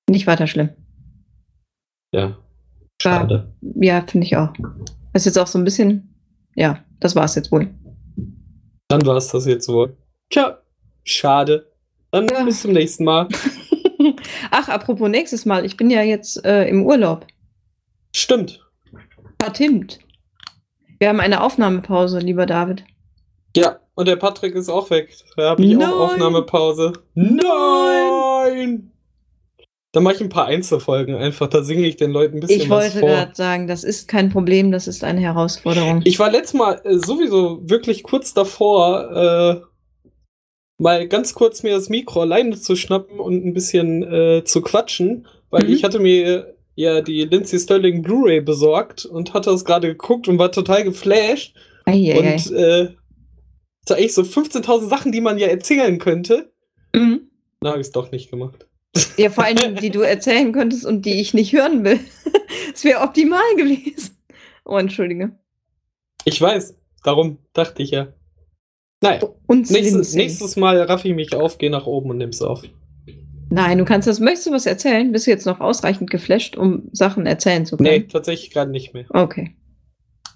Nicht 0.09 0.27
weiter 0.27 0.47
schlimm. 0.47 0.69
Ja. 2.13 2.37
Schade. 3.01 3.53
War, 3.61 3.83
ja, 3.83 4.05
finde 4.05 4.25
ich 4.27 4.37
auch. 4.37 4.53
Das 5.11 5.23
ist 5.23 5.25
jetzt 5.25 5.39
auch 5.39 5.47
so 5.47 5.57
ein 5.59 5.65
bisschen. 5.65 6.15
Ja, 6.55 6.83
das 6.99 7.15
war 7.15 7.25
es 7.25 7.35
jetzt 7.35 7.51
wohl. 7.51 7.67
Dann 8.87 9.05
war 9.05 9.17
es 9.17 9.27
das 9.27 9.45
jetzt 9.45 9.67
wohl. 9.67 9.97
Tja, 10.29 10.62
schade. 11.03 11.71
Dann 12.11 12.27
ja. 12.27 12.43
bis 12.43 12.61
zum 12.61 12.73
nächsten 12.73 13.03
Mal. 13.03 13.27
Ach, 14.51 14.69
apropos 14.69 15.09
nächstes 15.09 15.45
Mal. 15.45 15.65
Ich 15.65 15.77
bin 15.77 15.89
ja 15.89 16.01
jetzt 16.01 16.43
äh, 16.45 16.67
im 16.67 16.85
Urlaub. 16.85 17.25
Stimmt. 18.15 18.59
Vertimmt. 19.39 19.99
Wir 20.99 21.09
haben 21.09 21.19
eine 21.19 21.41
Aufnahmepause, 21.41 22.19
lieber 22.19 22.45
David. 22.45 22.83
Ja, 23.55 23.79
und 23.95 24.07
der 24.07 24.15
Patrick 24.15 24.55
ist 24.55 24.69
auch 24.69 24.89
weg. 24.89 25.15
Da 25.35 25.49
habe 25.51 25.63
ich 25.63 25.75
Nein. 25.75 25.89
auch 25.89 26.11
Aufnahmepause. 26.11 26.93
Nein! 27.13 28.91
Dann 29.91 30.01
mache 30.01 30.15
ich 30.15 30.21
ein 30.21 30.29
paar 30.29 30.45
Einzelfolgen 30.45 31.15
einfach. 31.15 31.47
Da 31.47 31.61
singe 31.61 31.85
ich 31.85 31.97
den 31.97 32.11
Leuten 32.11 32.37
ein 32.37 32.39
bisschen 32.39 32.61
ich 32.61 32.69
was 32.69 32.93
vor. 32.93 32.95
Ich 32.95 33.01
wollte 33.01 33.15
gerade 33.15 33.35
sagen, 33.35 33.67
das 33.67 33.83
ist 33.83 34.07
kein 34.07 34.31
Problem, 34.31 34.71
das 34.71 34.87
ist 34.87 35.03
eine 35.03 35.21
Herausforderung. 35.21 36.01
Ich 36.03 36.17
war 36.17 36.31
letztes 36.31 36.55
Mal 36.55 36.81
äh, 36.83 36.97
sowieso 36.97 37.59
wirklich 37.69 38.01
kurz 38.01 38.33
davor, 38.33 39.61
äh, 39.61 39.61
mal 40.83 41.07
ganz 41.07 41.33
kurz 41.33 41.63
mir 41.63 41.73
das 41.73 41.89
Mikro 41.89 42.21
alleine 42.21 42.59
zu 42.59 42.75
schnappen 42.75 43.19
und 43.19 43.43
ein 43.45 43.53
bisschen 43.53 44.03
äh, 44.03 44.43
zu 44.43 44.61
quatschen, 44.61 45.27
weil 45.49 45.63
mhm. 45.63 45.73
ich 45.73 45.83
hatte 45.83 45.99
mir 45.99 46.55
ja 46.75 47.01
die 47.01 47.23
Lindsay 47.23 47.57
Sterling 47.57 48.01
Blu-ray 48.01 48.41
besorgt 48.41 49.05
und 49.05 49.33
hatte 49.33 49.49
das 49.49 49.65
gerade 49.65 49.87
geguckt 49.87 50.27
und 50.27 50.37
war 50.37 50.51
total 50.51 50.83
geflasht. 50.83 51.55
Eieiei. 51.85 52.17
Und 52.17 52.51
äh, 52.51 52.89
so 53.87 53.95
eigentlich 53.95 54.13
so 54.13 54.21
15.000 54.21 54.87
Sachen, 54.87 55.11
die 55.11 55.21
man 55.21 55.37
ja 55.37 55.47
erzählen 55.47 55.97
könnte. 55.99 56.51
Mhm. 56.93 57.29
Na, 57.61 57.71
habe 57.71 57.81
ich 57.81 57.87
es 57.87 57.93
doch 57.93 58.11
nicht 58.11 58.29
gemacht. 58.29 58.67
Ja, 59.17 59.29
vor 59.29 59.45
allem, 59.45 59.75
die 59.75 59.89
du 59.89 60.01
erzählen 60.01 60.51
könntest 60.51 60.85
und 60.85 61.05
die 61.05 61.19
ich 61.19 61.33
nicht 61.33 61.53
hören 61.53 61.83
will. 61.83 61.99
Das 62.71 62.83
wäre 62.83 63.01
optimal 63.01 63.55
gewesen. 63.55 64.17
Oh, 64.65 64.77
entschuldige. 64.77 65.37
Ich 66.25 66.41
weiß, 66.41 66.75
darum 67.03 67.37
dachte 67.53 67.83
ich 67.83 67.91
ja. 67.91 68.13
Naja, 69.03 69.19
und 69.47 69.69
nächstes, 69.69 70.15
nächstes 70.15 70.55
Mal 70.55 70.81
raff 70.81 71.03
ich 71.03 71.13
mich 71.13 71.35
auf, 71.35 71.57
geh 71.57 71.67
nach 71.67 71.85
oben 71.85 72.11
und 72.11 72.19
nimm's 72.19 72.41
auf. 72.41 72.63
Nein, 73.49 73.77
du 73.77 73.83
kannst 73.83 74.07
das. 74.07 74.21
Möchtest 74.21 74.47
du 74.47 74.51
was 74.51 74.65
erzählen? 74.65 75.11
Bist 75.11 75.27
du 75.27 75.31
jetzt 75.31 75.45
noch 75.45 75.59
ausreichend 75.59 76.09
geflasht, 76.09 76.55
um 76.55 76.83
Sachen 76.93 77.25
erzählen 77.25 77.65
zu 77.65 77.75
können? 77.75 77.89
Nee, 77.89 78.03
tatsächlich 78.03 78.51
gerade 78.51 78.71
nicht 78.71 78.93
mehr. 78.93 79.03
Okay. 79.09 79.55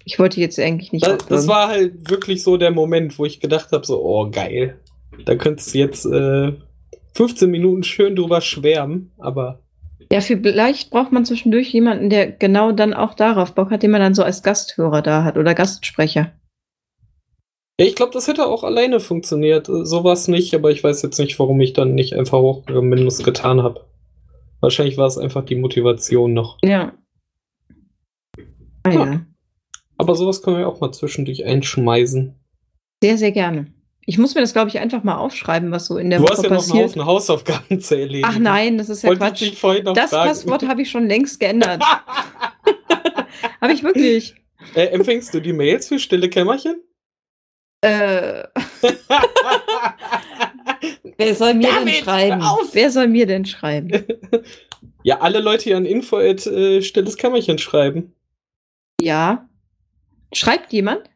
Ich 0.04 0.18
wollte 0.18 0.38
jetzt 0.40 0.60
eigentlich 0.60 0.92
nicht. 0.92 1.06
Das, 1.06 1.26
das, 1.26 1.48
war 1.48 1.68
halt 1.68 2.10
wirklich 2.10 2.42
so 2.42 2.58
der 2.58 2.70
Moment, 2.70 3.18
wo 3.18 3.24
ich 3.24 3.40
gedacht 3.40 3.72
habe: 3.72 3.86
so, 3.86 4.04
oh, 4.04 4.30
geil. 4.30 4.78
Da 5.24 5.34
könntest 5.34 5.72
du 5.74 5.78
jetzt 5.78 6.04
äh, 6.04 6.52
15 7.14 7.50
Minuten 7.50 7.84
schön 7.84 8.14
drüber 8.14 8.42
schwärmen, 8.42 9.12
aber. 9.16 9.62
Ja, 10.12 10.20
vielleicht 10.20 10.90
braucht 10.90 11.10
man 11.10 11.24
zwischendurch 11.24 11.72
jemanden, 11.72 12.10
der 12.10 12.30
genau 12.32 12.72
dann 12.72 12.92
auch 12.92 13.14
darauf 13.14 13.54
Bock 13.54 13.70
hat, 13.70 13.82
den 13.82 13.90
man 13.90 14.02
dann 14.02 14.14
so 14.14 14.22
als 14.22 14.42
Gasthörer 14.42 15.00
da 15.00 15.24
hat 15.24 15.38
oder 15.38 15.54
Gastsprecher. 15.54 16.32
Ja, 17.80 17.86
ich 17.86 17.94
glaube, 17.94 18.12
das 18.12 18.26
hätte 18.26 18.46
auch 18.46 18.64
alleine 18.64 18.98
funktioniert. 18.98 19.66
Sowas 19.66 20.26
nicht, 20.26 20.54
aber 20.54 20.70
ich 20.70 20.82
weiß 20.82 21.02
jetzt 21.02 21.18
nicht, 21.18 21.38
warum 21.38 21.60
ich 21.60 21.74
dann 21.74 21.94
nicht 21.94 22.14
einfach 22.14 22.38
hochgegangen 22.38 22.90
bin 22.90 23.00
und 23.00 23.06
es 23.06 23.22
getan 23.22 23.62
habe. 23.62 23.86
Wahrscheinlich 24.60 24.96
war 24.96 25.06
es 25.06 25.16
einfach 25.16 25.44
die 25.44 25.54
Motivation 25.54 26.34
noch. 26.34 26.58
Ja. 26.64 26.92
Ah, 28.82 28.90
ja. 28.90 29.04
ja. 29.04 29.26
Aber 29.96 30.16
sowas 30.16 30.42
können 30.42 30.58
wir 30.58 30.68
auch 30.68 30.80
mal 30.80 30.90
zwischendurch 30.90 31.44
einschmeißen. 31.44 32.34
Sehr, 33.02 33.16
sehr 33.16 33.30
gerne. 33.30 33.72
Ich 34.06 34.18
muss 34.18 34.34
mir 34.34 34.40
das, 34.40 34.54
glaube 34.54 34.70
ich, 34.70 34.78
einfach 34.78 35.04
mal 35.04 35.16
aufschreiben, 35.16 35.70
was 35.70 35.86
so 35.86 35.98
in 35.98 36.10
der 36.10 36.18
du 36.18 36.24
Woche 36.24 36.34
passiert. 36.34 36.50
Du 36.50 36.54
hast 36.56 36.68
ja 36.68 36.74
noch 36.74 36.80
einen 36.80 36.88
Haufen 36.88 37.06
Hausaufgaben 37.06 37.80
zu 37.80 37.94
erledigen. 37.94 38.26
Ach 38.26 38.38
nein, 38.38 38.78
das 38.78 38.88
ist 38.88 39.02
ja 39.02 39.10
Wollte 39.10 39.20
Quatsch. 39.20 39.42
Ich 39.42 39.60
das 39.60 40.10
fragen. 40.10 40.28
Passwort 40.30 40.66
habe 40.66 40.82
ich 40.82 40.90
schon 40.90 41.06
längst 41.06 41.38
geändert. 41.40 41.82
habe 43.60 43.72
ich 43.72 43.84
wirklich. 43.84 44.34
Äh, 44.74 44.86
empfängst 44.86 45.32
du 45.34 45.40
die 45.40 45.52
Mails 45.52 45.88
für 45.88 45.98
stille 45.98 46.28
Kämmerchen? 46.28 46.82
Äh. 47.80 48.44
Wer 51.16 51.34
soll 51.34 51.54
mir 51.54 51.68
Damit, 51.68 51.94
denn 51.94 52.04
schreiben? 52.04 52.42
Wer 52.72 52.90
soll 52.90 53.08
mir 53.08 53.26
denn 53.26 53.44
schreiben? 53.44 54.04
Ja, 55.04 55.20
alle 55.20 55.40
Leute 55.40 55.64
hier 55.64 55.76
an 55.76 55.86
info 55.86 56.18
at 56.18 56.46
äh, 56.46 56.82
stilles 56.82 57.16
Kämmerchen 57.16 57.58
schreiben. 57.58 58.14
Ja. 59.00 59.48
Schreibt 60.32 60.72
jemand? 60.72 61.08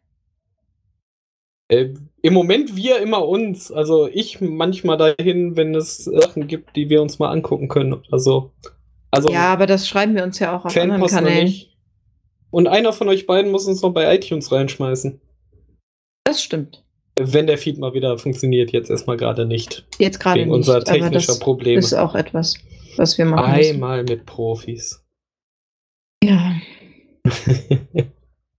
Äh, 1.69 1.95
Im 2.23 2.33
Moment 2.33 2.77
wir 2.77 3.01
immer 3.01 3.29
uns. 3.29 3.71
Also 3.71 4.09
ich 4.09 4.41
manchmal 4.41 4.97
dahin, 4.97 5.57
wenn 5.57 5.75
es 5.75 6.05
Sachen 6.05 6.47
gibt, 6.47 6.77
die 6.77 6.89
wir 6.89 7.03
uns 7.03 7.19
mal 7.19 7.31
angucken 7.31 7.69
können. 7.69 8.03
Also, 8.11 8.53
also 9.11 9.31
ja, 9.31 9.53
aber 9.53 9.67
das 9.67 9.89
schreiben 9.89 10.15
wir 10.15 10.23
uns 10.23 10.39
ja 10.39 10.57
auch 10.57 10.65
auf 10.65 10.77
anderen 10.77 11.07
Kanälen. 11.07 11.53
Und 12.51 12.69
einer 12.69 12.93
von 12.93 13.09
euch 13.09 13.27
beiden 13.27 13.51
muss 13.51 13.67
uns 13.67 13.83
noch 13.83 13.93
bei 13.93 14.15
iTunes 14.15 14.53
reinschmeißen. 14.53 15.21
Das 16.33 16.43
stimmt. 16.43 16.83
Wenn 17.17 17.47
der 17.47 17.59
Feed 17.59 17.77
mal 17.77 17.93
wieder 17.93 18.17
funktioniert, 18.17 18.73
jetzt 18.73 18.89
erstmal 18.89 19.19
gerade 19.19 19.45
nicht. 19.45 19.87
Jetzt 19.99 20.19
gerade 20.19 20.41
nicht. 20.41 20.49
unser 20.49 20.83
technischer 20.83 21.39
Probleme. 21.39 21.77
Das 21.77 21.93
ist 21.93 21.99
auch 21.99 22.15
etwas, 22.15 22.55
was 22.97 23.19
wir 23.19 23.27
machen. 23.27 23.53
Einmal 23.53 24.03
müssen. 24.03 24.17
mit 24.17 24.25
Profis. 24.25 25.05
Ja. 26.25 26.55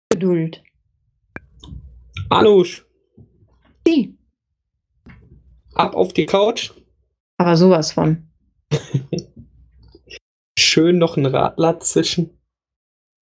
Geduld. 0.09 0.61
Anusch. 2.29 2.85
Die. 3.87 4.15
Ab 5.73 5.95
auf 5.95 6.13
die 6.13 6.27
Couch. 6.27 6.73
Aber 7.37 7.57
sowas 7.57 7.91
von. 7.91 8.27
Schön 10.59 10.99
noch 10.99 11.17
ein 11.17 11.25
Radler 11.25 11.79
zischen. 11.79 12.37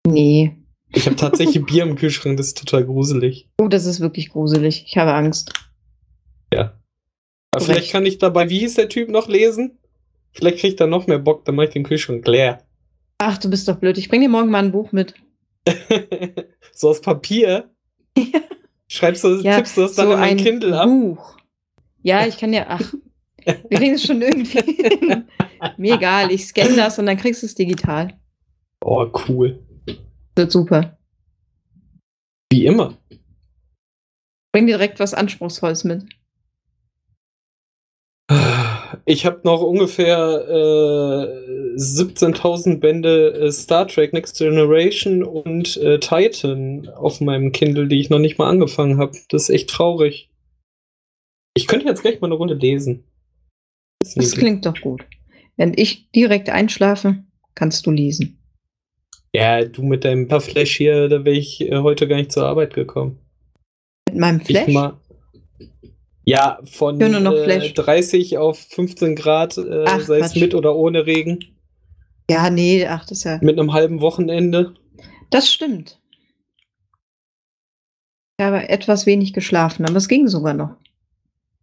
Nee. 0.06 0.57
Ich 0.92 1.06
habe 1.06 1.16
tatsächlich 1.16 1.64
Bier 1.64 1.82
im 1.82 1.96
Kühlschrank, 1.96 2.36
das 2.36 2.48
ist 2.48 2.58
total 2.58 2.84
gruselig. 2.84 3.48
Oh, 3.60 3.68
das 3.68 3.84
ist 3.84 4.00
wirklich 4.00 4.30
gruselig. 4.30 4.84
Ich 4.86 4.96
habe 4.96 5.12
Angst. 5.12 5.52
Ja. 6.52 6.78
Aber 7.50 7.64
vielleicht 7.64 7.92
kann 7.92 8.06
ich 8.06 8.18
dabei, 8.18 8.48
wie 8.48 8.60
hieß 8.60 8.74
der 8.74 8.88
Typ 8.88 9.10
noch 9.10 9.28
lesen? 9.28 9.78
Vielleicht 10.32 10.58
kriegt 10.58 10.80
er 10.80 10.86
noch 10.86 11.06
mehr 11.06 11.18
Bock, 11.18 11.44
dann 11.44 11.56
mache 11.56 11.66
ich 11.66 11.72
den 11.72 11.84
Kühlschrank 11.84 12.26
leer. 12.26 12.62
Ach, 13.18 13.38
du 13.38 13.50
bist 13.50 13.66
doch 13.68 13.76
blöd. 13.76 13.98
Ich 13.98 14.08
bring 14.08 14.20
dir 14.20 14.28
morgen 14.28 14.50
mal 14.50 14.62
ein 14.62 14.72
Buch 14.72 14.92
mit. 14.92 15.14
so 16.72 16.90
aus 16.90 17.00
Papier? 17.00 17.70
Ja. 18.16 18.40
Schreibst 18.86 19.24
du, 19.24 19.40
ja, 19.40 19.56
tippst 19.56 19.76
du 19.76 19.82
das 19.82 19.94
dann 19.94 20.06
so 20.06 20.12
in 20.14 20.18
ein 20.18 20.36
Kindle 20.36 20.78
ab? 20.78 20.86
Buch. 20.86 21.36
Ja, 22.02 22.26
ich 22.26 22.38
kann 22.38 22.52
ja, 22.52 22.66
ach, 22.68 22.94
wir 23.44 23.78
kriegen 23.78 23.94
es 23.94 24.04
schon 24.04 24.22
irgendwie. 24.22 24.58
Mir 25.76 25.96
egal, 25.96 26.30
ich 26.30 26.46
scanne 26.46 26.76
das 26.76 26.98
und 26.98 27.06
dann 27.06 27.18
kriegst 27.18 27.42
du 27.42 27.46
es 27.46 27.54
digital. 27.54 28.18
Oh, 28.80 29.06
cool. 29.28 29.58
Wird 30.38 30.52
super. 30.52 30.96
Wie 32.52 32.64
immer. 32.64 32.96
Bring 34.52 34.66
dir 34.66 34.78
direkt 34.78 35.00
was 35.00 35.12
Anspruchsvolles 35.12 35.82
mit. 35.82 36.04
Ich 39.04 39.26
habe 39.26 39.40
noch 39.42 39.62
ungefähr 39.62 40.16
äh, 40.48 41.76
17.000 41.76 42.78
Bände 42.78 43.32
äh, 43.32 43.50
Star 43.50 43.88
Trek 43.88 44.12
Next 44.12 44.38
Generation 44.38 45.24
und 45.24 45.76
äh, 45.78 45.98
Titan 45.98 46.88
auf 46.88 47.20
meinem 47.20 47.50
Kindle, 47.50 47.88
die 47.88 47.98
ich 47.98 48.08
noch 48.08 48.20
nicht 48.20 48.38
mal 48.38 48.48
angefangen 48.48 48.98
habe. 48.98 49.18
Das 49.30 49.48
ist 49.48 49.50
echt 49.50 49.70
traurig. 49.70 50.30
Ich 51.56 51.66
könnte 51.66 51.86
jetzt 51.86 52.02
gleich 52.02 52.20
mal 52.20 52.28
eine 52.28 52.36
Runde 52.36 52.54
lesen. 52.54 53.02
Das, 53.98 54.14
das 54.14 54.36
klingt 54.36 54.64
doch 54.66 54.80
gut. 54.80 55.04
Wenn 55.56 55.72
ich 55.74 56.12
direkt 56.12 56.48
einschlafe, 56.48 57.24
kannst 57.56 57.84
du 57.86 57.90
lesen. 57.90 58.37
Ja, 59.34 59.64
du 59.64 59.82
mit 59.82 60.04
deinem 60.04 60.28
paar 60.28 60.40
Flash 60.40 60.76
hier, 60.76 61.08
da 61.08 61.24
wäre 61.24 61.36
ich 61.36 61.60
äh, 61.60 61.78
heute 61.78 62.08
gar 62.08 62.16
nicht 62.16 62.32
zur 62.32 62.46
Arbeit 62.46 62.74
gekommen. 62.74 63.18
Mit 64.08 64.18
meinem 64.18 64.40
Flash? 64.40 64.74
ja, 66.24 66.58
von 66.64 67.00
äh, 67.00 67.72
30 67.72 68.38
auf 68.38 68.58
15 68.58 69.16
Grad, 69.16 69.56
äh, 69.58 69.84
ach, 69.86 70.00
sei 70.00 70.18
es 70.18 70.34
mit 70.34 70.54
oder 70.54 70.76
ohne 70.76 71.06
Regen. 71.06 71.38
Ja, 72.30 72.50
nee, 72.50 72.86
ach, 72.86 73.06
das 73.06 73.18
ist 73.18 73.24
ja. 73.24 73.38
Mit 73.40 73.58
einem 73.58 73.72
halben 73.72 74.00
Wochenende. 74.00 74.74
Das 75.30 75.50
stimmt. 75.50 75.98
Ich 78.38 78.44
habe 78.44 78.68
etwas 78.68 79.06
wenig 79.06 79.32
geschlafen, 79.32 79.86
aber 79.86 79.96
es 79.96 80.08
ging 80.08 80.28
sogar 80.28 80.54
noch. 80.54 80.76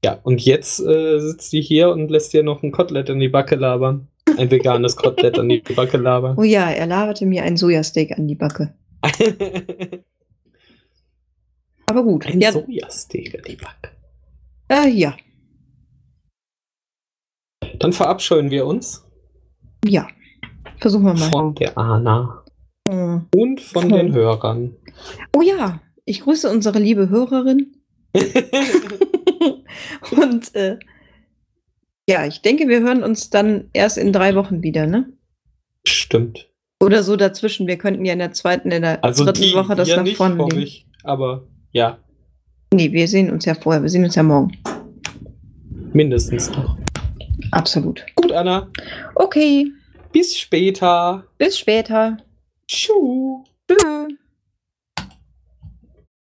Ja, 0.04 0.20
und 0.24 0.44
jetzt 0.44 0.80
äh, 0.80 1.20
sitzt 1.20 1.50
sie 1.50 1.62
hier 1.62 1.90
und 1.90 2.10
lässt 2.10 2.34
dir 2.34 2.44
noch 2.44 2.64
ein 2.64 2.72
Kotelett 2.72 3.10
in 3.10 3.20
die 3.20 3.30
Backe 3.30 3.56
labern. 3.56 4.08
Ein 4.40 4.52
veganes 4.52 4.96
Kotelett 4.96 5.40
an 5.40 5.50
die 5.50 5.60
Backe 5.60 5.98
labern. 5.98 6.38
Oh 6.38 6.44
ja, 6.44 6.70
er 6.70 6.88
laberte 6.88 7.26
mir 7.26 7.44
ein 7.44 7.58
Sojasteak 7.58 8.18
an 8.18 8.28
die 8.28 8.36
Backe. 8.36 8.74
Aber 11.88 12.04
gut. 12.04 12.26
Ein 12.26 12.42
ja. 12.42 12.52
Sojasteak 12.52 13.36
an 13.36 13.42
die 13.48 13.56
Backe. 13.56 13.92
Äh, 14.70 14.90
ja. 14.90 15.16
Dann 17.80 17.94
verabscheuen 17.94 18.50
wir 18.50 18.66
uns. 18.66 19.06
Ja. 19.86 20.08
Versuchen 20.80 21.06
wir 21.06 21.14
mal. 21.14 21.30
Von 21.32 21.56
der 21.56 21.78
Anna. 21.78 22.44
Mhm. 22.90 23.28
Und 23.36 23.62
von, 23.62 23.84
von 23.84 23.92
den 23.92 24.14
Hörern. 24.14 24.76
Oh 25.36 25.42
ja, 25.42 25.82
ich 26.06 26.22
grüße 26.22 26.50
unsere 26.50 26.80
liebe 26.80 27.10
Hörerin. 27.10 27.76
Und 30.12 30.56
äh, 30.56 30.78
ja, 32.08 32.26
ich 32.26 32.42
denke, 32.42 32.68
wir 32.68 32.82
hören 32.82 33.04
uns 33.04 33.30
dann 33.30 33.70
erst 33.74 33.98
in 33.98 34.14
drei 34.14 34.36
Wochen 34.36 34.62
wieder, 34.62 34.86
ne? 34.86 35.12
Stimmt. 35.88 36.50
Oder 36.80 37.04
so 37.04 37.16
dazwischen. 37.16 37.68
Wir 37.68 37.78
könnten 37.78 38.06
ja 38.06 38.14
in 38.14 38.20
der 38.20 38.34
zweiten, 38.34 38.72
in 38.72 38.82
der 38.84 39.04
also 39.04 39.26
dritten 39.26 39.42
die, 39.42 39.54
Woche 39.54 39.76
das 39.76 39.88
ja 39.88 39.98
nach 39.98 40.04
nicht, 40.04 40.18
vorne 40.18 40.44
legen. 40.44 40.60
Ich, 40.60 40.86
aber 41.04 41.48
ja. 41.72 41.98
Nee, 42.74 42.92
wir 42.92 43.08
sehen 43.08 43.32
uns 43.32 43.46
ja 43.46 43.56
vorher. 43.56 43.82
Wir 43.82 43.90
sehen 43.90 44.04
uns 44.04 44.16
ja 44.16 44.24
morgen. 44.24 44.58
Mindestens 45.94 46.52
noch. 46.52 46.78
Absolut. 47.52 48.06
Gut, 48.16 48.32
Anna. 48.32 48.70
Okay. 49.16 49.72
Bis 50.12 50.38
später. 50.38 51.26
Bis 51.38 51.58
später. 51.58 52.18
Tschüss. 52.68 52.94
Tschüss. 53.68 54.16